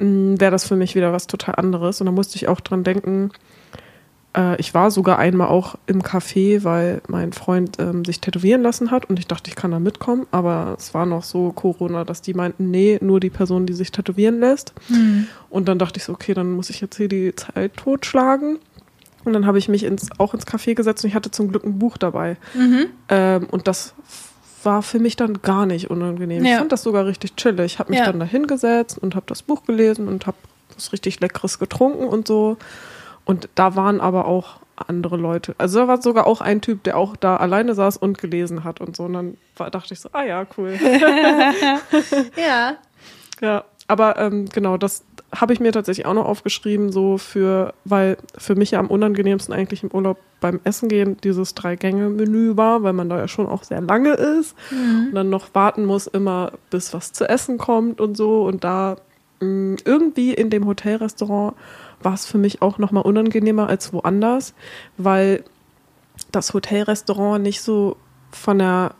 mm, 0.00 0.34
wäre 0.40 0.50
das 0.50 0.66
für 0.66 0.74
mich 0.74 0.96
wieder 0.96 1.12
was 1.12 1.28
total 1.28 1.54
anderes. 1.54 2.00
Und 2.00 2.06
da 2.06 2.12
musste 2.12 2.34
ich 2.34 2.48
auch 2.48 2.58
dran 2.58 2.82
denken, 2.82 3.30
äh, 4.36 4.60
ich 4.60 4.74
war 4.74 4.90
sogar 4.90 5.18
einmal 5.18 5.48
auch 5.48 5.76
im 5.86 6.02
Café, 6.02 6.64
weil 6.64 7.02
mein 7.08 7.32
Freund 7.32 7.78
ähm, 7.78 8.04
sich 8.04 8.20
tätowieren 8.20 8.62
lassen 8.62 8.90
hat 8.90 9.06
und 9.06 9.18
ich 9.18 9.26
dachte, 9.26 9.48
ich 9.48 9.56
kann 9.56 9.70
da 9.70 9.78
mitkommen. 9.78 10.26
Aber 10.30 10.76
es 10.78 10.94
war 10.94 11.06
noch 11.06 11.22
so 11.22 11.52
Corona, 11.52 12.04
dass 12.04 12.22
die 12.22 12.34
meinten, 12.34 12.70
nee, 12.70 12.98
nur 13.00 13.20
die 13.20 13.30
Person, 13.30 13.66
die 13.66 13.72
sich 13.72 13.92
tätowieren 13.92 14.40
lässt. 14.40 14.72
Mhm. 14.88 15.26
Und 15.50 15.68
dann 15.68 15.78
dachte 15.78 15.98
ich 15.98 16.04
so, 16.04 16.12
okay, 16.12 16.34
dann 16.34 16.52
muss 16.52 16.70
ich 16.70 16.80
jetzt 16.80 16.96
hier 16.96 17.08
die 17.08 17.34
Zeit 17.34 17.76
totschlagen. 17.76 18.58
Und 19.24 19.32
dann 19.32 19.46
habe 19.46 19.58
ich 19.58 19.68
mich 19.68 19.84
ins, 19.84 20.08
auch 20.18 20.32
ins 20.32 20.46
Café 20.46 20.74
gesetzt 20.74 21.04
und 21.04 21.08
ich 21.08 21.14
hatte 21.14 21.30
zum 21.30 21.50
Glück 21.50 21.64
ein 21.64 21.78
Buch 21.78 21.98
dabei. 21.98 22.36
Mhm. 22.54 22.86
Ähm, 23.08 23.46
und 23.50 23.66
das 23.66 23.94
war 24.62 24.82
für 24.82 24.98
mich 24.98 25.16
dann 25.16 25.42
gar 25.42 25.66
nicht 25.66 25.90
unangenehm. 25.90 26.44
Ja. 26.44 26.52
Ich 26.52 26.58
fand 26.58 26.72
das 26.72 26.82
sogar 26.82 27.06
richtig 27.06 27.36
chillig. 27.36 27.74
Ich 27.74 27.78
habe 27.78 27.90
mich 27.90 27.98
ja. 27.98 28.06
dann 28.06 28.20
da 28.20 28.26
hingesetzt 28.26 28.98
und 28.98 29.14
habe 29.14 29.26
das 29.26 29.42
Buch 29.42 29.64
gelesen 29.64 30.08
und 30.08 30.26
habe 30.26 30.36
was 30.74 30.92
richtig 30.92 31.20
Leckeres 31.20 31.58
getrunken 31.58 32.06
und 32.06 32.26
so. 32.26 32.56
Und 33.28 33.50
da 33.54 33.76
waren 33.76 34.00
aber 34.00 34.26
auch 34.26 34.60
andere 34.74 35.18
Leute. 35.18 35.54
Also 35.58 35.80
da 35.80 35.88
war 35.88 36.00
sogar 36.00 36.26
auch 36.26 36.40
ein 36.40 36.62
Typ, 36.62 36.82
der 36.84 36.96
auch 36.96 37.14
da 37.14 37.36
alleine 37.36 37.74
saß 37.74 37.98
und 37.98 38.16
gelesen 38.16 38.64
hat 38.64 38.80
und 38.80 38.96
so. 38.96 39.02
Und 39.02 39.12
dann 39.12 39.36
war, 39.58 39.70
dachte 39.70 39.92
ich 39.92 40.00
so, 40.00 40.08
ah 40.12 40.24
ja, 40.24 40.46
cool. 40.56 40.78
ja. 42.36 42.76
Ja, 43.40 43.62
aber 43.86 44.18
ähm, 44.18 44.46
genau, 44.52 44.76
das 44.76 45.04
habe 45.32 45.52
ich 45.52 45.60
mir 45.60 45.70
tatsächlich 45.70 46.06
auch 46.06 46.14
noch 46.14 46.24
aufgeschrieben, 46.24 46.90
so 46.90 47.18
für, 47.18 47.72
weil 47.84 48.16
für 48.36 48.56
mich 48.56 48.72
ja 48.72 48.80
am 48.80 48.88
unangenehmsten 48.88 49.54
eigentlich 49.54 49.84
im 49.84 49.92
Urlaub 49.92 50.18
beim 50.40 50.58
Essen 50.64 50.88
gehen 50.88 51.16
dieses 51.22 51.54
Drei-Gänge-Menü 51.54 52.56
war, 52.56 52.82
weil 52.82 52.94
man 52.94 53.08
da 53.08 53.16
ja 53.16 53.28
schon 53.28 53.46
auch 53.46 53.62
sehr 53.62 53.80
lange 53.80 54.14
ist 54.14 54.56
mhm. 54.72 55.08
und 55.10 55.14
dann 55.14 55.30
noch 55.30 55.54
warten 55.54 55.84
muss, 55.84 56.08
immer 56.08 56.50
bis 56.70 56.92
was 56.94 57.12
zu 57.12 57.28
essen 57.28 57.58
kommt 57.58 58.00
und 58.00 58.16
so. 58.16 58.42
Und 58.42 58.64
da 58.64 58.96
mh, 59.38 59.46
mm, 59.46 59.76
irgendwie 59.84 60.34
in 60.34 60.50
dem 60.50 60.66
Hotelrestaurant 60.66 61.54
war 62.02 62.14
es 62.14 62.26
für 62.26 62.38
mich 62.38 62.62
auch 62.62 62.78
nochmal 62.78 63.04
unangenehmer 63.04 63.68
als 63.68 63.92
woanders, 63.92 64.54
weil 64.96 65.44
das 66.32 66.54
Hotelrestaurant 66.54 67.42
nicht 67.42 67.60
so 67.60 67.96
von 68.30 68.58
der 68.58 68.94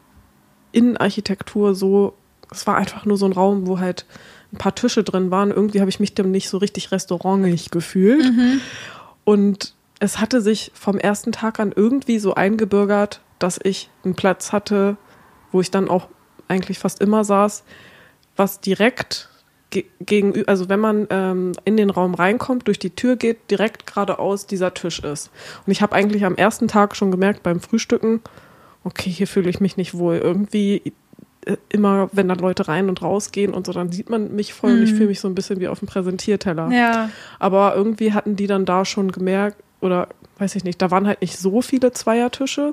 Innenarchitektur 0.73 1.75
so, 1.75 2.15
es 2.51 2.67
war 2.67 2.77
einfach 2.77 3.05
nur 3.05 3.17
so 3.17 3.27
ein 3.27 3.33
Raum, 3.33 3.67
wo 3.67 3.79
halt 3.79 4.07
ein 4.53 4.59
paar 4.59 4.75
Tische 4.75 5.05
drin 5.05 5.31
waren. 5.31 5.51
Irgendwie 5.51 5.81
habe 5.81 5.91
ich 5.91 6.01
mich 6.01 6.15
dem 6.15 6.31
nicht 6.31 6.49
so 6.49 6.59
richtig 6.59 6.93
restaurantig 6.93 7.71
gefühlt. 7.71 8.25
Mhm. 8.25 8.61
Und 9.25 9.75
es 10.01 10.21
hatte 10.21 10.41
sich 10.41 10.71
vom 10.75 10.99
ersten 10.99 11.33
Tag 11.33 11.61
an 11.61 11.73
irgendwie 11.75 12.19
so 12.19 12.35
eingebürgert, 12.35 13.21
dass 13.39 13.59
ich 13.63 13.91
einen 14.05 14.15
Platz 14.15 14.53
hatte, 14.53 14.97
wo 15.53 15.61
ich 15.61 15.71
dann 15.71 15.89
auch 15.89 16.09
eigentlich 16.47 16.79
fast 16.79 17.01
immer 17.01 17.25
saß, 17.25 17.65
was 18.37 18.61
direkt 18.61 19.29
gegenüber, 19.71 20.49
also 20.49 20.69
wenn 20.69 20.81
man 20.81 21.07
ähm, 21.11 21.53
in 21.65 21.77
den 21.77 21.91
Raum 21.91 22.15
reinkommt, 22.15 22.67
durch 22.67 22.79
die 22.79 22.91
Tür 22.91 23.17
geht, 23.17 23.51
direkt 23.51 23.87
geradeaus 23.87 24.47
dieser 24.47 24.73
Tisch 24.73 25.01
ist. 25.01 25.31
Und 25.67 25.73
ich 25.73 25.83
habe 25.83 25.95
eigentlich 25.95 26.25
am 26.25 26.37
ersten 26.37 26.69
Tag 26.69 26.97
schon 26.97 27.11
gemerkt 27.11 27.43
beim 27.43 27.61
Frühstücken, 27.61 28.21
okay, 28.85 29.11
hier 29.11 29.27
fühle 29.27 29.51
ich 29.51 29.61
mich 29.61 29.77
nicht 29.77 29.95
wohl. 29.95 30.17
Irgendwie 30.17 30.95
äh, 31.45 31.57
immer, 31.69 32.09
wenn 32.13 32.29
dann 32.29 32.39
Leute 32.39 32.69
rein 32.69 32.89
und 32.89 33.03
rausgehen 33.03 33.53
und 33.53 33.67
so, 33.67 33.73
dann 33.73 33.93
sieht 33.93 34.09
man 34.09 34.35
mich 34.35 34.55
voll 34.55 34.73
mhm. 34.73 34.77
und 34.79 34.85
ich 34.85 34.93
mhm. 34.93 34.97
fühle 34.97 35.09
mich 35.09 35.21
so 35.21 35.29
ein 35.29 35.35
bisschen 35.35 35.61
wie 35.61 35.69
auf 35.69 35.81
dem 35.81 35.89
Präsentierteller. 35.89 36.71
Ja. 36.71 37.11
Aber 37.39 37.75
irgendwie 37.77 38.13
hatten 38.13 38.37
die 38.37 38.47
dann 38.47 38.65
da 38.65 38.85
schon 38.85 39.13
gemerkt, 39.13 39.59
oder 39.81 40.09
weiß 40.39 40.57
ich 40.57 40.65
nicht, 40.65 40.81
da 40.81 40.91
waren 40.91 41.07
halt 41.07 41.21
nicht 41.21 41.37
so 41.37 41.61
viele 41.63 41.93
Zweiertische. 41.93 42.73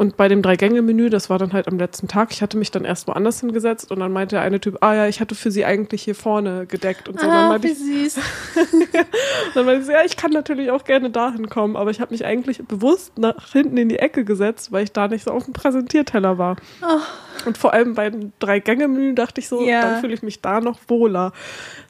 Und 0.00 0.16
bei 0.16 0.28
dem 0.28 0.40
Drei-Gänge-Menü, 0.40 1.10
das 1.10 1.28
war 1.28 1.38
dann 1.38 1.52
halt 1.52 1.68
am 1.68 1.76
letzten 1.76 2.08
Tag, 2.08 2.30
ich 2.30 2.40
hatte 2.40 2.56
mich 2.56 2.70
dann 2.70 2.86
erst 2.86 3.06
woanders 3.06 3.40
hingesetzt 3.40 3.92
und 3.92 4.00
dann 4.00 4.14
meinte 4.14 4.36
der 4.36 4.42
eine 4.42 4.58
Typ, 4.58 4.78
ah 4.80 4.94
ja, 4.94 5.06
ich 5.08 5.20
hatte 5.20 5.34
für 5.34 5.50
sie 5.50 5.66
eigentlich 5.66 6.04
hier 6.04 6.14
vorne 6.14 6.64
gedeckt 6.64 7.06
und 7.06 7.20
so. 7.20 7.26
Ah, 7.26 7.50
dann 7.50 7.62
wie 7.62 7.66
ich, 7.66 8.14
süß. 8.14 8.24
dann 9.54 9.66
meinte 9.66 9.82
ich, 9.82 9.88
ja, 9.90 10.02
ich 10.02 10.16
kann 10.16 10.30
natürlich 10.30 10.70
auch 10.70 10.84
gerne 10.84 11.10
dahin 11.10 11.50
kommen, 11.50 11.76
aber 11.76 11.90
ich 11.90 12.00
habe 12.00 12.14
mich 12.14 12.24
eigentlich 12.24 12.66
bewusst 12.66 13.18
nach 13.18 13.52
hinten 13.52 13.76
in 13.76 13.90
die 13.90 13.98
Ecke 13.98 14.24
gesetzt, 14.24 14.72
weil 14.72 14.84
ich 14.84 14.92
da 14.92 15.06
nicht 15.06 15.24
so 15.24 15.32
auf 15.32 15.44
dem 15.44 15.52
Präsentierteller 15.52 16.38
war. 16.38 16.56
Oh. 16.80 17.46
Und 17.46 17.58
vor 17.58 17.74
allem 17.74 17.94
beim 17.94 18.32
Drei-Gänge-Menü 18.38 19.14
dachte 19.14 19.42
ich 19.42 19.50
so, 19.50 19.60
ja. 19.66 19.82
dann 19.82 20.00
fühle 20.00 20.14
ich 20.14 20.22
mich 20.22 20.40
da 20.40 20.62
noch 20.62 20.78
wohler. 20.88 21.34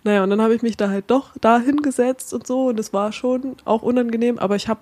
Naja, 0.02 0.24
und 0.24 0.30
dann 0.30 0.42
habe 0.42 0.56
ich 0.56 0.62
mich 0.62 0.76
da 0.76 0.88
halt 0.88 1.04
doch 1.06 1.30
da 1.40 1.60
hingesetzt 1.60 2.34
und 2.34 2.44
so 2.44 2.70
und 2.70 2.80
es 2.80 2.92
war 2.92 3.12
schon 3.12 3.54
auch 3.64 3.82
unangenehm, 3.82 4.40
aber 4.40 4.56
ich 4.56 4.66
habe 4.66 4.80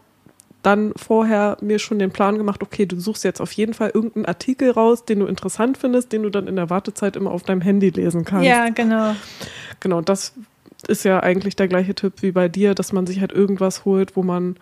dann 0.69 0.93
vorher 0.97 1.57
mir 1.63 1.79
schon 1.79 1.99
den 1.99 2.11
Plan 2.11 2.37
gemacht, 2.37 2.63
okay, 2.63 2.85
du 2.85 3.01
suchst 3.01 3.25
jetzt 3.25 3.41
auf 3.41 3.53
jeden 3.53 3.73
Fall 3.73 3.91
irgendeinen 3.95 4.27
Artikel 4.27 4.71
raus, 4.71 5.07
den 5.07 5.21
du 5.21 5.27
interessant 5.27 5.79
findest, 5.79 6.13
den 6.13 6.23
du 6.23 6.31
dann 6.31 6.47
in 6.47 6.57
der 6.57 6.69
Wartezeit 6.69 7.17
immer 7.17 7.31
auf 7.31 7.43
deinem 7.43 7.63
Handy 7.63 7.89
lesen 7.89 8.27
kannst. 8.27 8.47
Ja, 8.47 8.69
genau. 8.69 9.15
Genau, 9.81 10.03
das 10.03 10.35
ist 10.87 11.05
ja 11.05 11.21
eigentlich 11.21 11.57
der 11.57 11.69
gleiche 11.69 11.95
Tipp 11.95 12.15
wie 12.21 12.33
bei 12.33 12.49
dir, 12.49 12.75
dass 12.75 12.93
man 12.93 13.07
sich 13.07 13.21
halt 13.21 13.33
irgendwas 13.33 13.87
holt, 13.87 14.15
wo 14.15 14.23
man 14.23 14.57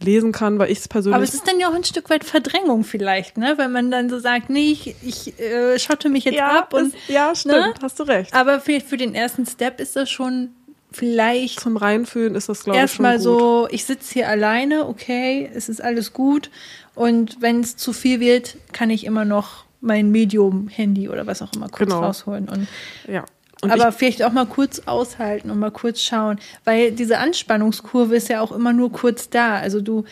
lesen 0.00 0.32
kann, 0.32 0.58
weil 0.58 0.70
ich 0.70 0.78
es 0.78 0.88
persönlich. 0.88 1.14
Aber 1.14 1.24
es 1.24 1.34
ist 1.34 1.46
dann 1.46 1.60
ja 1.60 1.68
auch 1.68 1.74
ein 1.74 1.84
Stück 1.84 2.08
weit 2.08 2.24
Verdrängung 2.24 2.84
vielleicht, 2.84 3.36
ne? 3.36 3.54
Wenn 3.56 3.72
man 3.72 3.90
dann 3.90 4.08
so 4.08 4.18
sagt, 4.18 4.48
nee, 4.48 4.72
ich, 4.72 4.94
ich 5.02 5.38
äh, 5.38 5.78
schotte 5.78 6.08
mich 6.08 6.24
jetzt 6.24 6.36
ja, 6.36 6.58
ab 6.58 6.72
und. 6.72 6.94
Ist, 6.94 7.08
ja, 7.08 7.34
stimmt, 7.34 7.54
ne? 7.54 7.74
hast 7.82 7.98
du 8.00 8.04
recht. 8.04 8.34
Aber 8.34 8.60
vielleicht 8.60 8.86
für 8.86 8.96
den 8.96 9.14
ersten 9.14 9.46
Step 9.46 9.80
ist 9.80 9.96
das 9.96 10.10
schon 10.10 10.50
vielleicht 10.96 11.60
Zum 11.60 11.76
Reinfühlen 11.76 12.34
ist 12.34 12.48
das, 12.48 12.64
glaube 12.64 12.78
ich, 12.78 12.82
erstmal 12.82 13.20
so, 13.20 13.68
ich 13.70 13.84
sitze 13.84 14.14
hier 14.14 14.28
alleine, 14.28 14.86
okay, 14.86 15.50
es 15.54 15.68
ist 15.68 15.82
alles 15.82 16.12
gut. 16.12 16.50
Und 16.94 17.36
wenn 17.40 17.60
es 17.60 17.76
zu 17.76 17.92
viel 17.92 18.20
wird, 18.20 18.56
kann 18.72 18.90
ich 18.90 19.04
immer 19.04 19.24
noch 19.24 19.64
mein 19.80 20.10
Medium-Handy 20.10 21.08
oder 21.08 21.26
was 21.26 21.42
auch 21.42 21.52
immer 21.54 21.68
kurz 21.68 21.90
Genau. 21.90 22.00
rausholen. 22.00 22.48
Und, 22.48 22.66
Ja. 23.06 23.24
Und 23.62 23.70
aber 23.70 23.88
ich, 23.88 23.94
vielleicht 23.94 24.22
auch 24.22 24.32
mal 24.32 24.46
kurz 24.46 24.80
aushalten 24.86 25.50
und 25.50 25.58
mal 25.58 25.70
kurz 25.70 26.00
schauen. 26.00 26.38
Weil 26.64 26.92
diese 26.92 27.18
Anspannungskurve 27.18 28.16
ist 28.16 28.28
ja 28.28 28.40
auch 28.40 28.52
immer 28.52 28.72
nur 28.72 28.92
kurz 28.92 29.30
da. 29.30 29.56
Also 29.56 29.80
du, 29.80 30.04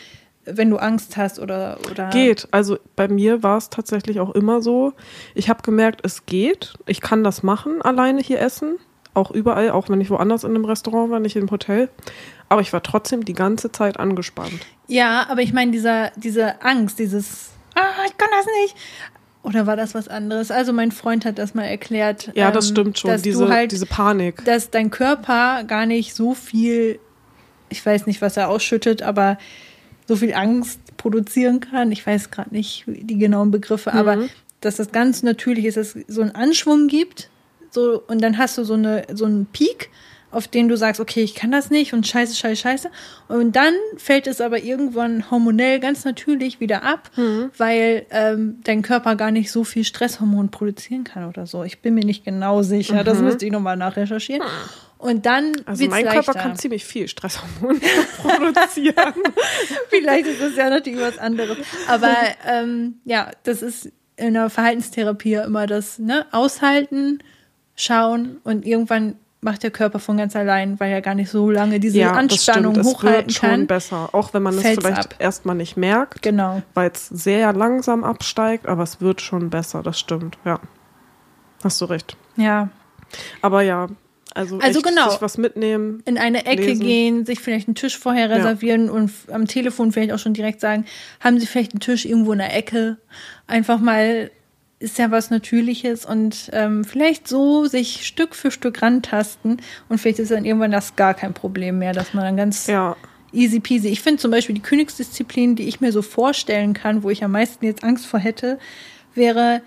wenn 0.45 0.69
du 0.69 0.77
Angst 0.77 1.15
hast 1.17 1.39
oder. 1.39 1.77
oder 1.91 2.09
geht. 2.09 2.47
Also 2.51 2.77
bei 2.95 3.07
mir 3.07 3.43
war 3.43 3.57
es 3.57 3.69
tatsächlich 3.69 4.19
auch 4.19 4.33
immer 4.33 4.61
so. 4.61 4.93
Ich 5.35 5.49
habe 5.49 5.61
gemerkt, 5.61 6.01
es 6.03 6.25
geht. 6.25 6.73
Ich 6.87 7.01
kann 7.01 7.23
das 7.23 7.43
machen, 7.43 7.81
alleine 7.81 8.21
hier 8.21 8.39
essen. 8.41 8.77
Auch 9.15 9.31
überall, 9.31 9.71
auch 9.71 9.89
wenn 9.89 9.99
ich 10.01 10.09
woanders 10.11 10.43
in 10.43 10.51
einem 10.51 10.65
Restaurant 10.65 11.09
war, 11.09 11.19
nicht 11.19 11.35
im 11.35 11.49
Hotel. 11.49 11.89
Aber 12.49 12.61
ich 12.61 12.71
war 12.73 12.83
trotzdem 12.83 13.25
die 13.25 13.33
ganze 13.33 13.71
Zeit 13.71 13.99
angespannt. 13.99 14.59
Ja, 14.87 15.25
aber 15.29 15.41
ich 15.41 15.51
meine, 15.53 15.71
dieser, 15.71 16.11
diese 16.15 16.61
Angst, 16.61 16.99
dieses, 16.99 17.49
ah, 17.73 18.05
ich 18.05 18.15
kann 18.17 18.29
das 18.37 18.45
nicht. 18.61 18.75
Oder 19.41 19.65
war 19.67 19.75
das 19.75 19.95
was 19.95 20.07
anderes? 20.07 20.51
Also 20.51 20.73
mein 20.73 20.91
Freund 20.91 21.23
hat 21.25 21.37
das 21.39 21.53
mal 21.53 21.63
erklärt. 21.63 22.31
Ja, 22.35 22.51
das 22.51 22.67
ähm, 22.69 22.71
stimmt 22.75 22.99
schon. 22.99 23.21
Diese, 23.21 23.47
halt, 23.49 23.71
diese 23.71 23.85
Panik. 23.85 24.43
dass 24.45 24.69
dein 24.69 24.91
Körper 24.91 25.63
gar 25.65 25.85
nicht 25.85 26.13
so 26.15 26.33
viel, 26.33 26.99
ich 27.69 27.83
weiß 27.85 28.05
nicht, 28.07 28.21
was 28.21 28.37
er 28.37 28.49
ausschüttet, 28.49 29.01
aber 29.01 29.37
so 30.07 30.15
viel 30.15 30.33
Angst 30.33 30.79
produzieren 30.97 31.59
kann. 31.61 31.91
Ich 31.91 32.05
weiß 32.05 32.31
gerade 32.31 32.53
nicht 32.53 32.83
die 32.87 33.17
genauen 33.17 33.49
Begriffe, 33.51 33.91
Mhm. 33.91 33.97
aber 33.97 34.17
dass 34.61 34.75
das 34.77 34.91
ganz 34.91 35.23
natürlich 35.23 35.65
ist, 35.65 35.77
dass 35.77 35.95
es 35.95 36.03
so 36.07 36.21
einen 36.21 36.31
Anschwung 36.31 36.87
gibt. 36.87 37.29
So, 37.71 38.01
und 38.07 38.21
dann 38.21 38.37
hast 38.37 38.57
du 38.57 38.63
so, 38.63 38.73
eine, 38.75 39.03
so 39.13 39.25
einen 39.25 39.45
Peak, 39.47 39.89
auf 40.31 40.47
den 40.49 40.67
du 40.67 40.75
sagst, 40.75 40.99
okay, 40.99 41.21
ich 41.23 41.33
kann 41.33 41.51
das 41.51 41.69
nicht 41.69 41.93
und 41.93 42.05
scheiße, 42.05 42.35
scheiße, 42.35 42.61
scheiße. 42.61 42.89
Und 43.29 43.55
dann 43.55 43.73
fällt 43.95 44.27
es 44.27 44.41
aber 44.41 44.59
irgendwann 44.61 45.31
hormonell 45.31 45.79
ganz 45.79 46.03
natürlich 46.03 46.59
wieder 46.59 46.83
ab, 46.83 47.09
Mhm. 47.15 47.51
weil 47.57 48.05
ähm, 48.09 48.59
dein 48.65 48.81
Körper 48.81 49.15
gar 49.15 49.31
nicht 49.31 49.49
so 49.49 49.63
viel 49.63 49.85
Stresshormon 49.85 50.49
produzieren 50.51 51.05
kann 51.05 51.25
oder 51.29 51.47
so. 51.47 51.63
Ich 51.63 51.79
bin 51.81 51.93
mir 51.93 52.03
nicht 52.03 52.25
genau 52.25 52.63
sicher. 52.63 53.03
Das 53.05 53.19
müsste 53.19 53.45
ich 53.45 53.51
nochmal 53.53 53.77
nachrecherchieren. 53.77 54.41
Und 54.97 55.25
dann 55.25 55.51
Mhm. 55.51 55.55
Also 55.67 55.85
mein 55.87 56.03
leichter. 56.05 56.23
Körper 56.23 56.39
kann 56.39 56.57
ziemlich 56.57 56.83
viel 56.83 57.07
Stresshormone 57.07 57.79
produzieren. 58.21 59.13
Vielleicht 59.89 60.27
ist 60.27 60.41
das 60.41 60.55
ja 60.57 60.69
natürlich 60.69 60.99
was 60.99 61.17
anderes. 61.17 61.57
Aber 61.87 62.13
ähm, 62.45 62.95
ja, 63.05 63.31
das 63.43 63.61
ist 63.61 63.89
in 64.17 64.33
der 64.33 64.49
Verhaltenstherapie 64.49 65.31
ja 65.31 65.43
immer 65.45 65.65
das 65.67 65.99
ne? 65.99 66.25
Aushalten, 66.31 67.19
schauen 67.75 68.37
und 68.43 68.65
irgendwann 68.65 69.15
macht 69.41 69.61
der 69.61 69.69
Körper 69.69 69.99
von 69.99 70.17
ganz 70.17 70.35
allein, 70.35 70.79
weil 70.79 70.91
er 70.91 71.01
gar 71.01 71.13
nicht 71.13 71.29
so 71.29 71.51
lange 71.51 71.79
diese 71.79 71.99
ja, 71.99 72.09
das 72.09 72.17
Anspannung 72.17 72.73
stimmt. 72.73 72.87
Es 72.87 72.93
hochhalten 72.93 73.21
wird 73.27 73.33
schon 73.33 73.49
kann. 73.49 73.67
besser. 73.67 74.09
Auch 74.13 74.33
wenn 74.33 74.41
man 74.41 74.55
es 74.57 74.61
vielleicht 74.61 74.97
ab. 75.13 75.15
erstmal 75.19 75.55
nicht 75.55 75.77
merkt, 75.77 76.23
Genau. 76.23 76.63
weil 76.73 76.89
es 76.91 77.07
sehr 77.09 77.53
langsam 77.53 78.03
absteigt, 78.03 78.65
aber 78.67 78.81
es 78.83 79.01
wird 79.01 79.21
schon 79.21 79.51
besser. 79.51 79.83
Das 79.83 79.99
stimmt, 79.99 80.37
ja. 80.45 80.59
Hast 81.63 81.79
du 81.81 81.85
recht. 81.85 82.17
Ja. 82.37 82.69
Aber 83.43 83.61
ja, 83.61 83.87
also, 84.33 84.57
Also 84.59 84.79
echt 84.79 84.87
genau. 84.87 85.09
sich 85.11 85.21
was 85.21 85.37
mitnehmen. 85.37 86.01
In 86.05 86.17
eine 86.17 86.45
Ecke 86.47 86.63
Lesen. 86.65 86.83
gehen, 86.85 87.25
sich 87.25 87.39
vielleicht 87.39 87.67
einen 87.67 87.75
Tisch 87.75 87.97
vorher 87.99 88.29
reservieren 88.31 88.89
und 88.89 89.05
f- 89.05 89.27
am 89.31 89.45
Telefon 89.47 89.91
vielleicht 89.91 90.11
auch 90.11 90.19
schon 90.19 90.33
direkt 90.33 90.59
sagen, 90.59 90.85
haben 91.19 91.39
Sie 91.39 91.45
vielleicht 91.45 91.73
einen 91.73 91.79
Tisch 91.81 92.05
irgendwo 92.05 92.31
in 92.33 92.39
der 92.39 92.55
Ecke? 92.55 92.97
Einfach 93.47 93.79
mal 93.79 94.31
ist 94.79 94.97
ja 94.97 95.09
was 95.09 95.29
Natürliches 95.29 96.05
und 96.05 96.49
ähm, 96.53 96.83
vielleicht 96.83 97.27
so 97.27 97.65
sich 97.65 98.05
Stück 98.05 98.35
für 98.35 98.51
Stück 98.51 98.81
rantasten 98.81 99.61
und 99.89 99.97
vielleicht 99.99 100.19
ist 100.19 100.31
dann 100.31 100.45
irgendwann 100.45 100.71
das 100.71 100.95
gar 100.95 101.13
kein 101.13 101.33
Problem 101.33 101.79
mehr, 101.79 101.93
dass 101.93 102.13
man 102.13 102.25
dann 102.25 102.37
ganz 102.37 102.67
Ja, 102.67 102.95
easy 103.31 103.59
peasy. 103.59 103.87
Ich 103.87 104.01
finde 104.01 104.21
zum 104.21 104.31
Beispiel 104.31 104.55
die 104.55 104.61
Königsdisziplin, 104.61 105.55
die 105.55 105.67
ich 105.67 105.79
mir 105.81 105.91
so 105.91 106.01
vorstellen 106.01 106.73
kann, 106.73 107.03
wo 107.03 107.09
ich 107.09 107.23
am 107.23 107.31
meisten 107.31 107.65
jetzt 107.65 107.83
Angst 107.83 108.05
vor 108.05 108.19
hätte, 108.19 108.59
wäre 109.13 109.61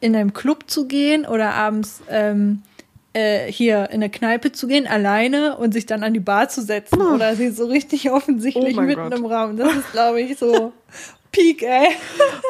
in 0.00 0.14
einem 0.14 0.32
Club 0.34 0.64
zu 0.66 0.86
gehen 0.88 1.24
oder 1.24 1.54
abends 1.54 2.02
ähm, 2.10 2.62
äh, 3.12 3.50
hier 3.50 3.84
in 3.90 3.94
eine 4.02 4.10
Kneipe 4.10 4.52
zu 4.52 4.66
gehen, 4.66 4.86
alleine 4.86 5.56
und 5.56 5.72
sich 5.72 5.86
dann 5.86 6.02
an 6.02 6.12
die 6.14 6.20
Bar 6.20 6.48
zu 6.48 6.62
setzen 6.62 7.00
oder 7.00 7.34
sie 7.36 7.50
so 7.50 7.66
richtig 7.66 8.10
offensichtlich 8.10 8.76
Oh 8.76 8.80
mitten 8.82 9.02
Gott. 9.08 9.18
im 9.18 9.24
Raum. 9.24 9.56
Das 9.56 9.72
ist, 9.74 9.92
glaube 9.92 10.20
ich, 10.20 10.36
so 10.36 10.72
Peak, 11.32 11.62
ey. 11.62 11.88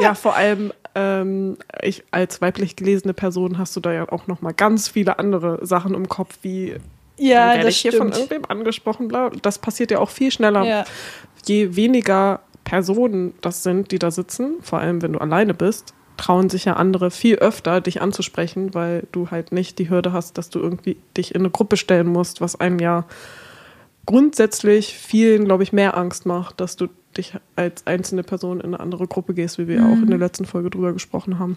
ja, 0.00 0.14
vor 0.14 0.34
allem 0.36 0.72
ähm, 0.96 1.58
ich 1.82 2.02
als 2.10 2.40
weiblich 2.40 2.74
gelesene 2.74 3.12
Person 3.12 3.58
hast 3.58 3.76
du 3.76 3.80
da 3.80 3.92
ja 3.92 4.08
auch 4.10 4.26
noch 4.26 4.40
mal 4.40 4.54
ganz 4.54 4.88
viele 4.88 5.18
andere 5.18 5.64
Sachen 5.64 5.94
im 5.94 6.08
Kopf, 6.08 6.38
wie 6.42 6.76
Ja, 7.18 7.50
werde 7.50 7.64
das 7.64 7.74
ich 7.74 7.80
hier 7.82 7.92
von 7.92 8.12
stimmt. 8.12 8.30
irgendwem 8.32 8.50
angesprochen, 8.50 9.08
bla. 9.08 9.30
Das 9.42 9.58
passiert 9.58 9.90
ja 9.90 9.98
auch 9.98 10.10
viel 10.10 10.30
schneller. 10.32 10.64
Ja. 10.64 10.84
Je 11.44 11.76
weniger 11.76 12.40
Personen 12.64 13.34
das 13.42 13.62
sind, 13.62 13.92
die 13.92 13.98
da 13.98 14.10
sitzen, 14.10 14.54
vor 14.62 14.80
allem 14.80 15.02
wenn 15.02 15.12
du 15.12 15.20
alleine 15.20 15.54
bist, 15.54 15.92
trauen 16.16 16.48
sich 16.48 16.64
ja 16.64 16.72
andere 16.74 17.10
viel 17.10 17.36
öfter, 17.36 17.82
dich 17.82 18.00
anzusprechen, 18.00 18.72
weil 18.74 19.04
du 19.12 19.30
halt 19.30 19.52
nicht 19.52 19.78
die 19.78 19.90
Hürde 19.90 20.14
hast, 20.14 20.38
dass 20.38 20.48
du 20.48 20.58
irgendwie 20.60 20.96
dich 21.16 21.34
in 21.34 21.42
eine 21.42 21.50
Gruppe 21.50 21.76
stellen 21.76 22.06
musst, 22.08 22.40
was 22.40 22.58
einem 22.58 22.78
ja 22.78 23.04
grundsätzlich 24.06 24.94
vielen, 24.94 25.44
glaube 25.44 25.62
ich, 25.62 25.72
mehr 25.72 25.96
Angst 25.96 26.26
macht, 26.26 26.60
dass 26.60 26.76
du 26.76 26.88
dich 27.16 27.34
als 27.56 27.86
einzelne 27.86 28.22
Person 28.22 28.60
in 28.60 28.66
eine 28.66 28.80
andere 28.80 29.06
Gruppe 29.06 29.34
gehst, 29.34 29.58
wie 29.58 29.68
wir 29.68 29.76
ja 29.76 29.86
auch 29.86 30.02
in 30.02 30.08
der 30.08 30.18
letzten 30.18 30.44
Folge 30.44 30.70
drüber 30.70 30.92
gesprochen 30.92 31.38
haben. 31.38 31.56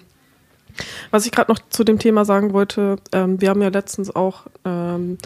Was 1.12 1.26
ich 1.26 1.32
gerade 1.32 1.52
noch 1.52 1.60
zu 1.70 1.84
dem 1.84 2.00
Thema 2.00 2.26
sagen 2.26 2.54
wollte, 2.54 2.98
ähm, 3.12 3.42
wir 3.42 3.50
haben 3.50 3.62
ja 3.62 3.70
letztens 3.70 4.16
auch 4.16 4.46
ähm, 4.66 5.18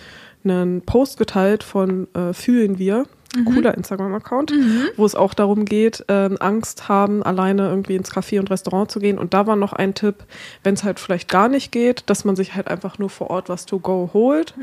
einen 0.43 0.81
Post 0.81 1.17
geteilt 1.17 1.63
von 1.63 2.07
äh, 2.13 2.33
Fühlen 2.33 2.79
wir, 2.79 3.05
cooler 3.45 3.75
Instagram-Account, 3.75 4.53
wo 4.95 5.05
es 5.05 5.15
auch 5.15 5.33
darum 5.33 5.65
geht, 5.65 6.05
ähm, 6.07 6.37
Angst 6.39 6.87
haben, 6.87 7.23
alleine 7.23 7.67
irgendwie 7.67 7.95
ins 7.95 8.11
Café 8.11 8.39
und 8.39 8.51
Restaurant 8.51 8.91
zu 8.91 8.99
gehen. 8.99 9.17
Und 9.17 9.33
da 9.33 9.47
war 9.47 9.55
noch 9.55 9.73
ein 9.73 9.95
Tipp, 9.95 10.25
wenn 10.63 10.75
es 10.75 10.83
halt 10.83 10.99
vielleicht 10.99 11.29
gar 11.29 11.49
nicht 11.49 11.71
geht, 11.71 12.03
dass 12.09 12.25
man 12.25 12.35
sich 12.35 12.55
halt 12.55 12.67
einfach 12.67 12.99
nur 12.99 13.09
vor 13.09 13.29
Ort 13.31 13.49
was 13.49 13.65
to 13.65 13.79
go 13.79 14.11
holt 14.13 14.53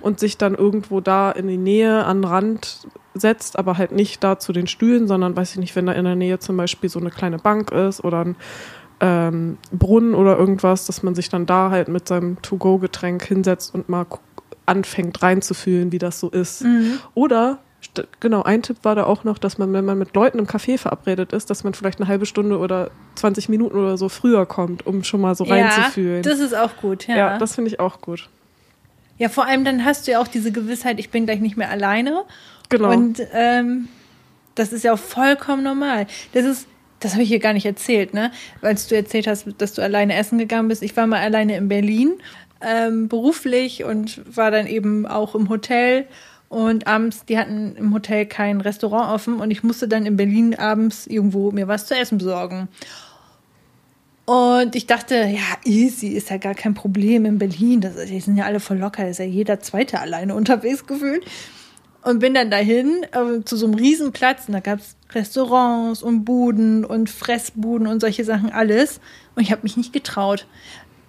und 0.00 0.20
sich 0.20 0.38
dann 0.38 0.54
irgendwo 0.54 1.00
da 1.00 1.32
in 1.32 1.48
die 1.48 1.56
Nähe 1.56 2.04
an 2.04 2.22
den 2.22 2.24
Rand 2.30 2.86
setzt, 3.14 3.58
aber 3.58 3.76
halt 3.78 3.92
nicht 3.92 4.22
da 4.22 4.38
zu 4.38 4.52
den 4.52 4.66
Stühlen, 4.66 5.08
sondern 5.08 5.36
weiß 5.36 5.52
ich 5.52 5.58
nicht, 5.58 5.74
wenn 5.76 5.86
da 5.86 5.92
in 5.92 6.04
der 6.04 6.14
Nähe 6.16 6.38
zum 6.38 6.56
Beispiel 6.56 6.88
so 6.90 7.00
eine 7.00 7.10
kleine 7.10 7.38
Bank 7.38 7.72
ist 7.72 8.04
oder 8.04 8.24
ein 8.24 8.36
ähm, 9.00 9.58
Brunnen 9.72 10.14
oder 10.14 10.36
irgendwas, 10.38 10.86
dass 10.86 11.02
man 11.02 11.14
sich 11.14 11.28
dann 11.28 11.46
da 11.46 11.70
halt 11.70 11.88
mit 11.88 12.06
seinem 12.06 12.40
To-Go-Getränk 12.42 13.24
hinsetzt 13.24 13.74
und 13.74 13.88
mal 13.88 14.06
anfängt 14.66 15.22
reinzufühlen, 15.22 15.90
wie 15.90 15.98
das 15.98 16.20
so 16.20 16.28
ist. 16.28 16.64
Oder, 17.14 17.58
st- 17.82 18.06
genau, 18.20 18.42
ein 18.42 18.62
Tipp 18.62 18.76
war 18.82 18.94
da 18.94 19.04
auch 19.04 19.24
noch, 19.24 19.38
dass 19.38 19.58
man, 19.58 19.72
wenn 19.72 19.84
man 19.84 19.98
mit 19.98 20.14
Leuten 20.14 20.38
im 20.38 20.46
Café 20.46 20.78
verabredet 20.78 21.32
ist, 21.32 21.50
dass 21.50 21.64
man 21.64 21.74
vielleicht 21.74 21.98
eine 21.98 22.08
halbe 22.08 22.26
Stunde 22.26 22.58
oder 22.58 22.90
20 23.16 23.48
Minuten 23.48 23.76
oder 23.76 23.96
so 23.96 24.08
früher 24.08 24.46
kommt, 24.46 24.86
um 24.86 25.02
schon 25.02 25.20
mal 25.22 25.34
so 25.34 25.44
reinzufühlen. 25.44 26.22
Ja, 26.22 26.30
das 26.30 26.38
ist 26.38 26.54
auch 26.54 26.76
gut, 26.76 27.06
ja. 27.08 27.16
ja, 27.16 27.38
das 27.38 27.54
finde 27.56 27.70
ich 27.70 27.80
auch 27.80 28.00
gut. 28.00 28.28
Ja, 29.18 29.28
vor 29.28 29.46
allem 29.46 29.64
dann 29.64 29.84
hast 29.84 30.06
du 30.06 30.12
ja 30.12 30.20
auch 30.20 30.28
diese 30.28 30.52
Gewissheit, 30.52 31.00
ich 31.00 31.10
bin 31.10 31.24
gleich 31.26 31.40
nicht 31.40 31.56
mehr 31.56 31.70
alleine. 31.70 32.22
Genau. 32.70 32.92
Und 32.92 33.20
ähm, 33.32 33.88
das 34.54 34.72
ist 34.72 34.84
ja 34.84 34.94
auch 34.94 34.98
vollkommen 34.98 35.62
normal. 35.62 36.06
Das 36.32 36.44
ist, 36.44 36.66
das 37.00 37.12
habe 37.12 37.22
ich 37.22 37.28
hier 37.28 37.40
gar 37.40 37.52
nicht 37.52 37.66
erzählt, 37.66 38.14
ne? 38.14 38.32
Weil 38.60 38.74
du 38.74 38.96
erzählt 38.96 39.26
hast, 39.26 39.46
dass 39.58 39.74
du 39.74 39.82
alleine 39.82 40.14
essen 40.14 40.38
gegangen 40.38 40.68
bist. 40.68 40.82
Ich 40.82 40.96
war 40.96 41.06
mal 41.06 41.20
alleine 41.20 41.56
in 41.56 41.68
Berlin, 41.68 42.14
ähm, 42.60 43.08
beruflich 43.08 43.84
und 43.84 44.22
war 44.36 44.50
dann 44.50 44.66
eben 44.66 45.06
auch 45.06 45.34
im 45.34 45.48
Hotel. 45.48 46.06
Und 46.48 46.88
abends, 46.88 47.24
die 47.26 47.38
hatten 47.38 47.76
im 47.76 47.94
Hotel 47.94 48.26
kein 48.26 48.60
Restaurant 48.60 49.12
offen 49.12 49.38
und 49.38 49.52
ich 49.52 49.62
musste 49.62 49.86
dann 49.86 50.04
in 50.04 50.16
Berlin 50.16 50.56
abends 50.56 51.06
irgendwo 51.06 51.52
mir 51.52 51.68
was 51.68 51.86
zu 51.86 51.94
essen 51.94 52.18
besorgen. 52.18 52.68
Und 54.26 54.76
ich 54.76 54.86
dachte, 54.86 55.14
ja, 55.14 55.40
easy, 55.64 56.08
ist 56.08 56.30
ja 56.30 56.36
gar 56.36 56.54
kein 56.54 56.74
Problem 56.74 57.24
in 57.24 57.38
Berlin. 57.38 57.80
Das, 57.80 57.94
die 58.04 58.20
sind 58.20 58.36
ja 58.36 58.44
alle 58.44 58.60
voll 58.60 58.78
locker, 58.78 59.08
ist 59.08 59.18
ja 59.18 59.24
jeder 59.24 59.60
Zweite 59.60 60.00
alleine 60.00 60.34
unterwegs 60.34 60.86
gefühlt. 60.86 61.24
Und 62.02 62.18
bin 62.20 62.34
dann 62.34 62.50
dahin 62.50 63.04
äh, 63.12 63.44
zu 63.44 63.56
so 63.56 63.66
einem 63.66 63.74
Riesenplatz 63.74 64.48
und 64.48 64.54
da 64.54 64.60
gab's 64.60 64.96
Restaurants 65.12 66.02
und 66.02 66.24
Buden 66.24 66.84
und 66.84 67.10
Fressbuden 67.10 67.86
und 67.86 68.00
solche 68.00 68.24
Sachen 68.24 68.50
alles. 68.50 69.00
Und 69.34 69.42
ich 69.42 69.52
habe 69.52 69.62
mich 69.62 69.76
nicht 69.76 69.92
getraut. 69.92 70.46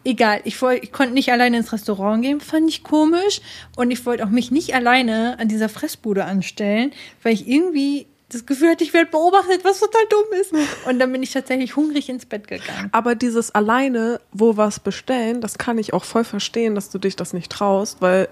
Egal, 0.04 0.42
ich, 0.46 0.62
ich 0.82 0.92
konnte 0.92 1.14
nicht 1.14 1.32
alleine 1.32 1.58
ins 1.58 1.72
Restaurant 1.72 2.24
gehen, 2.24 2.42
fand 2.42 2.68
ich 2.68 2.84
komisch. 2.84 3.42
Und 3.76 3.92
ich 3.92 4.06
wollte 4.06 4.26
auch 4.26 4.30
mich 4.30 4.52
nicht 4.52 4.74
alleine 4.74 5.38
an 5.40 5.48
dieser 5.48 5.70
Fressbude 5.70 6.26
anstellen, 6.26 6.92
weil 7.22 7.34
ich 7.34 7.48
irgendwie 7.48 8.08
das 8.34 8.46
Gefühl 8.46 8.70
hatte, 8.70 8.84
ich 8.84 8.94
werde 8.94 9.12
beobachtet, 9.12 9.64
was 9.64 9.80
total 9.80 10.02
dumm 10.10 10.40
ist. 10.40 10.54
Und 10.88 11.00
dann 11.00 11.12
bin 11.12 11.22
ich 11.22 11.32
tatsächlich 11.32 11.76
hungrig 11.76 12.10
ins 12.10 12.26
Bett 12.26 12.48
gegangen. 12.48 12.90
Aber 12.92 13.16
dieses 13.16 13.54
alleine, 13.54 14.22
wo 14.32 14.58
was 14.58 14.80
bestellen, 14.80 15.42
das 15.42 15.58
kann 15.58 15.78
ich 15.78 15.94
auch 15.94 16.06
voll 16.06 16.24
verstehen, 16.24 16.76
dass 16.76 16.90
du 16.90 16.98
dich 16.98 17.16
das 17.16 17.34
nicht 17.34 17.52
traust, 17.52 17.98
weil 18.00 18.30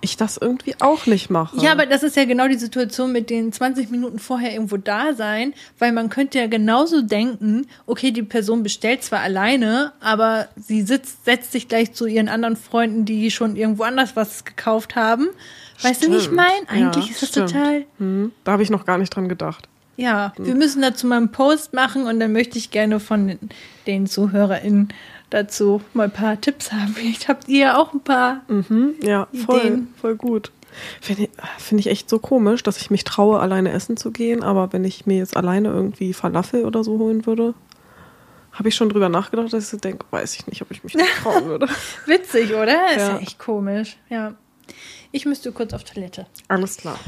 ich 0.00 0.16
das 0.16 0.36
irgendwie 0.36 0.74
auch 0.80 1.06
nicht 1.06 1.30
mache. 1.30 1.56
Ja, 1.60 1.72
aber 1.72 1.86
das 1.86 2.02
ist 2.02 2.16
ja 2.16 2.24
genau 2.24 2.48
die 2.48 2.58
Situation 2.58 3.12
mit 3.12 3.30
den 3.30 3.52
20 3.52 3.90
Minuten 3.90 4.18
vorher 4.18 4.52
irgendwo 4.52 4.76
da 4.76 5.14
sein, 5.14 5.54
weil 5.78 5.92
man 5.92 6.08
könnte 6.08 6.38
ja 6.38 6.46
genauso 6.46 7.02
denken, 7.02 7.66
okay, 7.86 8.10
die 8.10 8.22
Person 8.22 8.62
bestellt 8.62 9.02
zwar 9.02 9.20
alleine, 9.20 9.92
aber 10.00 10.48
sie 10.56 10.82
sitzt, 10.82 11.24
setzt 11.24 11.52
sich 11.52 11.68
gleich 11.68 11.92
zu 11.92 12.06
ihren 12.06 12.28
anderen 12.28 12.56
Freunden, 12.56 13.04
die 13.04 13.30
schon 13.30 13.56
irgendwo 13.56 13.82
anders 13.82 14.14
was 14.16 14.44
gekauft 14.44 14.96
haben. 14.96 15.28
Weißt 15.82 16.04
du, 16.04 16.10
wie 16.12 16.16
ich 16.16 16.30
meine? 16.30 16.68
Eigentlich 16.68 17.06
Ja, 17.06 17.10
ist 17.12 17.22
das 17.22 17.28
stimmt. 17.30 17.50
total. 17.52 17.84
Hm, 17.98 18.32
da 18.44 18.52
habe 18.52 18.62
ich 18.62 18.70
noch 18.70 18.84
gar 18.84 18.98
nicht 18.98 19.10
dran 19.14 19.28
gedacht. 19.28 19.68
Ja, 19.96 20.32
wir 20.38 20.54
müssen 20.54 20.80
dazu 20.80 21.08
mal 21.08 21.16
einen 21.16 21.32
Post 21.32 21.72
machen 21.72 22.06
und 22.06 22.20
dann 22.20 22.32
möchte 22.32 22.56
ich 22.56 22.70
gerne 22.70 23.00
von 23.00 23.26
den, 23.26 23.38
den 23.88 24.06
ZuhörerInnen 24.06 24.92
dazu 25.30 25.80
mal 25.94 26.04
ein 26.04 26.10
paar 26.10 26.40
Tipps 26.40 26.72
haben. 26.72 26.88
Vielleicht 26.88 27.28
habt 27.28 27.48
ihr 27.48 27.58
ja 27.60 27.76
auch 27.78 27.92
ein 27.92 28.00
paar. 28.00 28.42
Mhm, 28.48 28.94
ja, 29.02 29.28
voll, 29.46 29.58
Ideen. 29.60 29.94
voll 30.00 30.16
gut. 30.16 30.50
Finde 31.00 31.24
ich, 31.24 31.30
find 31.58 31.80
ich 31.80 31.86
echt 31.88 32.08
so 32.10 32.18
komisch, 32.18 32.62
dass 32.62 32.76
ich 32.78 32.90
mich 32.90 33.04
traue, 33.04 33.40
alleine 33.40 33.72
essen 33.72 33.96
zu 33.96 34.10
gehen, 34.12 34.42
aber 34.42 34.72
wenn 34.72 34.84
ich 34.84 35.06
mir 35.06 35.16
jetzt 35.18 35.36
alleine 35.36 35.68
irgendwie 35.70 36.12
Falafel 36.12 36.64
oder 36.64 36.84
so 36.84 36.98
holen 36.98 37.26
würde, 37.26 37.54
habe 38.52 38.68
ich 38.68 38.74
schon 38.74 38.88
drüber 38.88 39.08
nachgedacht, 39.08 39.52
dass 39.52 39.64
ich 39.64 39.68
so 39.70 39.76
denke, 39.76 40.04
weiß 40.10 40.34
ich 40.36 40.46
nicht, 40.46 40.62
ob 40.62 40.70
ich 40.70 40.84
mich 40.84 40.94
nicht 40.94 41.08
trauen 41.22 41.46
würde. 41.46 41.68
Witzig, 42.06 42.52
oder? 42.54 42.90
Ist 42.90 42.96
ja 42.98 43.08
Ja. 43.14 43.18
echt 43.18 43.38
komisch. 43.38 43.96
Ja. 44.08 44.34
Ich 45.10 45.24
müsste 45.24 45.52
kurz 45.52 45.72
auf 45.72 45.84
Toilette. 45.84 46.26
Alles 46.48 46.76
klar. 46.76 46.98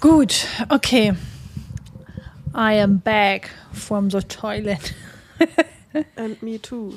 Gut, 0.00 0.46
okay. 0.70 1.12
I 2.54 2.80
am 2.80 3.00
back 3.00 3.50
from 3.72 4.10
the 4.10 4.20
toilet. 4.20 4.94
And 6.16 6.42
me 6.42 6.58
too. 6.60 6.94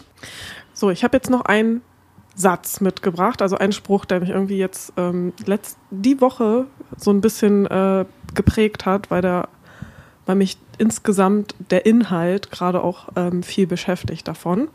So, 0.76 0.89
ich 0.91 1.03
habe 1.03 1.15
jetzt 1.15 1.30
noch 1.30 1.41
einen 1.41 1.82
Satz 2.36 2.82
mitgebracht, 2.82 3.41
also 3.41 3.57
einen 3.57 3.71
Spruch, 3.71 4.03
der 4.03 4.19
mich 4.19 4.30
irgendwie 4.30 4.57
jetzt 4.57 4.91
ähm, 4.97 5.32
letzt, 5.45 5.78
die 5.89 6.19
Woche 6.19 6.65
so 6.97 7.11
ein 7.11 7.21
bisschen 7.21 7.65
äh, 7.65 8.05
geprägt 8.36 8.86
hat, 8.86 9.09
weil 9.09 9.21
der 9.21 9.47
weil 10.26 10.36
mich 10.36 10.57
insgesamt 10.80 11.53
der 11.69 11.86
Inhalt 11.86 12.49
gerade 12.51 12.84
auch 12.84 13.09
ähm, 13.15 13.43
viel 13.43 13.67
beschäftigt 13.67 14.28
davon. 14.28 14.69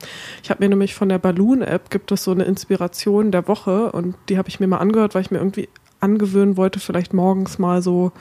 Ich 0.45 0.51
habe 0.51 0.63
mir 0.63 0.69
nämlich 0.69 0.95
von 0.95 1.09
der 1.09 1.19
Balloon-App 1.19 1.91
gibt 1.91 2.13
es 2.13 2.23
so 2.23 2.31
eine 2.31 2.45
Inspiration 2.45 3.33
der 3.33 3.49
Woche 3.49 3.91
und 3.91 4.15
die 4.29 4.39
habe 4.39 4.49
ich 4.49 4.61
mir 4.61 4.69
mal 4.69 4.79
angehört, 4.79 5.15
weil 5.15 5.23
ich 5.23 5.33
mir 5.33 5.39
irgendwie 5.39 5.69
angewöhnen 5.99 6.57
wollte, 6.57 6.79
vielleicht 6.79 7.13
morgens 7.13 7.59
mal 7.59 7.83
so 7.83 8.13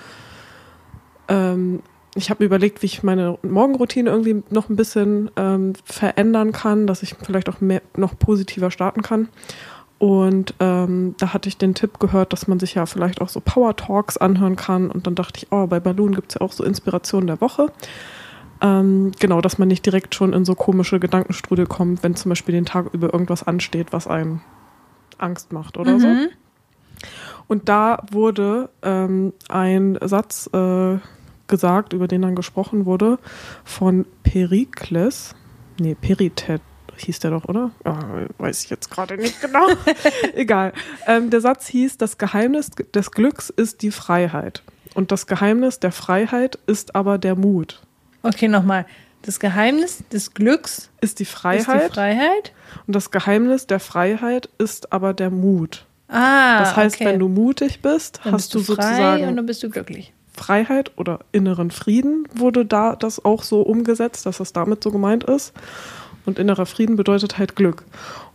ähm, 1.28 1.82
ich 2.20 2.30
habe 2.30 2.44
mir 2.44 2.48
überlegt, 2.48 2.82
wie 2.82 2.88
ich 2.88 3.04
meine 3.04 3.38
Morgenroutine 3.42 4.10
irgendwie 4.10 4.44
noch 4.50 4.70
ein 4.70 4.76
bisschen 4.76 5.32
ähm, 5.36 5.74
verändern 5.84 6.52
kann, 6.52 6.88
dass 6.88 7.04
ich 7.04 7.16
vielleicht 7.16 7.50
auch 7.50 7.62
mehr, 7.62 7.82
noch 7.96 8.18
positiver 8.18 8.72
starten 8.72 9.02
kann. 9.02 9.30
Und 9.98 10.54
ähm, 10.60 11.16
da 11.18 11.34
hatte 11.34 11.50
ich 11.50 11.58
den 11.58 11.76
Tipp 11.76 12.00
gehört, 12.00 12.32
dass 12.32 12.48
man 12.48 12.60
sich 12.60 12.76
ja 12.76 12.86
vielleicht 12.86 13.20
auch 13.20 13.28
so 13.28 13.42
Power 13.42 13.76
Talks 13.76 14.16
anhören 14.18 14.56
kann. 14.56 14.90
Und 14.92 15.08
dann 15.08 15.16
dachte 15.16 15.40
ich, 15.40 15.48
oh, 15.52 15.68
bei 15.68 15.80
Balloon 15.80 16.16
gibt 16.16 16.32
es 16.32 16.36
ja 16.36 16.42
auch 16.42 16.54
so 16.54 16.64
Inspirationen 16.64 17.28
der 17.28 17.42
Woche. 17.42 17.72
Ähm, 18.62 19.12
genau, 19.20 19.42
dass 19.42 19.58
man 19.58 19.68
nicht 19.68 19.86
direkt 19.86 20.16
schon 20.16 20.34
in 20.34 20.46
so 20.46 20.56
komische 20.56 21.00
Gedankenstrudel 21.00 21.66
kommt, 21.66 22.04
wenn 22.04 22.16
zum 22.16 22.30
Beispiel 22.30 22.54
den 22.54 22.66
Tag 22.66 22.94
über 22.94 23.14
irgendwas 23.14 23.44
ansteht, 23.44 23.88
was 23.92 24.08
einem 24.08 24.42
Angst 25.18 25.52
macht 25.52 25.78
oder 25.78 26.00
so. 26.00 26.08
Mhm. 26.08 26.30
Und 27.48 27.68
da 27.68 28.04
wurde 28.12 28.70
ähm, 28.84 29.34
ein 29.50 29.98
Satz 30.02 30.50
äh, 30.54 30.98
gesagt, 31.50 31.92
über 31.94 32.08
den 32.08 32.22
dann 32.22 32.36
gesprochen 32.36 32.86
wurde, 32.86 33.20
von 33.66 34.06
Perikles. 34.24 35.36
Nee, 35.80 35.96
Peritet 35.96 36.62
hieß 36.98 37.20
der 37.20 37.32
doch, 37.32 37.46
oder? 37.46 37.72
Ah, 37.86 37.98
weiß 38.38 38.64
ich 38.66 38.70
jetzt 38.70 38.90
gerade 38.92 39.16
nicht 39.18 39.40
genau. 39.42 39.68
Egal. 40.36 40.74
Ähm, 41.08 41.30
der 41.30 41.40
Satz 41.42 41.68
hieß, 41.68 41.98
das 41.98 42.18
Geheimnis 42.18 42.72
des 42.72 43.12
Glücks 43.12 43.50
ist 43.50 43.82
die 43.82 43.92
Freiheit. 43.92 44.64
Und 44.96 45.12
das 45.12 45.28
Geheimnis 45.28 45.80
der 45.80 45.92
Freiheit 45.94 46.60
ist 46.68 46.96
aber 46.96 47.18
der 47.18 47.36
Mut. 47.36 47.82
Okay, 48.24 48.48
nochmal. 48.50 48.86
Das 49.22 49.40
Geheimnis 49.40 50.04
des 50.12 50.34
Glücks 50.34 50.90
Ist 51.02 51.20
die 51.20 51.24
ist 51.24 51.32
Freiheit 51.32 51.90
die 51.90 51.94
Freiheit. 51.94 52.54
und 52.88 52.96
das 52.96 53.12
Geheimnis 53.12 53.68
der 53.68 53.80
Freiheit 53.80 54.50
ist 54.58 54.92
aber 54.92 55.14
der 55.14 55.30
Mut. 55.30 55.86
Ah, 56.08 56.60
Das 56.60 56.76
heißt, 56.76 56.96
okay. 56.96 57.06
wenn 57.06 57.20
du 57.20 57.28
mutig 57.28 57.82
bist, 57.82 58.22
dann 58.24 58.34
hast 58.34 58.52
bist 58.52 58.56
du 58.56 58.60
du 58.60 58.76
frei 58.76 58.84
sozusagen 58.84 59.28
und 59.28 59.36
dann 59.38 59.46
bist 59.46 59.62
du 59.62 59.70
glücklich. 59.70 60.14
Freiheit 60.40 60.92
oder 60.98 61.20
inneren 61.34 61.70
Frieden 61.70 62.28
wurde 62.34 62.66
da 62.66 62.96
das 62.96 63.24
auch 63.24 63.44
so 63.44 63.62
umgesetzt, 63.62 64.26
dass 64.26 64.38
das 64.38 64.54
damit 64.54 64.84
so 64.84 64.92
gemeint 64.92 65.26
ist. 65.26 65.54
Und 66.26 66.40
innerer 66.40 66.66
Frieden 66.66 66.96
bedeutet 66.96 67.38
halt 67.38 67.56
Glück. 67.56 67.84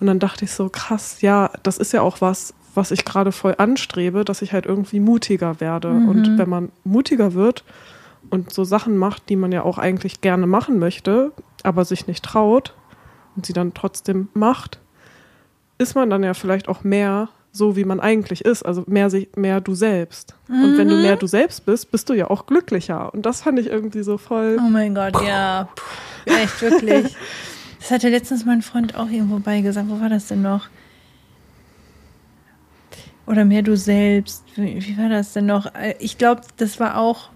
Und 0.00 0.07
dann 0.07 0.18
dachte 0.18 0.44
ich 0.44 0.52
so, 0.52 0.68
krass, 0.68 1.22
ja, 1.22 1.50
das 1.62 1.78
ist 1.78 1.92
ja 1.92 2.02
auch 2.02 2.20
was, 2.20 2.52
was 2.74 2.90
ich 2.90 3.05
gerade 3.05 3.32
voll 3.32 3.55
anstrebe, 3.57 4.24
dass 4.24 4.42
ich 4.42 4.52
halt 4.52 4.66
irgendwie 4.66 5.00
mutiger 5.00 5.61
werde. 5.61 5.88
Und 5.88 6.38
wenn 6.38 6.48
man 6.48 6.72
mutiger 6.82 7.34
wird 7.34 7.64
und 8.30 8.52
so 8.52 8.64
Sachen 8.64 8.96
macht, 8.96 9.28
die 9.28 9.36
man 9.36 9.52
ja 9.52 9.62
auch 9.62 9.78
eigentlich 9.78 10.20
gerne 10.20 10.46
machen 10.46 10.78
möchte, 10.78 11.32
aber 11.62 11.84
sich 11.84 12.07
nicht 12.07 12.24
traut 12.24 12.74
und 13.36 13.46
sie 13.46 13.52
dann 13.52 13.74
trotzdem 13.74 14.28
macht, 14.34 14.80
ist 15.78 15.94
man 15.94 16.11
dann 16.11 16.22
ja 16.22 16.34
vielleicht 16.34 16.68
auch 16.68 16.84
mehr 16.84 17.28
so, 17.55 17.76
wie 17.76 17.84
man 17.84 18.00
eigentlich 18.00 18.44
ist, 18.44 18.64
also 18.64 18.82
mehr, 18.88 19.11
sich, 19.11 19.28
mehr 19.36 19.61
du 19.61 19.76
selbst. 19.76 20.34
Und 20.48 20.76
wenn 20.76 20.88
du 20.88 20.96
mehr 20.96 21.14
du 21.16 21.28
selbst 21.28 21.64
bist, 21.64 21.92
bist 21.92 22.09
du 22.09 22.14
ja 22.14 22.28
auch 22.28 22.46
glücklicher. 22.46 23.14
Und 23.14 23.24
das 23.24 23.42
fand 23.42 23.61
ich 23.61 23.68
irgendwie 23.68 24.02
so 24.02 24.18
voll. 24.18 24.59
Oh 24.59 24.68
mein 24.68 24.92
Gott, 24.92 25.14
ja. 25.24 25.68
Puh, 25.74 26.32
echt, 26.32 26.61
wirklich. 26.61 27.16
Das 27.78 27.90
hatte 27.90 28.09
letztens 28.09 28.46
mein 28.46 28.62
Freund 28.62 28.96
auch 28.96 29.11
irgendwo 29.11 29.40
beigesagt. 29.40 29.90
Wo 29.90 30.00
war 30.00 30.09
das 30.09 30.26
denn 30.28 30.40
noch? 30.40 30.68
Oder 33.26 33.44
mehr 33.44 33.61
du 33.61 33.76
selbst. 33.76 34.42
Wie, 34.57 34.82
wie 34.82 34.96
war 34.96 35.11
das 35.11 35.34
denn 35.34 35.44
noch? 35.44 35.66
Äh, 35.74 35.94
Ich 35.98 36.16
glaube, 36.16 36.40
das 36.57 36.80
war 36.80 36.96
auch 36.96 37.28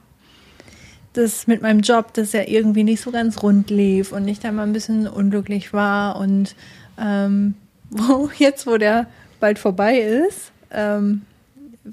das 1.13 1.47
mit 1.49 1.61
meinem 1.61 1.81
Job, 1.81 2.15
das 2.15 2.33
ja 2.33 2.45
irgendwie 2.47 2.83
nicht 2.83 3.03
so 3.03 3.11
ganz 3.11 3.43
rund 3.43 3.69
lief 3.69 4.11
und 4.11 4.27
ich 4.27 4.41
da 4.41 4.51
mal 4.51 4.63
ein 4.63 4.73
bisschen 4.73 5.07
unglücklich 5.07 5.75
war. 5.75 6.17
Und 6.17 6.57
ähm, 6.99 7.53
wo 7.91 8.31
jetzt, 8.39 8.67
wo 8.67 8.79
der 8.79 9.07
bald 9.41 9.59
vorbei 9.59 9.99
ist, 9.99 10.53
ähm, 10.71 11.23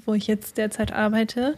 wo 0.04 0.14
ich 0.14 0.26
jetzt 0.26 0.58
derzeit 0.58 0.92
arbeite, 0.92 1.56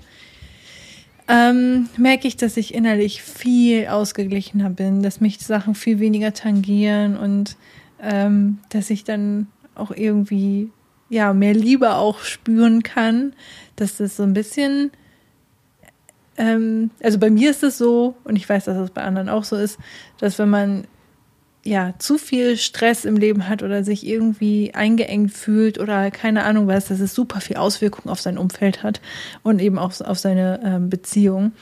ähm, 1.28 1.88
merke 1.98 2.26
ich, 2.26 2.36
dass 2.36 2.56
ich 2.56 2.74
innerlich 2.74 3.22
viel 3.22 3.86
ausgeglichener 3.88 4.70
bin, 4.70 5.02
dass 5.02 5.20
mich 5.20 5.38
Sachen 5.38 5.74
viel 5.74 6.00
weniger 6.00 6.32
tangieren 6.32 7.16
und 7.16 7.56
ähm, 8.00 8.58
dass 8.70 8.90
ich 8.90 9.04
dann 9.04 9.48
auch 9.74 9.90
irgendwie 9.90 10.70
ja 11.10 11.34
mehr 11.34 11.54
Liebe 11.54 11.94
auch 11.94 12.20
spüren 12.20 12.82
kann, 12.82 13.34
dass 13.76 13.98
das 13.98 14.16
so 14.16 14.22
ein 14.22 14.32
bisschen 14.32 14.90
ähm, 16.38 16.90
also 17.02 17.18
bei 17.18 17.30
mir 17.30 17.50
ist 17.50 17.62
es 17.62 17.76
so 17.76 18.14
und 18.24 18.36
ich 18.36 18.48
weiß, 18.48 18.64
dass 18.64 18.76
es 18.78 18.90
bei 18.90 19.02
anderen 19.02 19.28
auch 19.28 19.44
so 19.44 19.56
ist, 19.56 19.78
dass 20.18 20.38
wenn 20.38 20.48
man 20.48 20.84
ja 21.64 21.94
zu 21.98 22.18
viel 22.18 22.56
Stress 22.56 23.04
im 23.04 23.16
Leben 23.16 23.48
hat 23.48 23.62
oder 23.62 23.84
sich 23.84 24.06
irgendwie 24.06 24.74
eingeengt 24.74 25.32
fühlt 25.32 25.78
oder 25.78 26.10
keine 26.10 26.44
Ahnung 26.44 26.66
was, 26.66 26.86
dass 26.86 27.00
es 27.00 27.14
super 27.14 27.40
viel 27.40 27.56
Auswirkungen 27.56 28.10
auf 28.10 28.20
sein 28.20 28.38
Umfeld 28.38 28.82
hat 28.82 29.00
und 29.42 29.60
eben 29.60 29.78
auch 29.78 30.00
auf 30.00 30.18
seine 30.18 30.60
ähm, 30.64 30.88
Beziehung. 30.90 31.52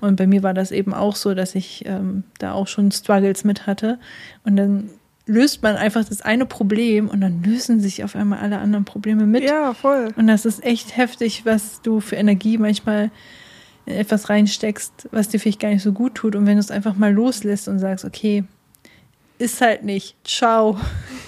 Und 0.00 0.16
bei 0.16 0.26
mir 0.26 0.42
war 0.42 0.54
das 0.54 0.70
eben 0.70 0.92
auch 0.92 1.16
so, 1.16 1.34
dass 1.34 1.54
ich 1.54 1.84
ähm, 1.86 2.24
da 2.38 2.52
auch 2.52 2.68
schon 2.68 2.90
Struggles 2.90 3.44
mit 3.44 3.66
hatte. 3.66 3.98
Und 4.44 4.56
dann 4.56 4.90
löst 5.26 5.62
man 5.62 5.76
einfach 5.76 6.04
das 6.04 6.20
eine 6.20 6.46
Problem 6.46 7.08
und 7.08 7.20
dann 7.20 7.42
lösen 7.42 7.80
sich 7.80 8.04
auf 8.04 8.14
einmal 8.14 8.40
alle 8.40 8.58
anderen 8.58 8.84
Probleme 8.84 9.26
mit. 9.26 9.44
Ja, 9.44 9.72
voll. 9.72 10.10
Und 10.16 10.26
das 10.26 10.44
ist 10.44 10.62
echt 10.62 10.96
heftig, 10.96 11.46
was 11.46 11.80
du 11.82 12.00
für 12.00 12.16
Energie 12.16 12.58
manchmal 12.58 13.10
in 13.86 13.94
etwas 13.94 14.28
reinsteckst, 14.28 15.08
was 15.10 15.28
dir 15.28 15.40
vielleicht 15.40 15.60
gar 15.60 15.68
nicht 15.68 15.82
so 15.82 15.92
gut 15.92 16.14
tut. 16.14 16.36
Und 16.36 16.46
wenn 16.46 16.54
du 16.54 16.60
es 16.60 16.70
einfach 16.70 16.96
mal 16.96 17.12
loslässt 17.12 17.68
und 17.68 17.78
sagst, 17.78 18.04
okay, 18.04 18.44
ist 19.38 19.60
halt 19.60 19.82
nicht, 19.82 20.16
ciao, 20.26 20.78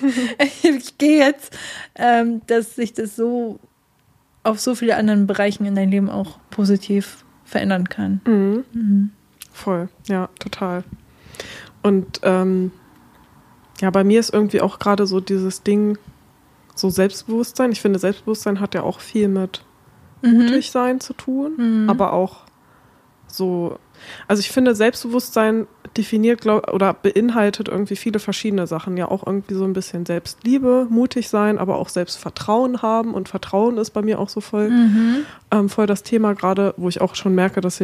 ich 0.62 0.98
gehe 0.98 1.18
jetzt, 1.18 1.56
ähm, 1.94 2.42
dass 2.46 2.76
sich 2.76 2.92
das 2.92 3.16
so 3.16 3.58
auf 4.42 4.60
so 4.60 4.74
viele 4.74 4.96
anderen 4.96 5.26
Bereichen 5.26 5.66
in 5.66 5.74
deinem 5.74 5.90
Leben 5.90 6.10
auch 6.10 6.38
positiv 6.50 7.24
verändern 7.44 7.88
kann. 7.88 8.20
Mhm. 8.24 9.10
Voll, 9.52 9.88
ja, 10.08 10.28
total. 10.38 10.84
Und 11.82 12.20
ähm, 12.22 12.72
ja, 13.80 13.90
bei 13.90 14.04
mir 14.04 14.20
ist 14.20 14.32
irgendwie 14.32 14.60
auch 14.60 14.78
gerade 14.78 15.06
so 15.06 15.20
dieses 15.20 15.62
Ding, 15.62 15.98
so 16.74 16.90
Selbstbewusstsein. 16.90 17.72
Ich 17.72 17.80
finde, 17.80 17.98
Selbstbewusstsein 17.98 18.60
hat 18.60 18.74
ja 18.74 18.82
auch 18.82 19.00
viel 19.00 19.28
mit 19.28 19.64
mutig 20.22 20.70
sein 20.70 21.00
zu 21.00 21.12
tun, 21.12 21.88
aber 21.88 22.12
auch 22.12 22.44
so. 23.26 23.78
Also 24.28 24.40
ich 24.40 24.50
finde, 24.50 24.74
Selbstbewusstsein 24.74 25.66
definiert 25.96 26.40
glaub, 26.40 26.72
oder 26.72 26.92
beinhaltet 26.94 27.68
irgendwie 27.68 27.96
viele 27.96 28.18
verschiedene 28.18 28.66
Sachen. 28.66 28.96
Ja, 28.96 29.08
auch 29.08 29.26
irgendwie 29.26 29.54
so 29.54 29.64
ein 29.64 29.72
bisschen 29.72 30.06
Selbstliebe, 30.06 30.86
mutig 30.90 31.28
sein, 31.28 31.58
aber 31.58 31.76
auch 31.76 31.88
Selbstvertrauen 31.88 32.82
haben. 32.82 33.14
Und 33.14 33.28
Vertrauen 33.28 33.78
ist 33.78 33.90
bei 33.90 34.02
mir 34.02 34.18
auch 34.18 34.28
so 34.28 34.40
voll, 34.40 34.70
ähm, 35.50 35.68
voll 35.68 35.86
das 35.86 36.02
Thema 36.02 36.34
gerade, 36.34 36.74
wo 36.76 36.88
ich 36.88 37.00
auch 37.00 37.14
schon 37.14 37.34
merke, 37.34 37.60
dass 37.60 37.82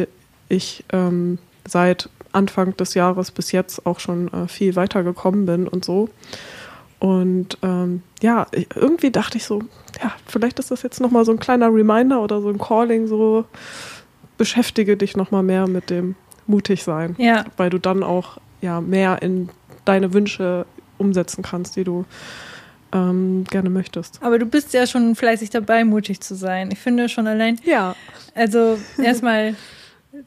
ich 0.49 0.83
ähm, 0.91 1.37
seit 1.67 2.09
Anfang 2.31 2.75
des 2.77 2.93
Jahres 2.93 3.31
bis 3.31 3.51
jetzt 3.51 3.85
auch 3.85 3.99
schon 3.99 4.31
äh, 4.33 4.47
viel 4.47 4.75
weitergekommen 4.75 5.45
bin 5.45 5.67
und 5.67 5.85
so. 5.85 6.09
Und 6.99 7.57
ähm, 7.61 8.01
ja, 8.21 8.47
irgendwie 8.75 9.11
dachte 9.11 9.37
ich 9.37 9.43
so, 9.43 9.59
ja, 10.01 10.13
vielleicht 10.25 10.57
ist 10.59 10.71
das 10.71 10.83
jetzt 10.83 11.01
nochmal 11.01 11.25
so 11.25 11.33
ein 11.33 11.39
kleiner 11.39 11.67
Reminder 11.67 12.21
oder 12.21 12.41
so 12.41 12.47
ein 12.47 12.57
Calling, 12.57 13.07
so 13.07 13.43
beschäftige 14.37 14.97
dich 14.97 15.15
nochmal 15.15 15.43
mehr 15.43 15.67
mit 15.67 15.89
dem 15.89 16.15
mutig 16.47 16.83
sein. 16.83 17.15
Ja. 17.17 17.45
Weil 17.57 17.69
du 17.69 17.77
dann 17.77 18.03
auch 18.03 18.37
ja 18.61 18.81
mehr 18.81 19.21
in 19.21 19.49
deine 19.85 20.13
Wünsche 20.13 20.65
umsetzen 20.97 21.43
kannst, 21.43 21.75
die 21.75 21.83
du 21.83 22.05
ähm, 22.93 23.43
gerne 23.49 23.69
möchtest. 23.69 24.19
Aber 24.21 24.39
du 24.39 24.45
bist 24.45 24.73
ja 24.73 24.87
schon 24.87 25.15
fleißig 25.15 25.49
dabei, 25.49 25.83
mutig 25.83 26.21
zu 26.21 26.35
sein. 26.35 26.69
Ich 26.71 26.79
finde 26.79 27.09
schon 27.09 27.27
allein. 27.27 27.59
Ja. 27.63 27.95
Also 28.35 28.77
erstmal 28.97 29.55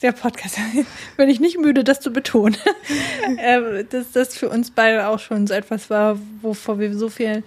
der 0.03 0.13
Podcast. 0.13 0.59
Bin 1.17 1.29
ich 1.29 1.41
nicht 1.41 1.59
müde, 1.59 1.85
das 1.85 2.01
zu 2.01 2.11
betonen. 2.11 2.57
äh, 3.39 3.85
dass 3.85 4.13
das 4.13 4.37
für 4.37 4.49
uns 4.49 4.71
beide 4.71 5.07
auch 5.09 5.21
schon 5.21 5.47
so 5.47 5.55
etwas 5.55 5.91
war, 5.91 6.19
wovor 6.43 6.79
wir 6.79 6.97
so 6.97 7.09
viel 7.09 7.43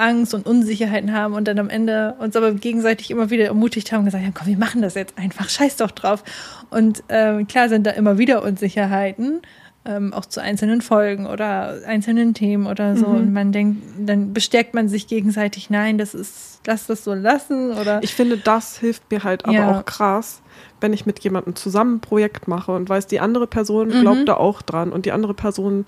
Angst 0.00 0.34
und 0.34 0.46
Unsicherheiten 0.46 1.12
haben 1.12 1.34
und 1.34 1.46
dann 1.46 1.58
am 1.58 1.68
Ende 1.68 2.14
uns 2.18 2.34
aber 2.34 2.52
gegenseitig 2.52 3.10
immer 3.10 3.30
wieder 3.30 3.46
ermutigt 3.46 3.92
haben 3.92 4.00
und 4.00 4.04
gesagt 4.06 4.24
haben, 4.24 4.34
komm, 4.34 4.46
wir 4.46 4.58
machen 4.58 4.82
das 4.82 4.94
jetzt 4.94 5.16
einfach, 5.18 5.48
scheiß 5.48 5.76
doch 5.76 5.90
drauf. 5.90 6.24
Und 6.70 7.02
äh, 7.08 7.44
klar 7.44 7.68
sind 7.68 7.86
da 7.86 7.90
immer 7.90 8.18
wieder 8.18 8.42
Unsicherheiten, 8.42 9.42
ähm, 9.84 10.12
auch 10.12 10.26
zu 10.26 10.40
einzelnen 10.40 10.82
Folgen 10.82 11.26
oder 11.26 11.78
einzelnen 11.86 12.34
Themen 12.34 12.66
oder 12.66 12.96
so. 12.96 13.08
Mhm. 13.08 13.16
Und 13.16 13.32
man 13.32 13.52
denkt, 13.52 13.82
dann 13.98 14.32
bestärkt 14.32 14.74
man 14.74 14.88
sich 14.88 15.06
gegenseitig, 15.06 15.70
nein, 15.70 15.96
das 15.96 16.14
ist, 16.14 16.60
lass 16.66 16.86
das 16.86 17.04
so 17.04 17.14
lassen. 17.14 17.72
Oder 17.72 18.02
ich 18.02 18.14
finde, 18.14 18.36
das 18.36 18.78
hilft 18.78 19.10
mir 19.10 19.24
halt 19.24 19.44
aber 19.44 19.54
ja. 19.54 19.78
auch 19.78 19.84
krass, 19.84 20.42
wenn 20.80 20.92
ich 20.92 21.06
mit 21.06 21.20
jemandem 21.20 21.56
zusammen 21.56 21.96
ein 21.96 22.00
Projekt 22.00 22.48
mache 22.48 22.72
und 22.72 22.88
weiß, 22.88 23.06
die 23.06 23.20
andere 23.20 23.46
Person 23.46 23.88
mhm. 23.88 24.00
glaubt 24.00 24.28
da 24.28 24.34
auch 24.34 24.62
dran 24.62 24.92
und 24.92 25.06
die 25.06 25.12
andere 25.12 25.34
Person 25.34 25.86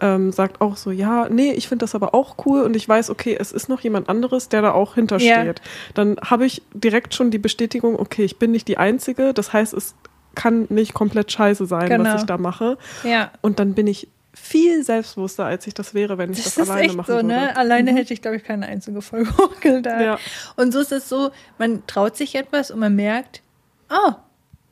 ähm, 0.00 0.32
sagt 0.32 0.60
auch 0.60 0.76
so, 0.76 0.90
ja, 0.90 1.28
nee, 1.28 1.52
ich 1.52 1.68
finde 1.68 1.84
das 1.84 1.94
aber 1.94 2.14
auch 2.14 2.36
cool 2.46 2.62
und 2.62 2.76
ich 2.76 2.88
weiß, 2.88 3.10
okay, 3.10 3.36
es 3.38 3.52
ist 3.52 3.68
noch 3.68 3.80
jemand 3.80 4.08
anderes, 4.08 4.48
der 4.48 4.62
da 4.62 4.72
auch 4.72 4.94
hintersteht. 4.94 5.58
Ja. 5.58 5.64
Dann 5.94 6.16
habe 6.24 6.46
ich 6.46 6.62
direkt 6.72 7.14
schon 7.14 7.30
die 7.30 7.38
Bestätigung, 7.38 7.98
okay, 7.98 8.24
ich 8.24 8.38
bin 8.38 8.50
nicht 8.50 8.68
die 8.68 8.78
Einzige. 8.78 9.34
Das 9.34 9.52
heißt, 9.52 9.74
es 9.74 9.94
kann 10.34 10.66
nicht 10.68 10.94
komplett 10.94 11.32
scheiße 11.32 11.66
sein, 11.66 11.88
genau. 11.88 12.04
was 12.04 12.20
ich 12.20 12.26
da 12.26 12.38
mache. 12.38 12.78
Ja. 13.02 13.32
Und 13.40 13.58
dann 13.58 13.74
bin 13.74 13.86
ich 13.86 14.08
viel 14.32 14.84
selbstbewusster, 14.84 15.44
als 15.44 15.66
ich 15.66 15.74
das 15.74 15.94
wäre, 15.94 16.16
wenn 16.16 16.32
ich 16.32 16.44
das, 16.44 16.54
das 16.54 16.70
alleine 16.70 16.92
machen 16.92 17.06
so, 17.06 17.16
ne? 17.16 17.22
würde. 17.22 17.46
Ne? 17.46 17.56
Alleine 17.56 17.92
mhm. 17.92 17.96
hätte 17.96 18.14
ich, 18.14 18.22
glaube 18.22 18.36
ich, 18.36 18.44
keine 18.44 18.66
einzige 18.66 19.02
Folge 19.02 19.30
hochgeladen. 19.38 20.04
Ja. 20.04 20.18
Und 20.56 20.72
so 20.72 20.80
ist 20.80 20.92
es 20.92 21.08
so, 21.08 21.30
man 21.58 21.84
traut 21.86 22.16
sich 22.16 22.34
etwas 22.34 22.70
und 22.70 22.78
man 22.78 22.94
merkt, 22.94 23.42
oh, 23.90 24.12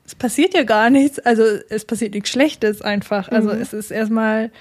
es 0.05 0.15
passiert 0.15 0.55
ja 0.55 0.63
gar 0.63 0.89
nichts. 0.89 1.19
Also 1.19 1.43
es 1.69 1.85
passiert 1.85 2.15
nichts 2.15 2.31
Schlechtes 2.31 2.81
einfach. 2.81 3.29
Also 3.29 3.53
mhm. 3.53 3.61
es 3.61 3.73
ist 3.73 3.91
erstmal 3.91 4.53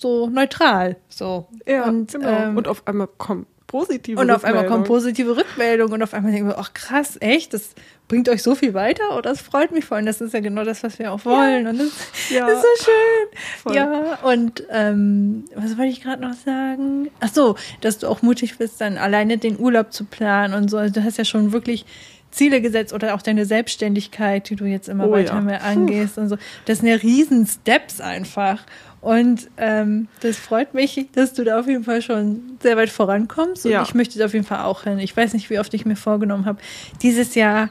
so 0.00 0.28
neutral. 0.28 0.96
So. 1.08 1.46
Ja, 1.66 1.84
und, 1.84 2.12
genau. 2.12 2.28
Ähm, 2.28 2.56
und 2.56 2.68
auf 2.68 2.86
einmal 2.86 3.06
kommen 3.06 3.46
positive 3.70 4.20
Und 4.20 4.30
auf 4.30 4.44
einmal 4.44 4.66
kommen 4.66 4.84
positive 4.84 5.36
Rückmeldungen 5.36 5.94
und 5.94 6.02
auf 6.02 6.12
einmal 6.12 6.32
denken 6.32 6.48
wir, 6.48 6.58
ach 6.58 6.74
krass, 6.74 7.16
echt, 7.20 7.54
das 7.54 7.70
bringt 8.08 8.28
euch 8.28 8.42
so 8.42 8.56
viel 8.56 8.74
weiter 8.74 9.14
und 9.14 9.24
das 9.24 9.40
freut 9.40 9.70
mich 9.70 9.84
voll. 9.84 10.00
Und 10.00 10.06
das 10.06 10.20
ist 10.20 10.34
ja 10.34 10.40
genau 10.40 10.64
das, 10.64 10.82
was 10.82 10.98
wir 10.98 11.12
auch 11.12 11.24
wollen. 11.24 11.64
Ja. 11.64 11.70
Und 11.70 11.78
das, 11.78 11.92
ja. 12.30 12.48
ist 12.48 12.62
so 12.62 12.84
schön. 12.84 13.38
Voll. 13.62 13.76
Ja, 13.76 14.18
und 14.24 14.64
ähm, 14.70 15.44
was 15.54 15.78
wollte 15.78 15.92
ich 15.92 16.02
gerade 16.02 16.20
noch 16.20 16.34
sagen? 16.34 17.10
Ach 17.20 17.32
so, 17.32 17.54
dass 17.80 17.98
du 17.98 18.08
auch 18.08 18.22
mutig 18.22 18.58
bist, 18.58 18.80
dann 18.80 18.98
alleine 18.98 19.38
den 19.38 19.58
Urlaub 19.60 19.92
zu 19.92 20.04
planen 20.04 20.54
und 20.54 20.68
so. 20.68 20.76
Also 20.76 20.94
du 20.94 21.04
hast 21.04 21.18
ja 21.18 21.24
schon 21.24 21.52
wirklich 21.52 21.86
Ziele 22.32 22.60
gesetzt 22.60 22.92
oder 22.92 23.14
auch 23.14 23.22
deine 23.22 23.44
Selbstständigkeit, 23.44 24.50
die 24.50 24.56
du 24.56 24.64
jetzt 24.64 24.88
immer 24.88 25.08
oh, 25.08 25.12
weiter 25.12 25.34
ja. 25.34 25.40
mehr 25.40 25.64
angehst 25.64 26.14
Puh. 26.14 26.22
und 26.22 26.28
so. 26.28 26.36
Das 26.64 26.78
sind 26.78 26.88
ja 26.88 26.96
riesen 26.96 27.46
Steps 27.46 28.00
einfach. 28.00 28.64
Und 29.00 29.48
ähm, 29.56 30.08
das 30.20 30.36
freut 30.36 30.74
mich, 30.74 31.06
dass 31.12 31.32
du 31.32 31.42
da 31.42 31.58
auf 31.58 31.66
jeden 31.66 31.84
Fall 31.84 32.02
schon 32.02 32.58
sehr 32.62 32.76
weit 32.76 32.90
vorankommst. 32.90 33.64
Und 33.64 33.72
ja. 33.72 33.82
ich 33.82 33.94
möchte 33.94 34.18
da 34.18 34.26
auf 34.26 34.34
jeden 34.34 34.44
Fall 34.44 34.60
auch 34.60 34.82
hin. 34.82 34.98
Ich 34.98 35.16
weiß 35.16 35.32
nicht, 35.32 35.48
wie 35.48 35.58
oft 35.58 35.72
ich 35.72 35.86
mir 35.86 35.96
vorgenommen 35.96 36.44
habe. 36.44 36.58
Dieses 37.00 37.34
Jahr 37.34 37.70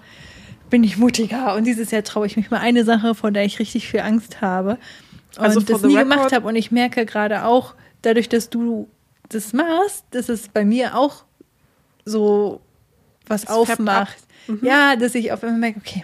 bin 0.70 0.84
ich 0.84 0.98
mutiger 0.98 1.56
und 1.56 1.66
dieses 1.66 1.92
Jahr 1.92 2.04
traue 2.04 2.26
ich 2.26 2.36
mich 2.36 2.50
mal 2.50 2.60
eine 2.60 2.84
Sache, 2.84 3.14
vor 3.14 3.32
der 3.32 3.46
ich 3.46 3.60
richtig 3.60 3.88
viel 3.88 4.00
Angst 4.00 4.42
habe. 4.42 4.78
Und 5.38 5.44
also 5.44 5.60
das 5.60 5.84
nie 5.84 5.96
gemacht 5.96 6.32
habe. 6.32 6.48
Und 6.48 6.56
ich 6.56 6.72
merke 6.72 7.06
gerade 7.06 7.46
auch, 7.46 7.76
dadurch, 8.02 8.30
dass 8.30 8.50
du 8.50 8.88
das 9.30 9.54
machst, 9.54 10.06
dass 10.12 10.30
es 10.30 10.50
bei 10.50 10.66
mir 10.66 10.98
auch 10.98 11.26
so 12.06 12.62
was 13.28 13.42
das 13.42 13.52
aufmacht. 13.52 14.18
Mhm. 14.48 14.60
Ja, 14.64 14.96
dass 14.96 15.14
ich 15.16 15.32
auf 15.32 15.44
einmal 15.44 15.60
merke, 15.60 15.80
okay, 15.80 16.04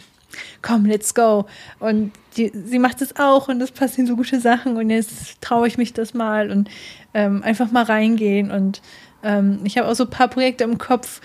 komm, 0.62 0.86
let's 0.86 1.14
go. 1.14 1.46
Und 1.80 2.12
die, 2.38 2.52
sie 2.54 2.80
macht 2.80 3.02
es 3.02 3.16
auch 3.18 3.48
und 3.48 3.62
es 3.62 3.72
passieren 3.72 4.08
so 4.08 4.16
gute 4.16 4.40
Sachen 4.40 4.78
und 4.78 4.90
jetzt 4.90 5.42
traue 5.42 5.68
ich 5.68 5.78
mich 5.78 5.94
das 5.94 6.14
mal 6.14 6.52
und 6.52 6.70
ähm, 7.14 7.44
einfach 7.44 7.72
mal 7.72 7.84
reingehen. 7.84 8.52
Und 8.52 8.82
ähm, 9.24 9.60
ich 9.64 9.78
habe 9.78 9.88
auch 9.88 9.96
so 9.96 10.06
ein 10.06 10.10
paar 10.10 10.28
Projekte 10.28 10.64
im 10.64 10.78
Kopf, 10.78 11.22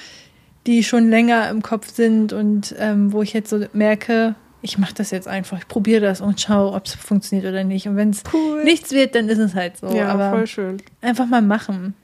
die 0.66 0.84
schon 0.84 1.08
länger 1.08 1.48
im 1.50 1.62
Kopf 1.62 1.92
sind 1.92 2.32
und 2.32 2.74
ähm, 2.78 3.12
wo 3.12 3.22
ich 3.22 3.32
jetzt 3.32 3.50
so 3.50 3.64
merke, 3.72 4.34
ich 4.62 4.78
mache 4.78 4.94
das 4.94 5.10
jetzt 5.10 5.26
einfach, 5.26 5.58
ich 5.58 5.68
probiere 5.68 6.00
das 6.00 6.20
und 6.20 6.40
schaue, 6.40 6.72
ob 6.72 6.86
es 6.86 6.94
funktioniert 6.94 7.48
oder 7.48 7.64
nicht. 7.64 7.88
Und 7.88 7.96
wenn 7.96 8.10
es 8.10 8.22
cool. 8.32 8.62
nichts 8.62 8.92
wird, 8.92 9.14
dann 9.14 9.28
ist 9.28 9.38
es 9.38 9.54
halt 9.54 9.78
so. 9.78 9.88
Ja, 9.88 10.08
Aber 10.08 10.30
voll 10.30 10.46
schön. 10.46 10.82
Einfach 11.00 11.26
mal 11.26 11.42
machen. 11.42 11.94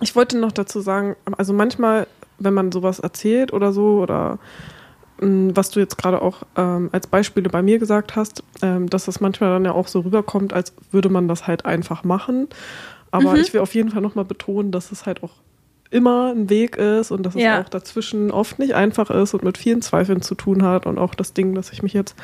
Ich 0.00 0.14
wollte 0.14 0.38
noch 0.38 0.52
dazu 0.52 0.80
sagen, 0.80 1.16
also 1.36 1.52
manchmal, 1.52 2.06
wenn 2.38 2.54
man 2.54 2.70
sowas 2.70 3.00
erzählt 3.00 3.52
oder 3.52 3.72
so 3.72 4.00
oder 4.00 4.38
was 5.18 5.70
du 5.70 5.80
jetzt 5.80 5.96
gerade 5.96 6.20
auch 6.20 6.42
ähm, 6.56 6.90
als 6.92 7.06
Beispiele 7.06 7.48
bei 7.48 7.62
mir 7.62 7.78
gesagt 7.78 8.16
hast, 8.16 8.42
ähm, 8.62 8.90
dass 8.90 9.06
das 9.06 9.20
manchmal 9.20 9.50
dann 9.50 9.64
ja 9.64 9.72
auch 9.72 9.88
so 9.88 10.00
rüberkommt, 10.00 10.52
als 10.52 10.74
würde 10.90 11.08
man 11.08 11.28
das 11.28 11.46
halt 11.46 11.64
einfach 11.64 12.04
machen. 12.04 12.48
Aber 13.10 13.32
mhm. 13.32 13.40
ich 13.40 13.52
will 13.54 13.60
auf 13.60 13.74
jeden 13.74 13.90
Fall 13.90 14.02
nochmal 14.02 14.24
betonen, 14.24 14.72
dass 14.72 14.92
es 14.92 15.06
halt 15.06 15.22
auch 15.22 15.32
immer 15.90 16.32
ein 16.32 16.50
Weg 16.50 16.76
ist 16.76 17.10
und 17.10 17.22
dass 17.22 17.34
es 17.34 17.42
ja. 17.42 17.62
auch 17.62 17.68
dazwischen 17.68 18.30
oft 18.30 18.58
nicht 18.58 18.74
einfach 18.74 19.10
ist 19.10 19.34
und 19.34 19.44
mit 19.44 19.56
vielen 19.56 19.82
Zweifeln 19.82 20.20
zu 20.20 20.34
tun 20.34 20.62
hat. 20.62 20.86
Und 20.86 20.98
auch 20.98 21.14
das 21.14 21.32
Ding, 21.32 21.54
dass 21.54 21.72
ich 21.72 21.82
mich 21.82 21.92
jetzt 21.92 22.16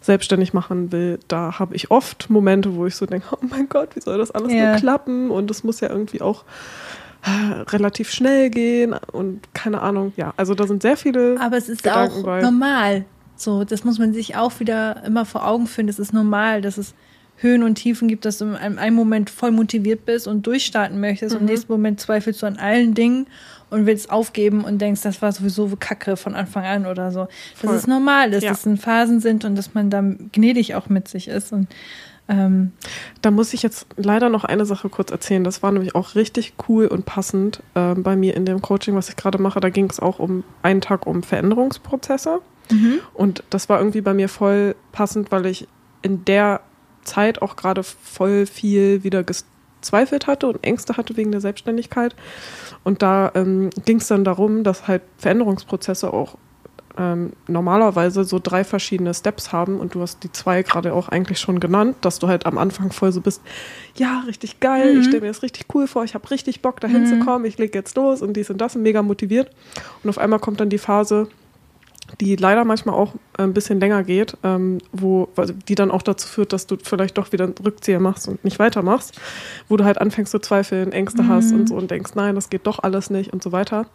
selbstständig 0.00 0.52
machen 0.52 0.92
will, 0.92 1.18
da 1.28 1.58
habe 1.58 1.74
ich 1.74 1.90
oft 1.90 2.28
Momente, 2.30 2.74
wo 2.74 2.86
ich 2.86 2.96
so 2.96 3.06
denke, 3.06 3.26
oh 3.32 3.46
mein 3.48 3.68
Gott, 3.68 3.96
wie 3.96 4.00
soll 4.00 4.18
das 4.18 4.30
alles 4.30 4.52
ja. 4.52 4.70
nur 4.70 4.76
klappen? 4.76 5.30
Und 5.30 5.50
es 5.50 5.64
muss 5.64 5.80
ja 5.80 5.88
irgendwie 5.88 6.20
auch 6.20 6.44
relativ 7.26 8.10
schnell 8.10 8.50
gehen 8.50 8.94
und 9.12 9.52
keine 9.54 9.82
Ahnung. 9.82 10.12
Ja, 10.16 10.32
also 10.36 10.54
da 10.54 10.66
sind 10.66 10.82
sehr 10.82 10.96
viele. 10.96 11.36
Aber 11.40 11.56
es 11.56 11.68
ist 11.68 11.82
Gedanken 11.82 12.20
auch 12.20 12.24
bei. 12.24 12.40
normal. 12.40 13.04
So, 13.36 13.64
das 13.64 13.84
muss 13.84 13.98
man 13.98 14.14
sich 14.14 14.36
auch 14.36 14.60
wieder 14.60 15.02
immer 15.04 15.24
vor 15.24 15.46
Augen 15.46 15.66
führen. 15.66 15.86
Das 15.86 15.98
ist 15.98 16.12
normal, 16.12 16.62
dass 16.62 16.78
es 16.78 16.94
Höhen 17.38 17.62
und 17.62 17.74
Tiefen 17.74 18.08
gibt, 18.08 18.24
dass 18.24 18.38
du 18.38 18.46
in 18.46 18.78
einem 18.78 18.96
Moment 18.96 19.28
voll 19.28 19.50
motiviert 19.50 20.06
bist 20.06 20.26
und 20.26 20.46
durchstarten 20.46 20.98
möchtest 21.00 21.34
mhm. 21.34 21.40
und 21.40 21.46
im 21.46 21.52
nächsten 21.52 21.72
Moment 21.72 22.00
zweifelst 22.00 22.42
du 22.42 22.46
an 22.46 22.56
allen 22.56 22.94
Dingen 22.94 23.26
und 23.68 23.84
willst 23.84 24.10
aufgeben 24.10 24.64
und 24.64 24.78
denkst, 24.80 25.02
das 25.02 25.20
war 25.20 25.32
sowieso 25.32 25.70
Kacke 25.78 26.16
von 26.16 26.34
Anfang 26.34 26.64
an 26.64 26.86
oder 26.86 27.10
so. 27.10 27.28
Das 27.60 27.60
voll. 27.70 27.76
ist 27.76 27.88
normal, 27.88 28.30
dass 28.30 28.42
ja. 28.42 28.50
das 28.50 28.64
in 28.64 28.78
Phasen 28.78 29.20
sind 29.20 29.44
und 29.44 29.56
dass 29.56 29.74
man 29.74 29.90
da 29.90 30.02
gnädig 30.32 30.74
auch 30.74 30.88
mit 30.88 31.08
sich 31.08 31.28
ist 31.28 31.52
und 31.52 31.68
ähm, 32.28 32.72
da 33.22 33.30
muss 33.30 33.54
ich 33.54 33.62
jetzt 33.62 33.86
leider 33.96 34.28
noch 34.28 34.44
eine 34.44 34.66
Sache 34.66 34.88
kurz 34.88 35.10
erzählen. 35.10 35.44
Das 35.44 35.62
war 35.62 35.72
nämlich 35.72 35.94
auch 35.94 36.14
richtig 36.14 36.54
cool 36.68 36.86
und 36.86 37.06
passend 37.06 37.62
äh, 37.74 37.94
bei 37.94 38.16
mir 38.16 38.34
in 38.34 38.44
dem 38.44 38.62
Coaching, 38.62 38.94
was 38.96 39.08
ich 39.08 39.16
gerade 39.16 39.38
mache. 39.38 39.60
Da 39.60 39.70
ging 39.70 39.88
es 39.88 40.00
auch 40.00 40.18
um 40.18 40.42
einen 40.62 40.80
Tag 40.80 41.06
um 41.06 41.22
Veränderungsprozesse. 41.22 42.40
Mhm. 42.70 43.00
Und 43.14 43.44
das 43.50 43.68
war 43.68 43.78
irgendwie 43.78 44.00
bei 44.00 44.14
mir 44.14 44.28
voll 44.28 44.74
passend, 44.92 45.30
weil 45.30 45.46
ich 45.46 45.68
in 46.02 46.24
der 46.24 46.60
Zeit 47.04 47.42
auch 47.42 47.54
gerade 47.54 47.84
voll 47.84 48.46
viel 48.46 49.04
wieder 49.04 49.22
gezweifelt 49.22 50.26
hatte 50.26 50.48
und 50.48 50.64
Ängste 50.64 50.96
hatte 50.96 51.16
wegen 51.16 51.30
der 51.30 51.40
Selbstständigkeit. 51.40 52.16
Und 52.82 53.02
da 53.02 53.30
ähm, 53.36 53.70
ging 53.84 53.98
es 53.98 54.08
dann 54.08 54.24
darum, 54.24 54.64
dass 54.64 54.88
halt 54.88 55.02
Veränderungsprozesse 55.18 56.12
auch 56.12 56.36
ähm, 56.98 57.32
normalerweise 57.46 58.24
so 58.24 58.38
drei 58.42 58.64
verschiedene 58.64 59.12
Steps 59.14 59.52
haben 59.52 59.78
und 59.78 59.94
du 59.94 60.00
hast 60.00 60.22
die 60.24 60.32
zwei 60.32 60.62
gerade 60.62 60.92
auch 60.92 61.08
eigentlich 61.08 61.38
schon 61.38 61.60
genannt, 61.60 61.96
dass 62.00 62.18
du 62.18 62.28
halt 62.28 62.46
am 62.46 62.58
Anfang 62.58 62.92
voll 62.92 63.12
so 63.12 63.20
bist, 63.20 63.42
ja, 63.94 64.22
richtig 64.26 64.60
geil, 64.60 64.94
mhm. 64.94 65.00
ich 65.00 65.06
stelle 65.06 65.22
mir 65.22 65.28
das 65.28 65.42
richtig 65.42 65.66
cool 65.74 65.86
vor, 65.86 66.04
ich 66.04 66.14
habe 66.14 66.30
richtig 66.30 66.62
Bock 66.62 66.80
dahin 66.80 67.02
mhm. 67.02 67.06
zu 67.06 67.18
kommen, 67.20 67.44
ich 67.44 67.58
lege 67.58 67.78
jetzt 67.78 67.96
los 67.96 68.22
und 68.22 68.34
dies 68.34 68.50
und 68.50 68.58
das 68.58 68.76
und 68.76 68.82
mega 68.82 69.02
motiviert. 69.02 69.50
Und 70.02 70.10
auf 70.10 70.18
einmal 70.18 70.38
kommt 70.38 70.60
dann 70.60 70.68
die 70.68 70.78
Phase, 70.78 71.28
die 72.20 72.36
leider 72.36 72.64
manchmal 72.64 72.94
auch 72.94 73.14
ein 73.36 73.52
bisschen 73.52 73.80
länger 73.80 74.02
geht, 74.02 74.36
ähm, 74.42 74.78
wo 74.92 75.28
die 75.68 75.74
dann 75.74 75.90
auch 75.90 76.02
dazu 76.02 76.26
führt, 76.28 76.52
dass 76.52 76.66
du 76.66 76.76
vielleicht 76.82 77.18
doch 77.18 77.32
wieder 77.32 77.44
einen 77.44 77.54
Rückzieher 77.62 78.00
machst 78.00 78.28
und 78.28 78.42
nicht 78.44 78.58
weitermachst, 78.58 79.20
wo 79.68 79.76
du 79.76 79.84
halt 79.84 80.00
anfängst 80.00 80.32
zu 80.32 80.38
zweifeln, 80.38 80.92
Ängste 80.92 81.22
mhm. 81.22 81.28
hast 81.28 81.52
und 81.52 81.68
so 81.68 81.74
und 81.74 81.90
denkst, 81.90 82.12
nein, 82.14 82.34
das 82.34 82.48
geht 82.48 82.66
doch 82.66 82.78
alles 82.82 83.10
nicht 83.10 83.32
und 83.32 83.42
so 83.42 83.52
weiter. 83.52 83.86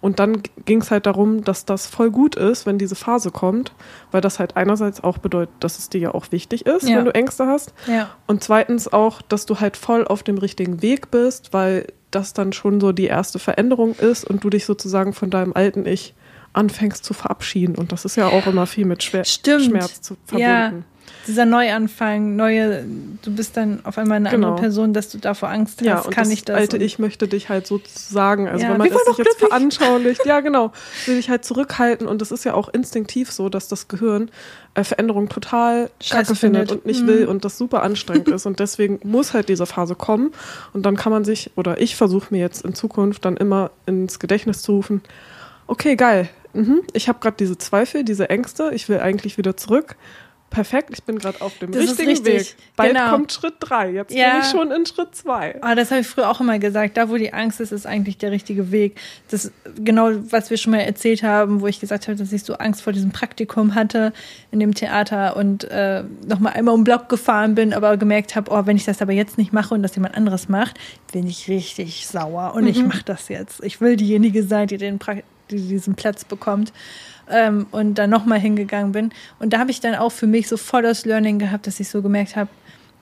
Und 0.00 0.18
dann 0.18 0.42
ging 0.64 0.80
es 0.80 0.90
halt 0.90 1.06
darum, 1.06 1.44
dass 1.44 1.64
das 1.64 1.86
voll 1.86 2.10
gut 2.10 2.36
ist, 2.36 2.66
wenn 2.66 2.78
diese 2.78 2.94
Phase 2.94 3.30
kommt, 3.30 3.72
weil 4.10 4.20
das 4.20 4.38
halt 4.38 4.56
einerseits 4.56 5.02
auch 5.02 5.18
bedeutet, 5.18 5.54
dass 5.60 5.78
es 5.78 5.90
dir 5.90 6.00
ja 6.00 6.14
auch 6.14 6.32
wichtig 6.32 6.66
ist, 6.66 6.88
ja. 6.88 6.98
wenn 6.98 7.04
du 7.04 7.14
Ängste 7.14 7.46
hast. 7.46 7.74
Ja. 7.86 8.10
Und 8.26 8.42
zweitens 8.42 8.92
auch, 8.92 9.22
dass 9.22 9.46
du 9.46 9.60
halt 9.60 9.76
voll 9.76 10.06
auf 10.06 10.22
dem 10.22 10.38
richtigen 10.38 10.82
Weg 10.82 11.10
bist, 11.10 11.52
weil 11.52 11.86
das 12.10 12.32
dann 12.32 12.52
schon 12.52 12.80
so 12.80 12.92
die 12.92 13.06
erste 13.06 13.38
Veränderung 13.38 13.94
ist 13.94 14.24
und 14.24 14.42
du 14.42 14.50
dich 14.50 14.64
sozusagen 14.64 15.12
von 15.12 15.30
deinem 15.30 15.52
alten 15.52 15.86
Ich 15.86 16.14
anfängst 16.56 17.04
zu 17.04 17.14
verabschieden. 17.14 17.74
Und 17.76 17.92
das 17.92 18.04
ist 18.04 18.16
ja 18.16 18.28
auch 18.28 18.46
immer 18.46 18.66
viel 18.66 18.86
mit 18.86 19.02
Schwer 19.02 19.24
Stimmt. 19.24 19.64
Schmerz 19.64 20.00
zu 20.00 20.16
verbunden. 20.24 20.50
Ja. 20.50 20.72
dieser 21.28 21.44
Neuanfang, 21.44 22.34
neue, 22.36 22.84
du 23.22 23.34
bist 23.34 23.56
dann 23.56 23.80
auf 23.84 23.98
einmal 23.98 24.16
eine 24.16 24.30
Genau. 24.30 24.48
andere 24.48 24.60
Person, 24.62 24.92
dass 24.92 25.08
du 25.08 25.18
davor 25.18 25.48
Angst 25.50 25.80
hast, 25.80 25.86
Ja, 25.86 25.98
und 26.00 26.10
kann 26.12 26.24
das 26.24 26.32
ich 26.32 26.44
das? 26.44 26.56
alte 26.56 26.76
Ich 26.78 26.98
möchte 26.98 27.26
dich 27.28 27.48
halt 27.48 27.66
sozusagen, 27.66 28.48
also 28.48 28.64
Ja, 28.64 28.70
wenn 28.70 28.78
man 28.78 28.88
es 28.88 29.04
sich 29.04 29.18
jetzt 29.18 29.38
veranschaulicht, 29.38 30.24
ja 30.26 30.40
genau, 30.40 30.72
will 31.06 31.16
ich 31.16 31.28
halt 31.30 31.44
zurückhalten 31.44 32.06
und 32.08 32.22
es 32.22 32.30
ist 32.32 32.44
ja 32.44 32.54
auch 32.54 32.68
instinktiv 32.68 33.30
so, 33.32 33.48
dass 33.48 33.68
das 33.68 33.86
Gehirn 33.88 34.30
äh, 34.74 34.82
Veränderung 34.84 35.28
total 35.28 35.90
Scheiße 36.00 36.10
kacke 36.32 36.34
findet 36.36 36.68
findet. 36.70 36.72
und 36.72 36.86
nicht 36.86 37.02
Mhm. 37.02 37.08
will 37.08 37.26
und 37.26 37.44
das 37.44 37.56
super 37.58 37.82
anstrengend 37.82 38.28
ist 38.36 38.46
und 38.46 38.58
deswegen 38.60 38.98
muss 39.04 39.32
halt 39.32 39.48
diese 39.48 39.66
Phase 39.66 39.94
kommen 39.96 40.32
und 40.72 40.84
dann 40.86 40.96
kann 40.96 41.12
man 41.12 41.24
sich, 41.24 41.50
oder 41.56 41.80
ich 41.80 41.94
versuche 41.96 42.28
mir 42.34 42.40
jetzt 42.40 42.64
in 42.64 42.74
Zukunft 42.74 43.24
dann 43.24 43.36
immer 43.36 43.70
ins 43.86 44.18
Gedächtnis 44.18 44.62
zu 44.62 44.72
rufen, 44.72 45.02
okay, 45.68 45.96
geil, 45.96 46.28
mhm, 46.56 46.82
ich 46.92 47.08
habe 47.08 47.18
gerade 47.20 47.36
diese 47.38 47.58
Zweifel, 47.58 48.04
diese 48.04 48.28
Ängste, 48.30 48.70
ich 48.74 48.88
will 48.88 49.00
eigentlich 49.00 49.38
wieder 49.38 49.56
zurück. 49.56 49.96
Perfekt, 50.48 50.90
ich 50.94 51.02
bin 51.02 51.18
gerade 51.18 51.40
auf 51.40 51.58
dem 51.58 51.72
Das 51.72 51.82
richtigen 51.82 52.08
richtig, 52.08 52.34
Weg. 52.34 52.56
Bald 52.76 52.94
genau. 52.94 53.10
kommt 53.10 53.32
Schritt 53.32 53.54
drei. 53.58 53.90
Jetzt 53.90 54.14
Ja. 54.14 54.30
bin 54.30 54.40
ich 54.42 54.46
schon 54.46 54.70
in 54.70 54.86
Schritt 54.86 55.14
zwei. 55.14 55.58
Ah, 55.60 55.74
das 55.74 55.90
habe 55.90 56.02
ich 56.02 56.06
früher 56.06 56.30
auch 56.30 56.40
immer 56.40 56.60
gesagt. 56.60 56.96
Da, 56.96 57.10
wo 57.10 57.16
die 57.16 57.32
Angst 57.32 57.60
ist, 57.60 57.72
ist 57.72 57.84
eigentlich 57.84 58.16
der 58.18 58.30
richtige 58.30 58.70
Weg. 58.70 58.96
Das 59.28 59.50
genau, 59.84 60.10
was 60.30 60.48
wir 60.48 60.56
schon 60.56 60.70
mal 60.70 60.78
erzählt 60.78 61.24
haben, 61.24 61.60
wo 61.62 61.66
ich 61.66 61.80
gesagt 61.80 62.06
habe, 62.06 62.16
dass 62.16 62.32
ich 62.32 62.44
so 62.44 62.54
Angst 62.54 62.80
vor 62.82 62.92
diesem 62.92 63.10
Praktikum 63.10 63.74
hatte 63.74 64.12
in 64.52 64.60
dem 64.60 64.72
Theater 64.72 65.36
und 65.36 65.64
äh, 65.64 66.04
noch 66.26 66.38
mal 66.38 66.50
einmal 66.50 66.74
um 66.74 66.82
den 66.82 66.84
Block 66.84 67.08
gefahren 67.08 67.56
bin, 67.56 67.74
aber 67.74 67.96
gemerkt 67.96 68.36
habe, 68.36 68.50
oh, 68.52 68.62
wenn 68.66 68.76
ich 68.76 68.84
das 68.84 69.02
aber 69.02 69.12
jetzt 69.12 69.38
nicht 69.38 69.52
mache 69.52 69.74
und 69.74 69.82
das 69.82 69.96
jemand 69.96 70.16
anderes 70.16 70.48
macht, 70.48 70.78
bin 71.12 71.26
ich 71.26 71.48
richtig 71.48 72.06
sauer 72.06 72.54
und 72.54 72.68
ich 72.68 72.82
mache 72.84 73.02
das 73.04 73.28
jetzt. 73.28 73.64
Ich 73.64 73.80
will 73.80 73.96
diejenige 73.96 74.44
sein, 74.44 74.68
die 74.68 74.78
den 74.78 75.00
pra 75.00 75.16
die 75.50 75.60
diesen 75.60 75.94
Platz 75.94 76.24
bekommt. 76.24 76.72
Ähm, 77.28 77.66
und 77.72 77.96
dann 77.96 78.08
nochmal 78.10 78.38
hingegangen 78.38 78.92
bin. 78.92 79.10
Und 79.40 79.52
da 79.52 79.58
habe 79.58 79.72
ich 79.72 79.80
dann 79.80 79.96
auch 79.96 80.10
für 80.12 80.28
mich 80.28 80.46
so 80.48 80.56
voll 80.56 80.82
das 80.82 81.04
Learning 81.04 81.40
gehabt, 81.40 81.66
dass 81.66 81.80
ich 81.80 81.88
so 81.88 82.00
gemerkt 82.00 82.36
habe, 82.36 82.48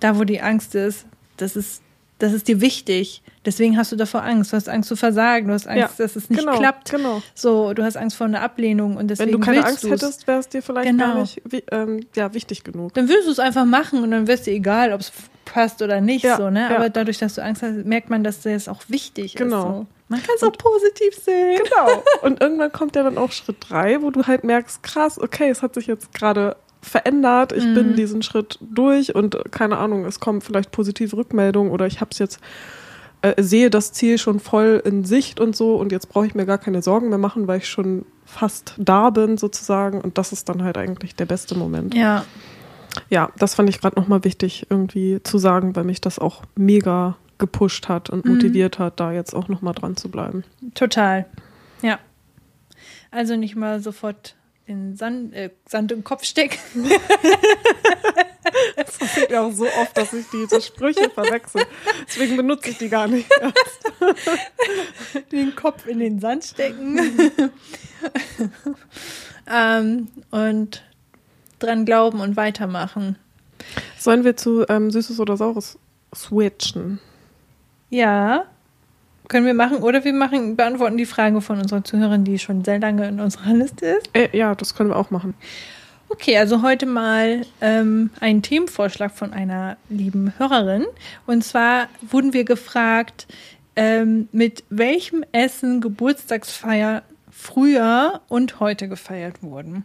da 0.01 0.19
wo 0.19 0.25
die 0.25 0.41
Angst 0.41 0.75
ist, 0.75 1.05
das 1.37 1.57
ist, 1.57 1.83
das 2.21 2.33
ist 2.33 2.49
dir 2.49 2.63
wichtig. 2.63 3.21
Deswegen 3.45 3.77
hast 3.77 3.93
du 3.93 3.97
davor 3.97 4.23
Angst. 4.23 4.51
Du 4.53 4.57
hast 4.57 4.67
Angst 4.71 4.89
zu 4.89 4.97
versagen. 4.97 5.49
Du 5.49 5.53
hast 5.53 5.67
Angst, 5.67 5.99
Ja, 5.99 6.05
dass 6.05 6.17
es 6.17 6.31
nicht 6.31 6.39
genau, 6.41 6.57
klappt. 6.59 6.91
genau. 6.91 7.21
So, 7.35 7.75
du 7.75 7.83
hast 7.85 7.99
Angst 7.99 8.17
vor 8.17 8.27
einer 8.27 8.41
Ablehnung 8.41 8.97
und 8.97 9.09
deswegen 9.09 9.33
Wenn 9.33 9.41
du 9.41 9.45
keine 9.47 9.67
Angst 9.67 9.85
du's. 9.85 9.91
hättest, 9.91 10.27
wäre 10.27 10.39
es 10.39 10.49
dir 10.49 10.63
vielleicht 10.63 10.89
Genau. 10.89 11.05
gar 11.05 11.21
nicht 11.21 11.43
ähm, 11.71 12.07
ja, 12.17 12.33
wichtig 12.33 12.65
genug. 12.65 12.95
Dann 12.95 13.11
würdest 13.11 13.27
du 13.27 13.33
es 13.33 13.39
einfach 13.41 13.67
machen 13.67 14.03
und 14.03 14.11
dann 14.11 14.27
wirst 14.27 14.47
dir 14.47 14.53
egal, 14.55 14.95
ob 14.95 15.01
es 15.03 15.13
passt 15.45 15.83
oder 15.83 16.01
nicht. 16.01 16.25
Ja, 16.25 16.39
so, 16.39 16.49
ne? 16.49 16.61
ja. 16.71 16.77
Aber 16.77 16.89
dadurch, 16.89 17.19
dass 17.19 17.35
du 17.35 17.43
Angst 17.43 17.63
hast, 17.63 17.85
merkt 17.85 18.09
man, 18.09 18.25
dass 18.25 18.41
das 18.41 18.69
auch 18.69 18.85
wichtig 18.89 19.35
Genau. 19.35 19.57
ist. 19.59 19.63
So. 19.77 19.87
Man 20.09 20.21
kann 20.23 20.35
es 20.37 20.43
auch 20.43 20.53
positiv 20.53 21.15
sehen. 21.17 21.61
Genau. 21.65 22.03
Und 22.23 22.41
irgendwann 22.43 22.71
kommt 22.73 22.95
ja 22.95 23.03
dann 23.03 23.17
auch 23.19 23.33
Schritt 23.33 23.57
drei, 23.61 24.03
wo 24.03 24.11
du 24.11 24.25
halt 24.27 24.45
merkst, 24.45 24.83
krass, 24.83 25.19
okay, 25.21 25.49
es 25.49 25.63
hat 25.63 25.75
sich 25.75 25.87
jetzt 25.87 26.13
gerade 26.13 26.57
verändert, 26.83 27.53
ich 27.53 27.65
Mhm. 27.65 27.75
bin 27.75 27.97
diesen 27.97 28.23
Schritt 28.23 28.59
durch 28.61 29.15
und 29.15 29.39
keine 29.51 29.79
Ahnung, 29.79 30.05
es 30.05 30.21
kommen 30.21 30.43
vielleicht 30.43 30.71
positive 30.71 31.17
Rückmeldungen 31.17 31.73
oder 31.73 31.87
ich 31.87 32.01
habe 32.03 32.11
es 32.13 32.19
jetzt 32.19 32.41
äh, 33.23 33.43
sehe 33.43 33.71
das 33.71 33.93
Ziel 33.93 34.19
schon 34.19 34.39
voll 34.39 34.83
in 34.85 35.05
Sicht 35.07 35.41
und 35.41 35.57
so 35.57 35.77
und 35.77 35.93
jetzt 35.93 36.11
brauche 36.11 36.27
ich 36.27 36.35
mir 36.35 36.45
gar 36.45 36.59
keine 36.59 36.83
Sorgen 36.83 37.09
mehr 37.09 37.17
machen, 37.17 37.47
weil 37.49 37.57
ich 37.59 37.69
schon 37.69 38.05
fast 38.27 38.75
da 38.77 39.09
bin 39.09 39.39
sozusagen 39.39 40.03
und 40.03 40.19
das 40.19 40.33
ist 40.33 40.51
dann 40.51 40.63
halt 40.63 40.77
eigentlich 40.77 41.17
der 41.17 41.25
beste 41.25 41.55
Moment. 41.55 41.95
Ja, 41.95 42.27
Ja, 43.09 43.31
das 43.39 43.55
fand 43.55 43.71
ich 43.71 43.81
gerade 43.81 43.99
nochmal 43.99 44.23
wichtig 44.25 44.67
irgendwie 44.69 45.21
zu 45.23 45.39
sagen, 45.39 45.75
weil 45.75 45.85
mich 45.85 46.03
das 46.03 46.19
auch 46.19 46.43
mega 46.55 47.17
gepusht 47.39 47.89
hat 47.89 48.11
und 48.11 48.25
Mhm. 48.25 48.33
motiviert 48.35 48.79
hat, 48.79 49.01
da 49.01 49.13
jetzt 49.13 49.35
auch 49.35 49.49
nochmal 49.49 49.75
dran 49.75 49.97
zu 49.97 50.09
bleiben. 50.11 50.45
total. 50.75 51.27
Ja. 51.83 51.99
Also 53.11 53.37
nicht 53.37 53.55
mal 53.57 53.81
sofort 53.81 54.35
den 54.67 54.97
Sand, 54.97 55.35
äh, 55.35 55.51
Sand 55.69 55.93
im 55.93 56.05
Kopf 56.05 56.25
stecken. 56.25 56.59
Das 58.77 58.99
passiert 58.99 59.31
ja 59.31 59.41
auch 59.43 59.53
so 59.53 59.65
oft, 59.65 59.97
dass 59.97 60.13
ich 60.13 60.27
diese 60.31 60.61
Sprüche 60.61 61.11
verwechsel. 61.11 61.63
Deswegen 62.07 62.37
benutze 62.37 62.71
ich 62.71 62.79
die 62.79 62.89
gar 62.89 63.09
nicht. 63.09 63.29
den 65.33 65.57
Kopf 65.57 65.87
in 65.87 65.99
den 65.99 66.21
Sand 66.21 66.45
stecken. 66.45 67.01
ähm, 69.51 70.09
und 70.31 70.83
dran 71.59 71.85
glauben 71.85 72.21
und 72.21 72.37
weitermachen. 72.37 73.17
Sollen 73.99 74.25
wir 74.25 74.37
zu 74.37 74.65
ähm, 74.69 74.91
Süßes 74.91 75.19
oder 75.21 75.37
Saures 75.37 75.79
switchen? 76.15 77.01
Ja, 77.95 78.47
können 79.29 79.47
wir 79.47 79.55
machen. 79.55 79.77
Oder 79.77 80.03
wir 80.03 80.13
machen, 80.13 80.57
beantworten 80.57 80.97
die 80.97 81.07
Frage 81.07 81.41
von 81.41 81.61
unserer 81.61 81.85
Zuhörerin, 81.85 82.25
die 82.25 82.41
schon 82.41 82.65
sehr 82.65 82.81
lange 82.81 83.07
in 83.07 83.21
unserer 83.21 83.55
Liste 83.55 83.87
ist. 83.87 84.11
Äh, 84.15 84.37
ja, 84.37 84.57
das 84.57 84.75
können 84.75 84.91
wir 84.91 84.97
auch 84.97 85.13
machen. 85.13 85.35
Okay, 86.09 86.37
also 86.37 86.63
heute 86.63 86.87
mal 86.87 87.47
ähm, 87.61 88.11
ein 88.19 88.43
Themenvorschlag 88.43 89.13
von 89.13 89.33
einer 89.33 89.77
lieben 89.89 90.35
Hörerin. 90.39 90.87
Und 91.27 91.45
zwar 91.45 91.87
wurden 92.03 92.33
wir 92.33 92.43
gefragt, 92.43 93.29
ähm, 93.77 94.29
mit 94.33 94.65
welchem 94.71 95.25
Essen 95.31 95.81
Geburtstagsfeier 95.81 97.05
früher 97.31 98.23
und 98.27 98.59
heute 98.59 98.89
gefeiert 98.89 99.41
wurden. 99.41 99.85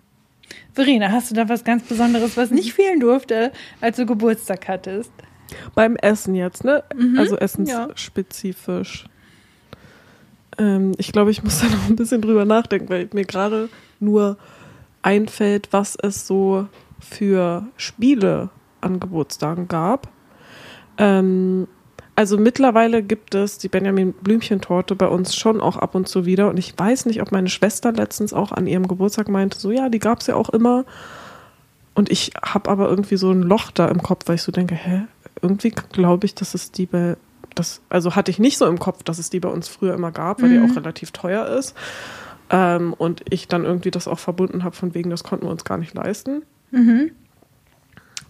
Verena, 0.74 1.12
hast 1.12 1.30
du 1.30 1.36
da 1.36 1.48
was 1.48 1.64
ganz 1.64 1.84
Besonderes, 1.84 2.38
was 2.38 2.50
nicht 2.50 2.74
fehlen 2.74 3.00
durfte, 3.00 3.52
als 3.82 3.98
du 3.98 4.08
Geburtstag 4.08 4.68
hattest? 4.68 5.12
Beim 5.76 5.96
Essen 5.96 6.36
jetzt, 6.36 6.64
ne? 6.64 6.84
Mhm, 6.96 7.18
also 7.18 7.36
ja. 7.36 7.42
essensspezifisch. 7.42 9.06
Ähm, 10.58 10.94
ich 10.98 11.12
glaube, 11.12 11.32
ich 11.32 11.44
muss 11.44 11.60
da 11.60 11.68
noch 11.68 11.90
ein 11.90 11.96
bisschen 11.96 12.22
drüber 12.22 12.46
nachdenken, 12.46 12.90
weil 12.90 13.10
mir 13.14 13.26
gerade 13.26 13.70
nur 14.00 14.38
einfällt, 15.02 15.70
was 15.72 15.96
es 15.96 16.28
so 16.28 16.68
für 17.00 17.66
Spiele 17.78 18.50
an 18.82 19.00
Geburtstagen 19.00 19.68
gab. 19.68 20.10
Ähm, 20.98 21.68
also 22.16 22.38
mittlerweile 22.38 23.02
gibt 23.02 23.34
es 23.34 23.60
die 23.60 23.70
Benjamin 23.70 24.12
Blümchen-Torte 24.12 24.96
bei 24.96 25.08
uns 25.08 25.38
schon 25.38 25.62
auch 25.62 25.78
ab 25.78 25.96
und 25.96 26.10
zu 26.10 26.26
wieder. 26.26 26.50
Und 26.50 26.60
ich 26.60 26.78
weiß 26.78 27.06
nicht, 27.06 27.22
ob 27.22 27.32
meine 27.32 27.48
Schwester 27.48 27.94
letztens 27.94 28.34
auch 28.34 28.52
an 28.52 28.68
ihrem 28.68 28.90
Geburtstag 28.90 29.30
meinte, 29.30 29.58
so 29.58 29.72
ja, 29.72 29.88
die 29.88 30.00
gab 30.00 30.20
es 30.20 30.28
ja 30.28 30.36
auch 30.36 30.50
immer. 30.50 30.84
Und 31.94 32.12
ich 32.12 32.32
habe 32.42 32.70
aber 32.70 32.90
irgendwie 32.90 33.16
so 33.16 33.32
ein 33.32 33.42
Loch 33.42 33.72
da 33.72 33.88
im 33.88 34.04
Kopf, 34.04 34.28
weil 34.28 34.36
ich 34.36 34.42
so 34.42 34.52
denke, 34.52 34.76
hä, 34.76 35.04
irgendwie 35.42 35.70
glaube 35.72 36.26
ich, 36.26 36.36
dass 36.36 36.54
es 36.54 36.72
die 36.72 36.86
bei, 36.86 37.16
das, 37.56 37.82
also 37.90 38.16
hatte 38.16 38.32
ich 38.32 38.40
nicht 38.40 38.58
so 38.58 38.66
im 38.68 38.80
Kopf, 38.80 39.04
dass 39.04 39.20
es 39.20 39.30
die 39.30 39.40
bei 39.40 39.50
uns 39.50 39.68
früher 39.68 39.94
immer 39.94 40.12
gab, 40.12 40.42
weil 40.42 40.50
Mhm. 40.50 40.68
die 40.68 40.72
auch 40.72 40.76
relativ 40.76 41.12
teuer 41.12 41.48
ist. 41.48 41.76
Ähm, 42.52 42.94
und 42.94 43.24
ich 43.30 43.48
dann 43.48 43.64
irgendwie 43.64 43.92
das 43.92 44.08
auch 44.08 44.20
verbunden 44.20 44.64
habe, 44.64 44.76
von 44.76 44.94
wegen, 44.96 45.10
das 45.12 45.24
konnten 45.24 45.46
wir 45.46 45.52
uns 45.52 45.64
gar 45.66 45.78
nicht 45.78 45.94
leisten. 45.94 46.42
Mhm. 46.72 47.12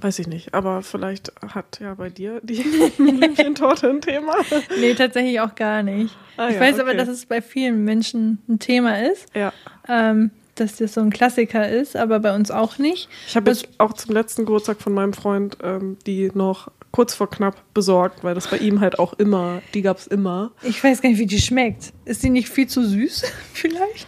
Weiß 0.02 0.18
ich 0.20 0.28
nicht, 0.28 0.54
aber 0.54 0.82
vielleicht 0.82 1.34
hat 1.54 1.80
ja 1.82 1.94
bei 1.94 2.10
dir 2.10 2.40
die 2.42 2.64
Blümchentorte 2.98 3.90
ein 3.90 4.00
Thema. 4.02 4.34
Nee, 4.80 4.94
tatsächlich 4.94 5.42
auch 5.42 5.56
gar 5.56 5.84
nicht. 5.84 6.16
Ah 6.38 6.48
ich 6.48 6.56
ja, 6.56 6.62
weiß 6.62 6.80
aber, 6.80 6.90
okay. 6.90 6.98
dass 6.98 7.10
es 7.10 7.26
bei 7.26 7.42
vielen 7.42 7.84
Menschen 7.84 8.40
ein 8.48 8.60
Thema 8.60 9.02
ist, 9.06 9.26
Ja. 9.36 9.52
ähm, 9.90 10.32
dass 10.56 10.78
das 10.78 10.94
so 10.94 11.02
ein 11.02 11.10
Klassiker 11.10 11.68
ist, 11.70 11.98
aber 11.98 12.20
bei 12.20 12.34
uns 12.34 12.50
auch 12.52 12.78
nicht. 12.78 13.10
Ich 13.28 13.36
habe 13.36 13.50
jetzt 13.52 13.68
auch 13.78 13.92
zum 13.94 14.14
letzten 14.14 14.46
Geburtstag 14.46 14.82
von 14.82 14.94
meinem 14.94 15.14
Freund 15.14 15.58
ähm, 15.64 15.98
die 16.06 16.32
noch 16.34 16.72
kurz 16.92 17.14
vor 17.14 17.30
knapp 17.30 17.56
besorgt, 17.74 18.24
weil 18.24 18.34
das 18.36 18.48
bei 18.48 18.58
ihm 18.58 18.80
halt 18.80 18.98
auch 19.00 19.14
immer, 19.14 19.62
die 19.74 19.82
gab 19.82 19.98
es 19.98 20.08
immer. 20.08 20.52
Ich 20.64 20.84
weiß 20.84 21.02
gar 21.02 21.10
nicht, 21.10 21.20
wie 21.20 21.26
die 21.28 21.40
schmeckt. 21.40 21.94
Ist 22.06 22.24
die 22.24 22.30
nicht 22.30 22.50
viel 22.50 22.68
zu 22.68 22.84
süß? 22.86 23.24
Vielleicht? 23.54 24.08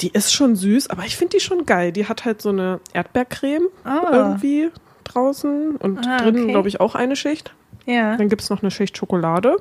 Die 0.00 0.08
ist 0.08 0.32
schon 0.32 0.56
süß, 0.56 0.90
aber 0.90 1.04
ich 1.04 1.16
finde 1.16 1.36
die 1.36 1.40
schon 1.42 1.66
geil. 1.66 1.92
Die 1.92 2.06
hat 2.08 2.24
halt 2.24 2.42
so 2.42 2.48
eine 2.48 2.80
Erdbeercreme 2.92 3.68
Ah. 3.84 4.08
irgendwie 4.12 4.70
draußen 5.04 5.76
und 5.76 6.06
Ah, 6.06 6.18
drinnen, 6.18 6.44
okay. 6.44 6.52
glaube 6.52 6.68
ich, 6.68 6.80
auch 6.80 6.94
eine 6.94 7.16
Schicht. 7.16 7.54
Ja. 7.86 8.16
Dann 8.16 8.28
gibt 8.28 8.42
es 8.42 8.50
noch 8.50 8.62
eine 8.62 8.70
Schicht 8.70 8.96
Schokolade 8.96 9.56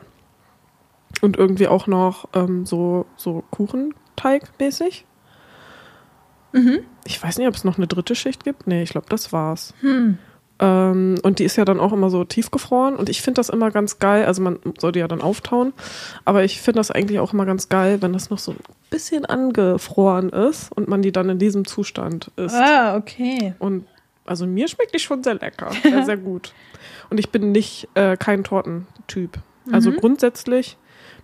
und 1.22 1.38
irgendwie 1.38 1.68
auch 1.68 1.88
noch 1.88 2.28
ähm, 2.34 2.66
so, 2.66 3.06
so 3.18 3.44
Kuchenteig-mäßig. 3.52 5.06
Mhm. 6.54 6.80
Ich 7.06 7.22
weiß 7.22 7.38
nicht, 7.38 7.48
ob 7.48 7.56
es 7.56 7.64
noch 7.64 7.78
eine 7.78 7.88
dritte 7.88 8.14
Schicht 8.16 8.44
gibt. 8.44 8.68
Nee, 8.68 8.84
ich 8.84 8.90
glaube, 8.92 9.08
das 9.10 9.32
war's. 9.34 9.74
Hm. 9.82 10.18
Ähm, 10.62 11.16
und 11.24 11.39
die 11.39 11.43
ist 11.43 11.55
ja 11.57 11.66
dann 11.66 11.80
auch 11.80 11.91
immer 11.91 12.09
so 12.09 12.24
tiefgefroren. 12.24 12.95
Und 12.95 13.09
ich 13.09 13.22
finde 13.22 13.39
das 13.39 13.49
immer 13.49 13.72
ganz 13.72 13.99
geil. 13.99 14.26
Also 14.26 14.41
man 14.41 14.59
soll 14.80 14.91
die 14.93 14.99
ja 14.99 15.07
dann 15.07 15.22
auftauen. 15.22 15.74
Aber 16.24 16.43
ich 16.43 16.62
finde 16.62 16.80
das 16.80 16.91
eigentlich 16.91 17.20
auch 17.20 17.34
immer 17.34 17.45
ganz 17.45 17.68
geil, 17.68 18.01
wenn 18.01 18.14
das 18.14 18.30
noch 18.30 18.39
so 18.39 18.51
ein 18.51 18.57
bisschen 18.89 19.26
angefroren 19.26 20.30
ist 20.30 20.72
und 20.72 20.88
man 20.88 21.01
die 21.01 21.12
dann 21.12 21.30
in 21.30 21.39
diesem 21.39 21.66
Zustand 21.66 22.32
isst. 22.36 22.55
Ah, 22.55 22.95
okay. 22.95 23.55
Und 23.59 23.86
also 24.26 24.45
mir 24.45 24.68
schmeckt 24.68 24.93
die 24.93 24.99
schon 24.99 25.24
sehr 25.24 25.34
lecker. 25.36 25.72
Sehr, 25.84 26.05
sehr 26.05 26.18
gut. 26.18 26.53
Und 27.09 27.18
ich 27.20 27.30
bin 27.32 27.51
nicht 27.51 27.89
äh, 27.95 28.16
kein 28.16 28.43
Tortentyp. 28.43 29.39
Also 29.72 29.91
Mhm. 29.91 29.97
grundsätzlich 29.97 30.78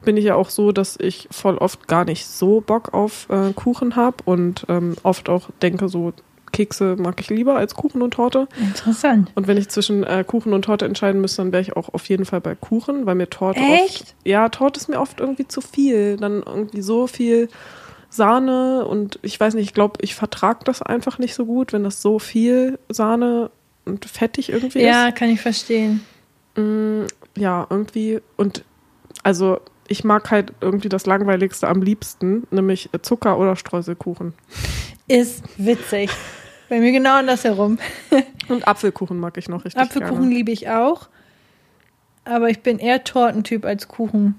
bin 0.03 0.15
ich 0.17 0.25
ja 0.25 0.35
auch 0.35 0.49
so, 0.49 0.71
dass 0.71 0.97
ich 0.99 1.27
voll 1.31 1.57
oft 1.57 1.87
gar 1.87 2.05
nicht 2.05 2.27
so 2.27 2.61
Bock 2.61 2.93
auf 2.93 3.27
äh, 3.29 3.51
Kuchen 3.53 3.95
habe 3.95 4.17
und 4.25 4.65
ähm, 4.69 4.95
oft 5.03 5.27
auch 5.29 5.49
denke, 5.61 5.89
so 5.89 6.13
Kekse 6.57 6.95
mag 6.97 7.19
ich 7.21 7.29
lieber 7.29 7.55
als 7.55 7.75
Kuchen 7.75 8.01
und 8.01 8.15
Torte. 8.15 8.47
Interessant. 8.59 9.31
Und 9.35 9.45
wenn 9.47 9.57
ich 9.57 9.69
zwischen 9.69 10.03
äh, 10.03 10.23
Kuchen 10.25 10.53
und 10.53 10.63
Torte 10.63 10.85
entscheiden 10.85 11.21
müsste, 11.21 11.43
dann 11.43 11.51
wäre 11.51 11.61
ich 11.61 11.77
auch 11.77 11.93
auf 11.93 12.09
jeden 12.09 12.25
Fall 12.25 12.41
bei 12.41 12.55
Kuchen, 12.55 13.05
weil 13.05 13.13
mir 13.13 13.29
Torte 13.29 13.59
oft. 13.59 13.69
Echt? 13.85 14.15
Ja, 14.23 14.49
Torte 14.49 14.79
ist 14.79 14.89
mir 14.89 14.99
oft 14.99 15.19
irgendwie 15.19 15.47
zu 15.47 15.61
viel. 15.61 16.17
Dann 16.17 16.41
irgendwie 16.43 16.81
so 16.81 17.05
viel 17.05 17.47
Sahne 18.09 18.85
und 18.85 19.19
ich 19.21 19.39
weiß 19.39 19.53
nicht, 19.53 19.65
ich 19.65 19.73
glaube, 19.75 19.99
ich 20.01 20.15
vertrage 20.15 20.59
das 20.63 20.81
einfach 20.81 21.19
nicht 21.19 21.35
so 21.35 21.45
gut, 21.45 21.73
wenn 21.73 21.83
das 21.83 22.01
so 22.01 22.17
viel 22.19 22.79
Sahne 22.89 23.51
und 23.85 24.05
fettig 24.05 24.49
irgendwie 24.49 24.81
Ja, 24.81 25.09
ist. 25.09 25.15
kann 25.15 25.29
ich 25.29 25.41
verstehen. 25.41 26.01
Mm, 26.55 27.03
ja, 27.37 27.67
irgendwie. 27.69 28.19
Und 28.35 28.63
also 29.23 29.59
ich 29.87 30.03
mag 30.03 30.31
halt 30.31 30.53
irgendwie 30.61 30.89
das 30.89 31.05
Langweiligste 31.05 31.67
am 31.67 31.81
liebsten, 31.81 32.47
nämlich 32.49 32.89
Zucker- 33.03 33.37
oder 33.37 33.55
Streuselkuchen. 33.55 34.33
Ist 35.07 35.43
witzig. 35.57 36.09
Bei 36.69 36.79
mir 36.79 36.91
genau 36.91 37.15
andersherum. 37.15 37.77
Und 38.49 38.67
Apfelkuchen 38.67 39.19
mag 39.19 39.37
ich 39.37 39.49
noch 39.49 39.65
richtig 39.65 39.81
Apfelkuchen 39.81 40.21
gerne. 40.23 40.35
liebe 40.35 40.51
ich 40.51 40.69
auch. 40.69 41.07
Aber 42.25 42.49
ich 42.49 42.61
bin 42.61 42.79
eher 42.79 43.03
Tortentyp 43.03 43.65
als 43.65 43.87
Kuchen. 43.87 44.35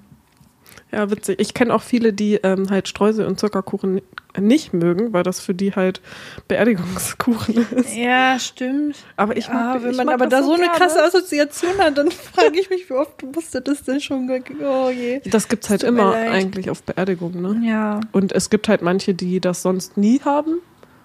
Ja, 0.92 1.10
witzig. 1.10 1.38
Ich 1.40 1.52
kenne 1.52 1.74
auch 1.74 1.82
viele, 1.82 2.12
die 2.14 2.34
ähm, 2.36 2.70
halt 2.70 2.88
Streusel- 2.88 3.26
und 3.26 3.38
Zuckerkuchen 3.38 4.00
nicht 4.38 4.72
mögen, 4.72 5.12
weil 5.12 5.22
das 5.22 5.40
für 5.40 5.52
die 5.54 5.74
halt 5.74 6.00
Beerdigungskuchen 6.48 7.66
ist. 7.76 7.94
Ja, 7.94 8.38
stimmt. 8.38 8.96
Aber 9.16 9.36
ich 9.36 9.48
mag, 9.48 9.76
Ja, 9.76 9.82
wenn 9.82 9.90
ich 9.90 9.96
man 9.96 10.06
mag 10.06 10.14
aber 10.14 10.26
da 10.28 10.42
so 10.42 10.52
eine 10.54 10.64
gerne. 10.64 10.78
krasse 10.78 11.02
Assoziation 11.02 11.76
hat, 11.78 11.98
dann 11.98 12.10
frage 12.10 12.58
ich 12.58 12.70
mich, 12.70 12.88
wie 12.88 12.94
oft 12.94 13.22
musste 13.34 13.60
das 13.60 13.82
denn 13.84 14.00
schon. 14.00 14.30
Oh 14.62 14.90
je. 14.90 15.20
Das 15.26 15.48
gibt's 15.48 15.68
halt 15.68 15.82
immer 15.82 16.12
eigentlich 16.14 16.70
auf 16.70 16.82
Beerdigungen, 16.82 17.42
ne? 17.42 17.68
Ja. 17.68 18.00
Und 18.12 18.32
es 18.32 18.48
gibt 18.50 18.68
halt 18.68 18.80
manche, 18.82 19.14
die 19.14 19.40
das 19.40 19.62
sonst 19.62 19.96
nie 19.96 20.20
haben 20.24 20.58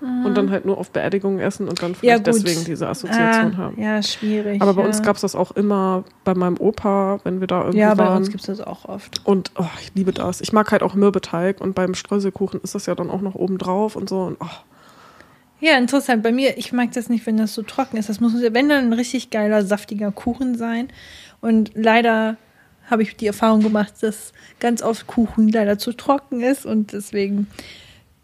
und 0.04 0.36
dann 0.36 0.52
halt 0.52 0.66
nur 0.66 0.78
auf 0.78 0.92
Beerdigungen 0.92 1.40
essen 1.40 1.68
und 1.70 1.82
dann. 1.82 1.92
Ja, 1.94 1.98
vielleicht 2.00 2.26
gut. 2.26 2.36
deswegen 2.36 2.66
diese 2.66 2.88
Assoziation 2.88 3.54
ah, 3.54 3.58
haben. 3.58 3.82
Ja, 3.82 4.04
schwierig. 4.04 4.62
Aber 4.62 4.74
bei 4.74 4.82
ja. 4.82 4.88
uns 4.88 5.02
gab's 5.02 5.22
das 5.22 5.36
auch 5.36 5.52
immer 5.52 6.04
bei 6.24 6.34
meinem 6.34 6.58
Opa, 6.60 7.20
wenn 7.24 7.40
wir 7.40 7.48
da 7.48 7.62
irgendwie 7.62 7.80
Ja, 7.80 7.94
bei 7.94 8.06
waren. 8.06 8.18
uns 8.18 8.30
gibt 8.30 8.42
es 8.42 8.48
das 8.48 8.62
auch 8.62 8.86
oft. 8.86 9.22
und 9.26 9.52
oh, 9.58 9.66
ich 9.82 9.92
liebe 9.96 10.12
das. 10.12 10.42
Ich 10.42 10.52
mag 10.52 10.72
halt 10.72 10.84
auch 10.84 10.94
Mürbeteig 10.94 11.62
und 11.62 11.74
beim 11.74 11.94
Streuselkuchen 11.96 12.60
ist 12.62 12.76
das 12.76 12.86
ja 12.86 12.96
dann 12.96 13.10
auch 13.10 13.22
noch 13.22 13.36
oben 13.36 13.58
drauf 13.58 13.96
und 13.96 14.10
so. 14.10 14.24
Und, 14.24 14.38
oh, 14.42 14.48
Ja, 15.62 15.78
interessant. 15.78 16.22
Bei 16.24 16.32
mir, 16.34 16.58
ich 16.58 16.74
mag 16.74 16.92
das 16.92 17.08
nicht, 17.08 17.26
wenn 17.26 17.38
das 17.38 17.54
so 17.54 17.62
trocken 17.62 17.96
ist. 17.98 18.10
Das 18.10 18.20
muss, 18.20 18.34
wenn 18.34 18.68
dann 18.68 18.86
ein 18.86 18.94
richtig 18.94 19.30
geiler, 19.30 19.64
saftiger 19.64 20.12
Kuchen 20.12 20.56
sein. 20.58 20.90
Und 21.40 21.72
leider 21.76 22.36
habe 22.90 23.04
ich 23.04 23.16
die 23.16 23.28
Erfahrung 23.28 23.62
gemacht, 23.62 23.94
dass 24.02 24.34
ganz 24.60 24.82
oft 24.82 25.08
Kuchen 25.08 25.48
leider 25.48 25.78
zu 25.78 25.94
trocken 25.94 26.42
ist. 26.42 26.66
Und 26.66 26.92
deswegen 26.92 27.48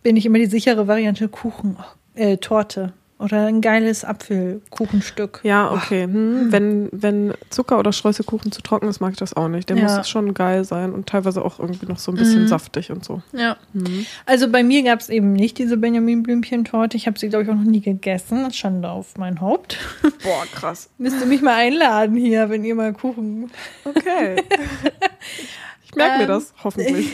bin 0.10 0.18
ich 0.18 0.26
immer 0.26 0.40
die 0.40 0.48
sichere 0.48 0.88
Variante 0.88 1.28
Kuchen, 1.28 1.78
äh, 2.16 2.38
Torte. 2.38 2.94
Oder 3.20 3.46
ein 3.46 3.62
geiles 3.62 4.04
Apfelkuchenstück. 4.04 5.42
ja, 5.44 5.70
okay. 5.72 6.06
Hm. 6.06 6.52
Wenn, 6.52 6.90
wenn 6.92 7.34
Zucker- 7.52 7.78
oder 7.78 7.94
Streuselkuchen 7.94 8.52
zu 8.52 8.64
trocken 8.64 8.88
ist, 8.88 9.02
mag 9.02 9.12
ich 9.12 9.20
das 9.20 9.36
auch 9.36 9.50
nicht. 9.50 9.70
Der 9.70 9.78
Ja. 9.78 9.84
muss 9.98 10.10
schon 10.10 10.34
geil 10.34 10.64
sein 10.66 10.94
und 10.94 11.06
teilweise 11.08 11.46
auch 11.46 11.60
irgendwie 11.60 11.86
noch 11.86 12.00
so 12.00 12.12
ein 12.12 12.18
bisschen 12.18 12.44
Mhm. 12.44 12.48
saftig 12.48 12.90
und 12.92 13.06
so. 13.06 13.22
Ja. 13.34 13.58
Mhm. 13.74 14.08
Also 14.26 14.50
bei 14.50 14.64
mir 14.64 14.82
gab 14.82 15.00
es 15.00 15.10
eben 15.10 15.34
nicht 15.34 15.60
diese 15.60 15.78
Benjamin 15.78 16.24
Blümchen-Torte. 16.24 16.98
Ich 16.98 17.06
habe 17.06 17.20
sie, 17.20 17.30
glaube 17.30 17.44
ich, 17.44 17.50
auch 17.52 17.56
noch 17.56 17.62
nie 17.70 17.82
gegessen. 17.82 18.52
Schande 18.52 18.90
auf 18.90 19.16
mein 19.18 19.42
Haupt. 19.42 19.78
Boah, 20.24 20.46
krass. 20.52 20.90
Müsst 20.98 21.20
ihr 21.22 21.28
mich 21.28 21.44
mal 21.44 21.54
einladen 21.56 22.16
hier, 22.16 22.50
wenn 22.50 22.64
ihr 22.64 22.74
mal 22.74 22.94
Kuchen 22.94 23.52
Okay. 23.86 24.38
ich 25.86 25.94
merke 25.94 26.18
mir 26.18 26.24
Ähm. 26.24 26.28
das, 26.30 26.52
hoffentlich. 26.64 27.12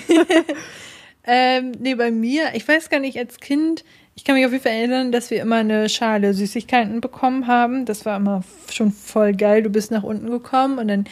Ähm, 1.28 1.72
nee, 1.80 1.96
bei 1.96 2.12
mir, 2.12 2.54
ich 2.54 2.68
weiß 2.68 2.90
gar 2.90 3.00
nicht, 3.00 3.18
als 3.18 3.40
Kind, 3.40 3.84
ich 4.16 4.24
kann 4.24 4.36
mich 4.36 4.46
auf 4.46 4.52
jeden 4.52 4.64
Fall 4.64 4.74
erinnern, 4.74 5.12
dass 5.12 5.30
wir 5.32 5.42
immer 5.42 5.58
eine 5.58 5.90
Schale 5.90 6.34
Süßigkeiten 6.34 7.02
bekommen 7.02 7.48
haben. 7.48 7.86
Das 7.86 8.06
war 8.06 8.18
immer 8.18 8.44
schon 8.72 8.92
voll 8.92 9.34
geil. 9.34 9.64
Du 9.64 9.70
bist 9.70 9.92
nach 9.92 10.04
unten 10.04 10.30
gekommen 10.30 10.78
und 10.78 10.88
dann 10.88 11.06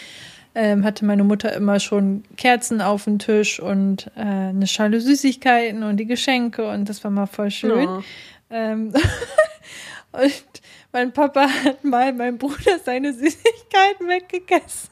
ähm, 0.55 0.85
hatte 0.85 1.03
meine 1.03 1.23
Mutter 1.23 1.53
immer 1.53 1.79
schon 1.79 2.23
Kerzen 2.37 2.79
auf 2.79 3.05
dem 3.05 3.19
Tisch 3.19 3.59
und 3.59 4.11
äh, 4.15 4.21
eine 4.21 4.67
Schale 4.67 5.01
Süßigkeiten 5.01 5.83
und 5.83 5.97
die 5.97 6.05
Geschenke 6.05 6.69
und 6.69 6.87
das 6.87 7.03
war 7.03 7.11
mal 7.11 7.25
voll 7.25 7.51
schön. 7.51 7.83
Ja. 7.83 8.03
Ähm, 8.51 8.93
und 10.11 10.43
mein 10.91 11.11
Papa 11.11 11.47
hat 11.65 11.83
mal 11.83 12.13
meinem 12.13 12.37
Bruder 12.37 12.77
seine 12.85 13.13
Süßigkeiten 13.13 14.07
weggegessen, 14.07 14.91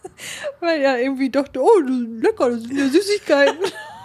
weil 0.59 0.81
er 0.81 0.99
irgendwie 0.99 1.29
dachte, 1.29 1.61
oh, 1.61 1.79
lecker, 1.79 2.49
das 2.49 2.63
sind 2.63 2.77
ja 2.77 2.87
Süßigkeiten. 2.87 3.59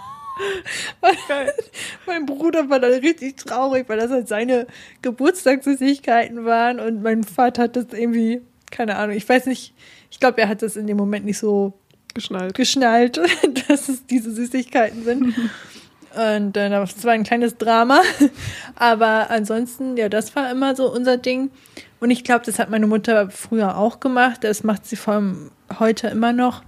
Mein 2.05 2.25
Bruder 2.25 2.69
war 2.69 2.79
dann 2.79 2.93
richtig 2.93 3.37
traurig, 3.37 3.87
weil 3.87 3.99
das 3.99 4.11
halt 4.11 4.27
seine 4.27 4.67
Geburtstagssüßigkeiten 5.01 6.45
waren 6.45 6.79
und 6.79 7.01
mein 7.01 7.23
Vater 7.23 7.63
hat 7.63 7.75
das 7.75 7.87
irgendwie, 7.91 8.41
keine 8.71 8.95
Ahnung, 8.97 9.15
ich 9.15 9.27
weiß 9.27 9.45
nicht, 9.45 9.73
ich 10.11 10.19
glaube, 10.19 10.41
er 10.41 10.49
hat 10.49 10.61
das 10.61 10.75
in 10.75 10.87
dem 10.87 10.97
Moment 10.97 11.25
nicht 11.25 11.37
so 11.37 11.73
Geschnallt. 12.13 12.55
geschnallt, 12.55 13.17
dass 13.67 13.89
es 13.89 14.05
diese 14.05 14.31
Süßigkeiten 14.31 15.03
sind. 15.03 15.35
Und 16.15 16.57
äh, 16.57 16.69
das 16.69 17.03
war 17.03 17.11
ein 17.11 17.23
kleines 17.23 17.57
Drama. 17.57 18.01
Aber 18.75 19.29
ansonsten, 19.29 19.97
ja, 19.97 20.09
das 20.09 20.35
war 20.35 20.49
immer 20.49 20.75
so 20.75 20.91
unser 20.91 21.17
Ding. 21.17 21.51
Und 21.99 22.09
ich 22.09 22.23
glaube, 22.23 22.45
das 22.45 22.57
hat 22.57 22.69
meine 22.69 22.87
Mutter 22.87 23.29
früher 23.29 23.77
auch 23.77 23.99
gemacht. 23.99 24.43
Das 24.43 24.63
macht 24.63 24.85
sie 24.85 24.95
vor 24.95 25.15
allem 25.15 25.51
heute 25.79 26.07
immer 26.07 26.33
noch. 26.33 26.63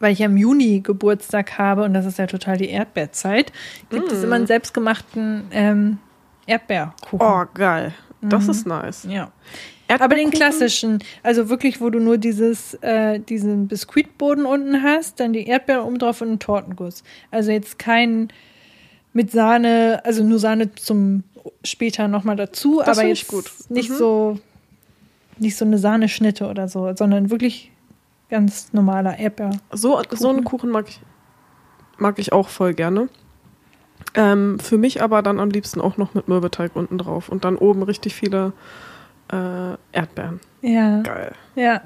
Weil 0.00 0.12
ich 0.12 0.18
ja 0.18 0.26
im 0.26 0.36
Juni 0.36 0.80
Geburtstag 0.80 1.58
habe 1.58 1.84
und 1.84 1.94
das 1.94 2.06
ist 2.06 2.18
ja 2.18 2.26
total 2.26 2.56
die 2.56 2.70
Erdbeerzeit, 2.70 3.52
gibt 3.90 4.10
es 4.10 4.24
immer 4.24 4.36
einen 4.36 4.46
selbstgemachten 4.46 5.44
ähm, 5.52 5.98
Erdbeerkuchen. 6.46 7.20
Oh, 7.26 7.44
geil. 7.54 7.92
Das 8.22 8.44
Mhm. 8.44 8.50
ist 8.50 8.66
nice. 8.66 9.06
Ja. 9.08 9.30
Aber 9.98 10.14
den 10.14 10.30
klassischen, 10.30 11.00
also 11.22 11.48
wirklich, 11.48 11.80
wo 11.80 11.90
du 11.90 11.98
nur 12.00 12.16
dieses, 12.16 12.74
äh, 12.74 13.18
diesen 13.18 13.66
Biskuitboden 13.66 14.46
unten 14.46 14.82
hast, 14.82 15.18
dann 15.20 15.32
die 15.32 15.46
Erdbeeren 15.46 15.82
oben 15.84 15.98
drauf 15.98 16.20
und 16.20 16.28
einen 16.28 16.38
Tortenguss. 16.38 17.02
Also 17.30 17.50
jetzt 17.50 17.78
kein 17.78 18.28
mit 19.12 19.32
Sahne, 19.32 20.00
also 20.04 20.22
nur 20.22 20.38
Sahne 20.38 20.72
zum 20.76 21.24
später 21.64 22.06
nochmal 22.08 22.36
dazu, 22.36 22.80
Das 22.84 22.98
aber 22.98 23.08
jetzt 23.08 23.26
gut. 23.26 23.50
nicht 23.68 23.90
Mhm. 23.90 23.94
so 23.96 24.38
nicht 25.38 25.56
so 25.56 25.64
eine 25.64 25.78
Sahneschnitte 25.78 26.46
oder 26.46 26.68
so, 26.68 26.94
sondern 26.94 27.30
wirklich 27.30 27.72
ganz 28.30 28.72
normaler 28.72 29.18
Erdbeer. 29.18 29.50
So, 29.72 30.00
so 30.10 30.28
einen 30.28 30.44
Kuchen 30.44 30.70
mag 30.70 30.88
ich, 30.88 31.00
mag 31.98 32.18
ich 32.18 32.32
auch 32.32 32.48
voll 32.48 32.74
gerne. 32.74 33.08
Ähm, 34.14 34.58
für 34.58 34.78
mich 34.78 35.02
aber 35.02 35.22
dann 35.22 35.38
am 35.38 35.50
liebsten 35.50 35.80
auch 35.80 35.96
noch 35.96 36.14
mit 36.14 36.28
Mürbeteig 36.28 36.74
unten 36.74 36.98
drauf 36.98 37.28
und 37.28 37.44
dann 37.44 37.56
oben 37.56 37.82
richtig 37.82 38.14
viele 38.14 38.52
äh, 39.30 39.74
Erdbeeren. 39.92 40.40
Ja. 40.62 41.02
Geil. 41.02 41.32
Ja, 41.54 41.82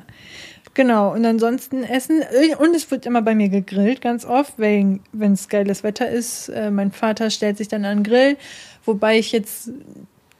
genau. 0.72 1.12
Und 1.12 1.24
ansonsten 1.26 1.82
essen. 1.82 2.22
Und 2.58 2.74
es 2.74 2.90
wird 2.90 3.04
immer 3.06 3.22
bei 3.22 3.34
mir 3.34 3.48
gegrillt, 3.48 4.00
ganz 4.00 4.24
oft, 4.24 4.54
wenn 4.58 5.00
es 5.12 5.48
geiles 5.48 5.82
Wetter 5.82 6.08
ist. 6.08 6.48
Äh, 6.48 6.70
mein 6.70 6.92
Vater 6.92 7.30
stellt 7.30 7.58
sich 7.58 7.68
dann 7.68 7.84
an 7.84 7.98
den 7.98 8.04
Grill, 8.04 8.36
wobei 8.84 9.18
ich 9.18 9.32
jetzt 9.32 9.70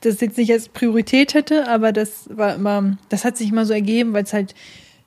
das 0.01 0.21
jetzt 0.21 0.37
nicht 0.37 0.53
als 0.53 0.69
Priorität 0.69 1.35
hätte, 1.35 1.67
aber 1.69 1.93
das 1.93 2.29
war 2.31 2.55
immer, 2.55 2.97
das 3.09 3.25
hat 3.25 3.37
sich 3.37 3.51
immer 3.51 3.65
so 3.65 3.73
ergeben, 3.73 4.13
weil 4.13 4.25
es 4.25 4.33
halt 4.33 4.55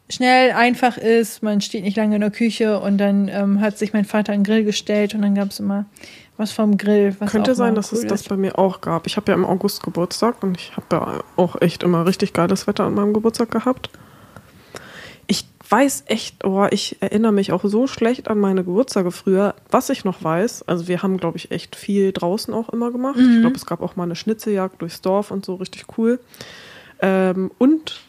schnell, 0.09 0.51
einfach 0.51 0.97
ist. 0.97 1.43
Man 1.43 1.61
steht 1.61 1.83
nicht 1.83 1.97
lange 1.97 2.15
in 2.15 2.21
der 2.21 2.31
Küche 2.31 2.79
und 2.79 2.97
dann 2.97 3.27
ähm, 3.27 3.61
hat 3.61 3.77
sich 3.77 3.93
mein 3.93 4.05
Vater 4.05 4.33
den 4.33 4.43
Grill 4.43 4.63
gestellt 4.63 5.13
und 5.13 5.21
dann 5.21 5.35
gab 5.35 5.49
es 5.49 5.59
immer 5.59 5.85
was 6.37 6.51
vom 6.51 6.77
Grill. 6.77 7.15
Was 7.19 7.31
Könnte 7.31 7.55
sein, 7.55 7.75
dass 7.75 7.91
es 7.91 8.03
cool 8.03 8.07
das 8.07 8.21
ist. 8.21 8.29
bei 8.29 8.37
mir 8.37 8.57
auch 8.57 8.81
gab. 8.81 9.07
Ich 9.07 9.17
habe 9.17 9.31
ja 9.31 9.35
im 9.35 9.45
August 9.45 9.83
Geburtstag 9.83 10.43
und 10.43 10.57
ich 10.57 10.77
habe 10.77 10.85
ja 10.91 11.23
auch 11.35 11.59
echt 11.61 11.83
immer 11.83 12.05
richtig 12.05 12.33
geiles 12.33 12.67
Wetter 12.67 12.85
an 12.85 12.93
meinem 12.93 13.13
Geburtstag 13.13 13.51
gehabt. 13.51 13.89
Ich 15.25 15.45
weiß 15.69 16.03
echt, 16.05 16.45
oh, 16.45 16.67
ich 16.69 16.97
erinnere 17.01 17.33
mich 17.33 17.51
auch 17.51 17.63
so 17.65 17.87
schlecht 17.87 18.29
an 18.29 18.39
meine 18.39 18.63
Geburtstage 18.63 19.11
früher. 19.11 19.55
Was 19.69 19.89
ich 19.89 20.05
noch 20.05 20.23
weiß, 20.23 20.63
also 20.67 20.87
wir 20.87 21.01
haben, 21.01 21.17
glaube 21.17 21.37
ich, 21.37 21.51
echt 21.51 21.75
viel 21.75 22.13
draußen 22.13 22.53
auch 22.53 22.69
immer 22.69 22.91
gemacht. 22.91 23.17
Mhm. 23.17 23.33
Ich 23.33 23.41
glaube, 23.41 23.55
es 23.55 23.65
gab 23.65 23.81
auch 23.81 23.95
mal 23.95 24.03
eine 24.03 24.15
Schnitzeljagd 24.15 24.81
durchs 24.81 25.01
Dorf 25.01 25.31
und 25.31 25.43
so, 25.43 25.55
richtig 25.55 25.85
cool. 25.97 26.19
Ähm, 27.01 27.51
und 27.57 28.01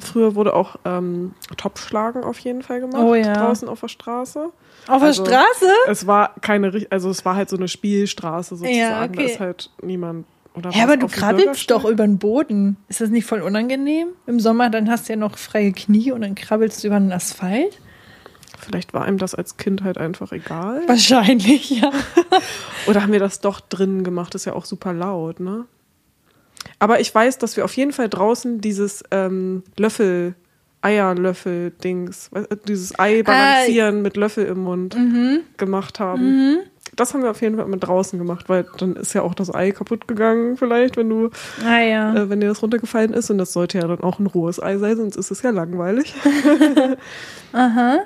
früher 0.00 0.34
wurde 0.34 0.54
auch 0.54 0.76
ähm, 0.84 1.34
Topfschlagen 1.56 2.24
auf 2.24 2.38
jeden 2.40 2.62
Fall 2.62 2.80
gemacht, 2.80 3.02
Oh 3.02 3.14
ja. 3.14 3.32
draußen 3.32 3.68
auf 3.68 3.80
der 3.80 3.88
Straße. 3.88 4.50
Auf 4.88 5.02
Also- 5.02 5.24
der 5.24 5.30
Straße? 5.30 5.72
Es 5.88 6.06
war 6.06 6.34
keine, 6.40 6.86
also 6.90 7.10
es 7.10 7.24
war 7.24 7.36
halt 7.36 7.48
so 7.48 7.56
eine 7.56 7.68
Spielstraße 7.68 8.56
sozusagen. 8.56 8.76
Ja, 8.78 9.06
Da 9.06 9.12
okay. 9.12 9.26
ist 9.26 9.40
halt 9.40 9.70
niemand. 9.82 10.26
Oder 10.54 10.70
Ja, 10.70 10.82
aber 10.82 10.96
du 10.96 11.06
krabbelst 11.06 11.70
doch 11.70 11.84
über 11.84 12.04
den 12.04 12.18
Boden. 12.18 12.76
Ist 12.88 13.00
das 13.00 13.08
nicht 13.10 13.24
voll 13.24 13.40
unangenehm? 13.40 14.08
Im 14.26 14.40
Sommer, 14.40 14.68
dann 14.68 14.90
hast 14.90 15.08
du 15.08 15.12
ja 15.12 15.16
noch 15.16 15.38
freie 15.38 15.72
Knie 15.72 16.10
und 16.10 16.22
dann 16.22 16.34
krabbelst 16.34 16.82
du 16.82 16.88
über 16.88 16.98
den 16.98 17.12
Asphalt? 17.12 17.78
Vielleicht 18.58 18.92
war 18.92 19.06
ihm 19.08 19.16
das 19.16 19.34
als 19.34 19.56
Kind 19.58 19.84
halt 19.84 19.96
einfach 19.96 20.32
egal. 20.32 20.82
Wahrscheinlich, 20.86 21.70
ja. 21.70 21.90
Oder 22.88 23.02
haben 23.02 23.12
wir 23.12 23.20
das 23.20 23.40
doch 23.40 23.60
drinnen 23.60 24.02
gemacht? 24.04 24.34
ist 24.34 24.44
ja 24.44 24.52
auch 24.54 24.64
super 24.64 24.92
laut, 24.92 25.38
ne? 25.40 25.66
Aber 26.80 26.98
ich 27.00 27.14
weiß, 27.14 27.38
dass 27.38 27.56
wir 27.56 27.64
auf 27.64 27.74
jeden 27.74 27.92
Fall 27.92 28.08
draußen 28.08 28.60
dieses 28.60 29.04
ähm, 29.12 29.62
Löffel, 29.78 30.34
Eierlöffel-Dings, 30.82 32.30
du, 32.32 32.56
dieses 32.66 32.98
Ei 32.98 33.22
balancieren 33.22 34.02
mit 34.02 34.16
Löffel 34.16 34.46
im 34.46 34.60
Mund 34.64 34.96
gemacht 35.58 36.00
haben. 36.00 36.58
Das 36.96 37.14
haben 37.14 37.22
wir 37.22 37.30
auf 37.30 37.40
jeden 37.40 37.56
Fall 37.56 37.66
mit 37.66 37.86
draußen 37.86 38.18
gemacht, 38.18 38.48
weil 38.48 38.66
dann 38.78 38.96
ist 38.96 39.12
ja 39.12 39.22
auch 39.22 39.34
das 39.34 39.54
Ei 39.54 39.70
kaputt 39.70 40.08
gegangen, 40.08 40.56
vielleicht, 40.56 40.96
wenn 40.96 41.08
du 41.08 41.30
Ah 41.64 41.78
ja. 41.80 42.14
äh, 42.14 42.28
wenn 42.30 42.40
dir 42.40 42.48
das 42.48 42.62
runtergefallen 42.62 43.12
ist. 43.12 43.30
Und 43.30 43.38
das 43.38 43.52
sollte 43.52 43.78
ja 43.78 43.86
dann 43.86 44.00
auch 44.00 44.18
ein 44.18 44.26
rohes 44.26 44.60
Ei 44.60 44.76
sein, 44.78 44.96
sonst 44.96 45.16
ist 45.16 45.30
es 45.30 45.42
ja 45.42 45.50
langweilig. 45.50 46.14
Aha. 47.52 47.98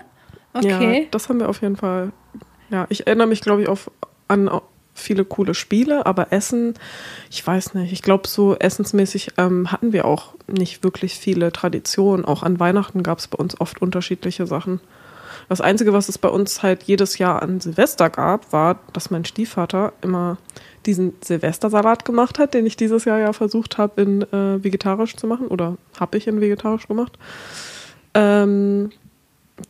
Ja, 0.60 0.76
Okay. 0.76 1.08
das 1.10 1.28
haben 1.28 1.40
wir 1.40 1.48
auf 1.48 1.62
jeden 1.62 1.76
Fall. 1.76 2.12
Ja, 2.70 2.86
ich 2.88 3.06
erinnere 3.06 3.26
mich, 3.26 3.40
glaube 3.40 3.62
ich, 3.62 3.68
auf, 3.68 3.90
an 4.28 4.48
viele 4.94 5.24
coole 5.24 5.54
Spiele, 5.54 6.06
aber 6.06 6.32
Essen, 6.32 6.74
ich 7.30 7.44
weiß 7.46 7.74
nicht, 7.74 7.92
ich 7.92 8.02
glaube, 8.02 8.28
so 8.28 8.56
essensmäßig 8.56 9.32
ähm, 9.36 9.70
hatten 9.72 9.92
wir 9.92 10.04
auch 10.04 10.34
nicht 10.46 10.84
wirklich 10.84 11.14
viele 11.14 11.52
Traditionen. 11.52 12.24
Auch 12.24 12.42
an 12.42 12.60
Weihnachten 12.60 13.02
gab 13.02 13.18
es 13.18 13.28
bei 13.28 13.36
uns 13.36 13.60
oft 13.60 13.82
unterschiedliche 13.82 14.46
Sachen. 14.46 14.80
Das 15.48 15.60
Einzige, 15.60 15.92
was 15.92 16.08
es 16.08 16.16
bei 16.16 16.28
uns 16.28 16.62
halt 16.62 16.84
jedes 16.84 17.18
Jahr 17.18 17.42
an 17.42 17.60
Silvester 17.60 18.08
gab, 18.08 18.52
war, 18.52 18.78
dass 18.92 19.10
mein 19.10 19.24
Stiefvater 19.24 19.92
immer 20.00 20.38
diesen 20.86 21.14
Silvestersalat 21.22 22.04
gemacht 22.04 22.38
hat, 22.38 22.54
den 22.54 22.66
ich 22.66 22.76
dieses 22.76 23.04
Jahr 23.04 23.18
ja 23.18 23.32
versucht 23.32 23.78
habe, 23.78 24.02
in 24.02 24.22
äh, 24.22 24.62
vegetarisch 24.62 25.16
zu 25.16 25.26
machen 25.26 25.48
oder 25.48 25.76
habe 25.98 26.16
ich 26.18 26.26
in 26.26 26.40
vegetarisch 26.40 26.88
gemacht. 26.88 27.18
Ähm, 28.14 28.90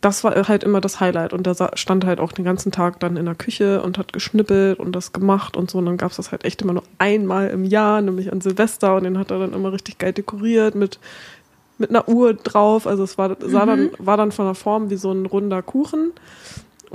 das 0.01 0.23
war 0.23 0.33
halt 0.47 0.63
immer 0.63 0.81
das 0.81 0.99
Highlight. 0.99 1.33
Und 1.33 1.45
der 1.45 1.71
stand 1.75 2.05
halt 2.05 2.19
auch 2.19 2.31
den 2.31 2.45
ganzen 2.45 2.71
Tag 2.71 2.99
dann 2.99 3.17
in 3.17 3.25
der 3.25 3.35
Küche 3.35 3.81
und 3.81 3.97
hat 3.97 4.13
geschnippelt 4.13 4.79
und 4.79 4.93
das 4.93 5.13
gemacht 5.13 5.55
und 5.55 5.69
so. 5.69 5.77
Und 5.77 5.85
dann 5.85 5.97
gab 5.97 6.11
es 6.11 6.17
das 6.17 6.31
halt 6.31 6.43
echt 6.43 6.61
immer 6.61 6.73
nur 6.73 6.83
einmal 6.97 7.49
im 7.49 7.65
Jahr, 7.65 8.01
nämlich 8.01 8.31
an 8.31 8.41
Silvester. 8.41 8.95
Und 8.95 9.03
den 9.03 9.17
hat 9.17 9.31
er 9.31 9.39
dann 9.39 9.53
immer 9.53 9.71
richtig 9.71 9.97
geil 9.97 10.13
dekoriert 10.13 10.75
mit 10.75 10.99
mit 11.77 11.89
einer 11.89 12.07
Uhr 12.07 12.33
drauf, 12.33 12.87
also 12.87 13.03
es 13.03 13.17
war, 13.17 13.35
sah 13.39 13.65
mhm. 13.65 13.69
dann, 13.69 13.89
war 13.97 14.17
dann 14.17 14.31
von 14.31 14.45
der 14.45 14.55
Form 14.55 14.89
wie 14.89 14.95
so 14.95 15.11
ein 15.11 15.25
runder 15.25 15.61
Kuchen 15.61 16.13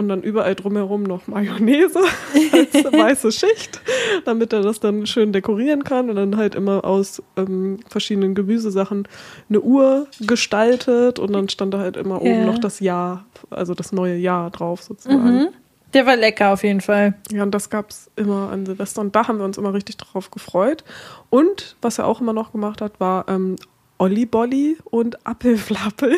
und 0.00 0.08
dann 0.08 0.22
überall 0.22 0.54
drumherum 0.54 1.04
noch 1.04 1.26
Mayonnaise 1.26 1.98
als 2.52 2.74
weiße 2.74 3.32
Schicht, 3.32 3.80
damit 4.24 4.52
er 4.52 4.62
das 4.62 4.80
dann 4.80 5.06
schön 5.06 5.32
dekorieren 5.32 5.84
kann 5.84 6.10
und 6.10 6.16
dann 6.16 6.36
halt 6.36 6.54
immer 6.54 6.84
aus 6.84 7.22
ähm, 7.36 7.78
verschiedenen 7.88 8.34
Gemüsesachen 8.34 9.06
eine 9.48 9.60
Uhr 9.60 10.06
gestaltet 10.20 11.18
und 11.18 11.32
dann 11.32 11.48
stand 11.48 11.74
da 11.74 11.78
halt 11.78 11.96
immer 11.96 12.20
yeah. 12.22 12.32
oben 12.32 12.46
noch 12.46 12.58
das 12.58 12.80
Jahr, 12.80 13.24
also 13.50 13.74
das 13.74 13.92
neue 13.92 14.16
Jahr 14.16 14.50
drauf 14.50 14.82
sozusagen. 14.82 15.22
Mhm. 15.22 15.48
Der 15.92 16.06
war 16.06 16.16
lecker 16.16 16.52
auf 16.52 16.62
jeden 16.62 16.80
Fall. 16.80 17.14
Ja, 17.32 17.42
und 17.42 17.52
das 17.52 17.68
gab 17.68 17.90
es 17.90 18.10
immer 18.16 18.50
an 18.50 18.64
Silvester 18.64 19.00
und 19.00 19.14
da 19.16 19.26
haben 19.26 19.38
wir 19.38 19.44
uns 19.44 19.58
immer 19.58 19.74
richtig 19.74 19.96
drauf 19.96 20.30
gefreut. 20.30 20.84
Und 21.30 21.76
was 21.82 21.98
er 21.98 22.06
auch 22.06 22.20
immer 22.20 22.32
noch 22.32 22.52
gemacht 22.52 22.80
hat, 22.80 23.00
war 23.00 23.28
ähm, 23.28 23.56
Olli 23.98 24.24
Bolli 24.24 24.78
und 24.84 25.26
Appelflappel. 25.26 26.16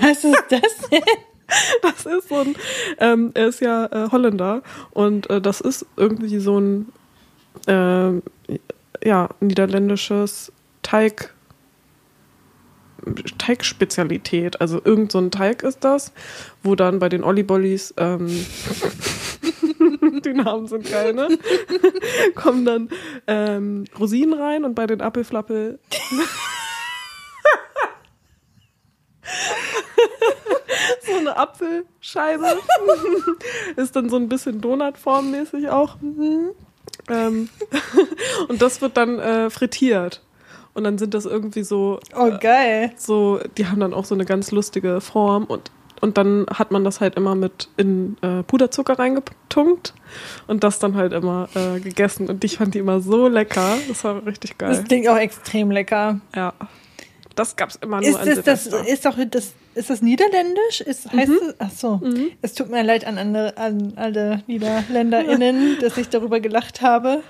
Was 0.00 0.24
ist 0.24 0.44
das 0.48 0.88
denn? 0.90 1.02
Das 1.82 2.06
ist 2.06 2.28
so 2.28 2.36
ein, 2.36 2.54
ähm, 2.98 3.30
er 3.34 3.48
ist 3.48 3.60
ja 3.60 3.86
äh, 3.86 4.10
Holländer 4.10 4.62
und 4.90 5.28
äh, 5.30 5.40
das 5.40 5.60
ist 5.60 5.86
irgendwie 5.96 6.38
so 6.38 6.58
ein 6.58 6.92
äh, 7.66 8.20
ja, 9.02 9.28
niederländisches 9.40 10.52
Teig, 10.82 11.34
Teigspezialität. 13.38 14.60
Also 14.60 14.80
irgend 14.84 15.12
so 15.12 15.18
ein 15.18 15.30
Teig 15.30 15.62
ist 15.62 15.84
das, 15.84 16.12
wo 16.62 16.74
dann 16.74 16.98
bei 16.98 17.08
den 17.08 17.24
Ollibollis, 17.24 17.94
ähm, 17.96 18.26
die 20.24 20.32
Namen 20.34 20.66
sind 20.66 20.90
geil, 20.90 21.14
ne? 21.14 21.28
Kommen 22.34 22.64
dann 22.64 22.88
ähm, 23.26 23.84
Rosinen 23.98 24.34
rein 24.34 24.64
und 24.64 24.74
bei 24.74 24.86
den 24.86 25.00
Apfelflappel 25.00 25.78
so 25.90 26.22
eine 31.30 31.38
Apfelscheibe. 31.38 32.46
ist 33.76 33.96
dann 33.96 34.08
so 34.08 34.16
ein 34.16 34.28
bisschen 34.28 34.60
Donutformmäßig 34.60 35.68
auch. 35.68 35.96
Ähm, 37.08 37.48
und 38.48 38.62
das 38.62 38.80
wird 38.80 38.96
dann 38.96 39.18
äh, 39.18 39.50
frittiert. 39.50 40.22
Und 40.72 40.84
dann 40.84 40.98
sind 40.98 41.14
das 41.14 41.26
irgendwie 41.26 41.62
so. 41.62 42.00
Oh, 42.14 42.30
geil. 42.40 42.92
So, 42.96 43.40
die 43.58 43.66
haben 43.66 43.80
dann 43.80 43.92
auch 43.92 44.04
so 44.04 44.14
eine 44.14 44.24
ganz 44.24 44.50
lustige 44.52 45.00
Form 45.00 45.44
und 45.44 45.70
und 46.00 46.16
dann 46.16 46.46
hat 46.52 46.70
man 46.70 46.82
das 46.82 47.00
halt 47.00 47.16
immer 47.16 47.34
mit 47.34 47.68
in 47.76 48.16
äh, 48.22 48.42
Puderzucker 48.42 48.98
reingetunkt 48.98 49.94
und 50.46 50.64
das 50.64 50.78
dann 50.78 50.96
halt 50.96 51.12
immer 51.12 51.48
äh, 51.54 51.78
gegessen. 51.78 52.28
Und 52.28 52.42
ich 52.42 52.56
fand 52.56 52.74
die 52.74 52.78
immer 52.78 53.00
so 53.00 53.28
lecker. 53.28 53.76
Das 53.86 54.02
war 54.04 54.24
richtig 54.24 54.56
geil. 54.56 54.70
Das 54.70 54.84
klingt 54.84 55.08
auch 55.08 55.18
extrem 55.18 55.70
lecker. 55.70 56.20
Ja. 56.34 56.54
Das 57.40 57.56
gab 57.56 57.70
es 57.70 57.76
immer 57.76 58.02
nur 58.02 58.10
ist 58.10 58.16
an 58.16 58.24
Silvester. 58.26 58.70
Das, 58.70 58.86
ist, 58.86 59.06
doch, 59.06 59.16
das, 59.30 59.54
ist 59.74 59.88
das 59.88 60.02
Niederländisch? 60.02 60.82
Ist, 60.82 61.10
heißt 61.10 61.30
mhm. 61.30 61.38
es, 61.48 61.54
ach 61.58 61.70
so. 61.70 61.96
Mhm. 61.96 62.32
Es 62.42 62.52
tut 62.52 62.68
mir 62.68 62.82
leid 62.82 63.06
an, 63.06 63.16
andere, 63.16 63.56
an 63.56 63.94
alle 63.96 64.42
NiederländerInnen, 64.46 65.78
dass 65.80 65.96
ich 65.96 66.10
darüber 66.10 66.40
gelacht 66.40 66.82
habe. 66.82 67.22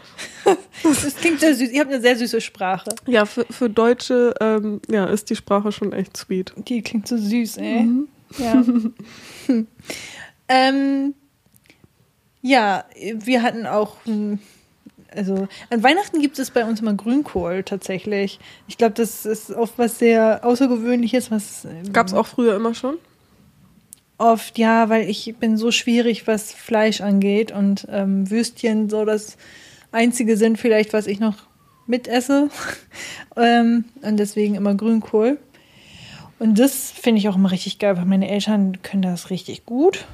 Das 0.83 1.15
klingt 1.17 1.39
sehr 1.39 1.55
süß. 1.55 1.71
Ihr 1.71 1.81
habt 1.81 1.93
eine 1.93 2.01
sehr 2.01 2.17
süße 2.17 2.41
Sprache. 2.41 2.93
Ja, 3.07 3.25
für, 3.25 3.45
für 3.51 3.69
Deutsche 3.71 4.35
ähm, 4.41 4.81
ja, 4.91 5.05
ist 5.05 5.31
die 5.31 5.37
Sprache 5.37 5.71
schon 5.71 5.93
echt 5.93 6.17
sweet. 6.17 6.55
Die 6.57 6.83
klingt 6.83 7.07
so 7.07 7.17
süß, 7.17 7.59
ey. 7.59 7.83
Mhm. 7.83 8.09
Ja. 8.39 8.65
ähm, 10.49 11.15
ja, 12.41 12.85
wir 13.15 13.43
hatten 13.43 13.67
auch 13.67 13.99
also 15.15 15.49
an 15.71 15.83
Weihnachten 15.83 16.21
gibt 16.21 16.39
es 16.39 16.51
bei 16.51 16.65
uns 16.65 16.81
immer 16.81 16.95
Grünkohl 16.95 17.63
tatsächlich. 17.63 18.39
Ich 18.69 18.79
glaube, 18.79 18.95
das 18.95 19.27
ist 19.27 19.51
oft 19.51 19.79
was 19.79 19.99
sehr 19.99 20.45
Außergewöhnliches. 20.45 21.31
Was 21.31 21.65
ähm, 21.65 21.93
gab 21.93 22.07
es 22.07 22.15
auch 22.15 22.27
früher 22.27 22.57
immer 22.57 22.75
schon? 22.75 22.97
Oft 24.19 24.59
ja, 24.59 24.89
weil 24.89 25.09
ich 25.09 25.35
bin 25.39 25.57
so 25.57 25.71
schwierig, 25.71 26.27
was 26.27 26.53
Fleisch 26.53 27.01
angeht 27.01 27.53
und 27.53 27.87
ähm, 27.91 28.31
Würstchen 28.31 28.91
so 28.91 29.05
das 29.05 29.37
einzige 29.93 30.37
sind 30.37 30.59
vielleicht, 30.59 30.93
was 30.93 31.07
ich 31.07 31.21
noch 31.21 31.37
mitesse 31.87 32.51
ähm, 33.37 33.85
und 34.03 34.19
deswegen 34.19 34.55
immer 34.55 34.75
Grünkohl. 34.75 35.39
Und 36.39 36.59
das 36.59 36.91
finde 36.91 37.19
ich 37.19 37.29
auch 37.29 37.37
immer 37.37 37.51
richtig 37.51 37.79
geil, 37.79 37.97
weil 37.97 38.07
meine 38.07 38.29
Eltern 38.29 38.81
können 38.83 39.03
das 39.03 39.31
richtig 39.31 39.67
gut. 39.67 40.07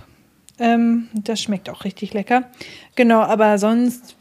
Ähm, 0.58 1.08
das 1.14 1.40
schmeckt 1.40 1.68
auch 1.68 1.84
richtig 1.84 2.14
lecker. 2.14 2.44
Genau, 2.96 3.20
aber 3.20 3.58
sonst 3.58 4.16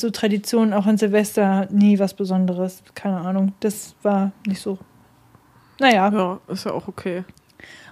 so 0.00 0.10
Traditionen, 0.10 0.72
auch 0.72 0.86
an 0.86 0.98
Silvester, 0.98 1.68
nie 1.70 1.98
was 1.98 2.14
Besonderes. 2.14 2.82
Keine 2.94 3.18
Ahnung. 3.18 3.52
Das 3.60 3.94
war 4.02 4.32
nicht 4.46 4.60
so. 4.60 4.78
Naja. 5.78 6.10
Ja, 6.12 6.40
ist 6.48 6.64
ja 6.64 6.72
auch 6.72 6.88
okay. 6.88 7.24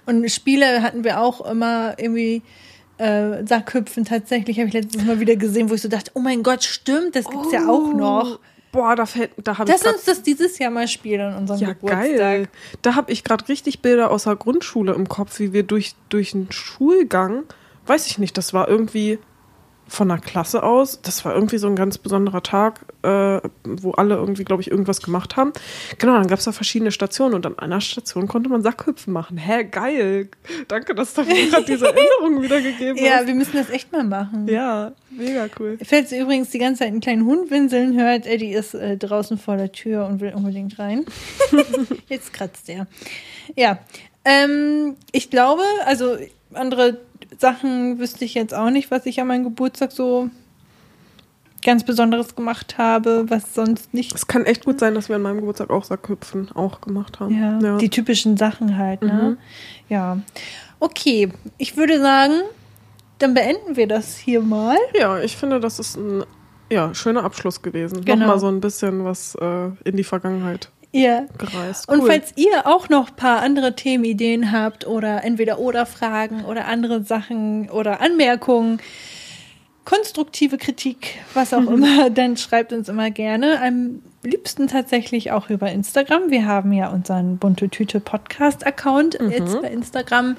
Und 0.05 0.29
Spiele 0.29 0.81
hatten 0.81 1.03
wir 1.03 1.21
auch 1.21 1.45
immer 1.49 1.95
irgendwie. 1.97 2.41
Äh, 2.97 3.47
Sackhüpfen 3.47 4.03
tatsächlich 4.03 4.57
habe 4.59 4.67
ich 4.67 4.73
letztes 4.73 5.05
Mal 5.05 5.21
wieder 5.21 5.37
gesehen, 5.37 5.69
wo 5.69 5.73
ich 5.73 5.81
so 5.81 5.87
dachte, 5.87 6.11
oh 6.15 6.19
mein 6.19 6.43
Gott, 6.43 6.65
stimmt, 6.65 7.15
das 7.15 7.29
gibt's 7.29 7.47
oh. 7.47 7.53
ja 7.53 7.65
auch 7.65 7.93
noch. 7.93 8.39
Boah, 8.73 8.95
da 8.95 9.05
fällt, 9.05 9.31
da 9.37 9.57
habe 9.57 9.71
ich. 9.71 9.77
Lass 9.81 9.93
uns 9.93 10.03
das 10.03 10.21
dieses 10.21 10.59
Jahr 10.59 10.69
mal 10.69 10.87
spielen 10.87 11.31
in 11.31 11.37
unserem 11.37 11.61
ja, 11.61 11.67
Geburtstag. 11.69 12.17
Geil. 12.17 12.49
Da 12.81 12.95
habe 12.95 13.11
ich 13.11 13.23
gerade 13.23 13.47
richtig 13.47 13.81
Bilder 13.81 14.11
aus 14.11 14.25
der 14.25 14.35
Grundschule 14.35 14.93
im 14.93 15.07
Kopf, 15.07 15.39
wie 15.39 15.53
wir 15.53 15.63
durch, 15.63 15.95
durch 16.09 16.35
einen 16.35 16.51
Schulgang, 16.51 17.43
weiß 17.87 18.07
ich 18.07 18.17
nicht, 18.17 18.37
das 18.37 18.53
war 18.53 18.67
irgendwie 18.67 19.17
von 19.89 20.07
der 20.07 20.19
Klasse 20.19 20.63
aus. 20.63 21.01
Das 21.01 21.25
war 21.25 21.33
irgendwie 21.33 21.57
so 21.57 21.67
ein 21.67 21.75
ganz 21.75 21.97
besonderer 21.97 22.43
Tag, 22.43 22.81
äh, 23.01 23.41
wo 23.63 23.91
alle 23.91 24.15
irgendwie, 24.15 24.43
glaube 24.43 24.61
ich, 24.61 24.71
irgendwas 24.71 25.01
gemacht 25.01 25.35
haben. 25.35 25.51
Genau, 25.97 26.13
dann 26.13 26.27
gab 26.27 26.39
es 26.39 26.45
da 26.45 26.51
verschiedene 26.51 26.91
Stationen 26.91 27.33
und 27.33 27.45
an 27.45 27.57
einer 27.59 27.81
Station 27.81 28.27
konnte 28.27 28.49
man 28.49 28.61
Sackhüpfen 28.61 29.11
machen. 29.11 29.37
Hä, 29.37 29.63
geil. 29.65 30.29
Danke, 30.67 30.95
dass 30.95 31.13
du 31.13 31.23
mir 31.23 31.49
gerade 31.49 31.65
diese 31.65 31.87
Erinnerung 31.87 32.41
wiedergegeben 32.41 32.97
hast. 32.97 33.05
Ja, 33.05 33.25
wir 33.25 33.35
müssen 33.35 33.57
das 33.57 33.69
echt 33.69 33.91
mal 33.91 34.03
machen. 34.03 34.47
Ja, 34.47 34.93
mega 35.09 35.47
cool. 35.59 35.77
Falls 35.83 36.11
ihr 36.11 36.21
übrigens 36.21 36.51
die 36.51 36.59
ganze 36.59 36.79
Zeit 36.79 36.89
einen 36.89 37.01
kleinen 37.01 37.25
Hund 37.25 37.49
winseln 37.51 37.99
hört, 37.99 38.25
Eddie 38.25 38.53
ist 38.53 38.75
äh, 38.75 38.95
draußen 38.95 39.37
vor 39.37 39.57
der 39.57 39.71
Tür 39.71 40.05
und 40.05 40.21
will 40.21 40.33
unbedingt 40.33 40.77
rein. 40.77 41.05
Jetzt 42.07 42.33
kratzt 42.33 42.69
er. 42.69 42.87
Ja, 43.55 43.79
ähm, 44.23 44.95
ich 45.11 45.29
glaube, 45.29 45.63
also 45.85 46.17
andere 46.53 46.99
Sachen 47.37 47.99
wüsste 47.99 48.25
ich 48.25 48.33
jetzt 48.33 48.53
auch 48.53 48.69
nicht, 48.69 48.91
was 48.91 49.05
ich 49.05 49.19
an 49.21 49.27
meinem 49.27 49.43
Geburtstag 49.43 49.91
so 49.91 50.29
ganz 51.63 51.83
Besonderes 51.83 52.35
gemacht 52.35 52.77
habe, 52.77 53.25
was 53.29 53.53
sonst 53.53 53.93
nicht. 53.93 54.15
Es 54.15 54.27
kann 54.27 54.45
echt 54.45 54.65
gut 54.65 54.79
sein, 54.79 54.95
dass 54.95 55.09
wir 55.09 55.17
an 55.17 55.21
meinem 55.21 55.37
Geburtstag 55.37 55.69
auch 55.69 55.83
Sackhüpfen 55.83 56.51
auch 56.53 56.81
gemacht 56.81 57.19
haben. 57.19 57.37
Ja, 57.37 57.59
ja. 57.59 57.77
die 57.77 57.89
typischen 57.89 58.37
Sachen 58.37 58.77
halt, 58.77 59.01
ne? 59.01 59.37
Mhm. 59.37 59.37
Ja. 59.89 60.19
Okay, 60.79 61.29
ich 61.57 61.75
würde 61.75 61.99
sagen, 61.99 62.33
dann 63.19 63.33
beenden 63.33 63.75
wir 63.75 63.87
das 63.87 64.17
hier 64.17 64.41
mal. 64.41 64.77
Ja, 64.97 65.19
ich 65.19 65.35
finde, 65.35 65.59
das 65.59 65.79
ist 65.79 65.97
ein 65.97 66.23
ja, 66.71 66.93
schöner 66.93 67.23
Abschluss 67.23 67.61
gewesen. 67.61 68.05
Genau. 68.05 68.19
Nochmal 68.19 68.39
so 68.39 68.47
ein 68.47 68.61
bisschen 68.61 69.03
was 69.03 69.35
äh, 69.35 69.69
in 69.83 69.97
die 69.97 70.03
Vergangenheit 70.03 70.69
ja. 70.91 71.25
gereist. 71.37 71.85
Cool. 71.87 71.99
Und 71.99 72.07
falls 72.07 72.33
ihr 72.35 72.65
auch 72.65 72.89
noch 72.89 73.09
ein 73.09 73.15
paar 73.15 73.41
andere 73.41 73.75
Themenideen 73.75 74.51
habt 74.51 74.87
oder 74.87 75.23
entweder 75.23 75.59
oder 75.59 75.85
Fragen 75.85 76.45
oder 76.45 76.65
andere 76.65 77.03
Sachen 77.03 77.69
oder 77.69 78.01
Anmerkungen, 78.01 78.79
konstruktive 79.85 80.57
Kritik, 80.57 81.15
was 81.33 81.53
auch 81.53 81.67
immer, 81.71 82.09
dann 82.09 82.37
schreibt 82.37 82.73
uns 82.73 82.89
immer 82.89 83.11
gerne. 83.11 83.61
Am 83.61 84.01
liebsten 84.23 84.67
tatsächlich 84.67 85.31
auch 85.31 85.49
über 85.49 85.71
Instagram. 85.71 86.29
Wir 86.29 86.45
haben 86.45 86.71
ja 86.73 86.89
unseren 86.89 87.37
Bunte 87.37 87.69
Tüte 87.69 87.99
Podcast 87.99 88.65
Account 88.65 89.19
mhm. 89.19 89.31
jetzt 89.31 89.61
bei 89.61 89.69
Instagram, 89.69 90.37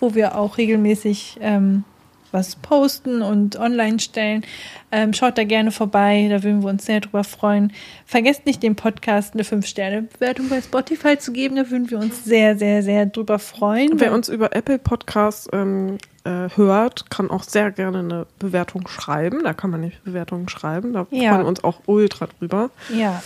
wo 0.00 0.14
wir 0.14 0.36
auch 0.36 0.58
regelmäßig 0.58 1.38
ähm, 1.40 1.84
was 2.32 2.56
posten 2.56 3.22
und 3.22 3.56
online 3.56 4.00
stellen. 4.00 4.42
Ähm, 4.90 5.12
schaut 5.12 5.36
da 5.38 5.44
gerne 5.44 5.70
vorbei, 5.70 6.26
da 6.30 6.42
würden 6.42 6.62
wir 6.62 6.70
uns 6.70 6.86
sehr 6.86 7.00
drüber 7.00 7.24
freuen. 7.24 7.72
Vergesst 8.06 8.46
nicht, 8.46 8.62
dem 8.62 8.74
Podcast 8.76 9.34
eine 9.34 9.42
5-Sterne-Bewertung 9.42 10.48
bei 10.48 10.60
Spotify 10.62 11.18
zu 11.18 11.32
geben, 11.32 11.56
da 11.56 11.70
würden 11.70 11.90
wir 11.90 11.98
uns 11.98 12.24
sehr, 12.24 12.56
sehr, 12.56 12.82
sehr 12.82 13.06
drüber 13.06 13.38
freuen. 13.38 14.00
Wer 14.00 14.12
uns 14.12 14.28
über 14.28 14.54
Apple 14.56 14.78
Podcasts 14.78 15.48
ähm, 15.52 15.98
äh, 16.24 16.48
hört, 16.56 17.10
kann 17.10 17.30
auch 17.30 17.42
sehr 17.42 17.70
gerne 17.70 17.98
eine 18.00 18.26
Bewertung 18.38 18.88
schreiben. 18.88 19.42
Da 19.44 19.52
kann 19.54 19.70
man 19.70 19.80
nicht 19.82 20.02
Bewertungen 20.04 20.48
schreiben, 20.48 20.92
da 20.92 21.06
Ja. 21.10 21.30
freuen 21.32 21.42
wir 21.44 21.48
uns 21.48 21.64
auch 21.64 21.80
ultra 21.86 22.26
drüber. 22.38 22.70
ja, 22.94 23.22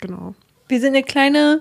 Genau. 0.00 0.34
wir 0.68 0.80
sind 0.80 0.94
eine 0.94 1.02
kleine 1.04 1.60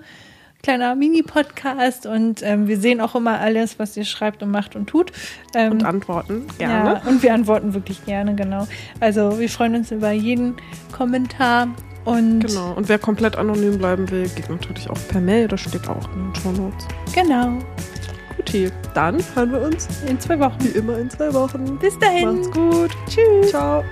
kleiner 0.63 0.95
Mini-Podcast 0.95 2.05
und 2.05 2.41
ähm, 2.43 2.67
wir 2.67 2.77
sehen 2.79 3.01
auch 3.01 3.15
immer 3.15 3.39
alles, 3.39 3.79
was 3.79 3.97
ihr 3.97 4.05
schreibt 4.05 4.43
und 4.43 4.51
macht 4.51 4.75
und 4.75 4.87
tut. 4.87 5.11
Ähm, 5.55 5.71
Und 5.73 5.83
antworten 5.85 6.45
gerne. 6.57 7.01
Ja, 7.03 7.09
und 7.09 7.23
wir 7.23 7.33
antworten 7.33 7.73
wirklich 7.73 8.03
gerne, 8.05 8.35
genau. 8.35 8.67
Also 8.99 9.39
wir 9.39 9.49
freuen 9.49 9.75
uns 9.75 9.91
über 9.91 10.11
jeden 10.11 10.55
Kommentar 10.95 11.67
und 12.05 12.45
Genau. 12.47 12.73
Und 12.73 12.89
wer 12.89 12.97
komplett 12.99 13.35
anonym 13.35 13.77
bleiben 13.77 14.09
will, 14.11 14.27
geht 14.29 14.49
natürlich 14.49 14.89
auch 14.89 14.97
per 15.09 15.21
Mail. 15.21 15.47
Das 15.47 15.61
steht 15.61 15.87
auch 15.87 16.07
in 16.13 16.31
den 16.31 16.35
Show 16.35 16.51
Notes. 16.51 16.87
genau. 17.13 17.57
Guti, 18.37 18.71
dann 18.93 19.17
hören 19.35 19.51
wir 19.51 19.61
uns 19.61 19.87
In 20.07 20.19
zwei 20.19 20.39
Wochen. 20.39 20.57
wie 20.61 20.69
immer 20.77 20.97
in 20.97 21.09
zwei 21.09 21.31
Wochen. 21.33 21.77
Bis 21.79 21.99
dahin. 21.99 22.35
Macht's 22.37 22.49
gut. 22.51 22.91
Tschüss. 23.07 23.49
Ciao. 23.49 23.83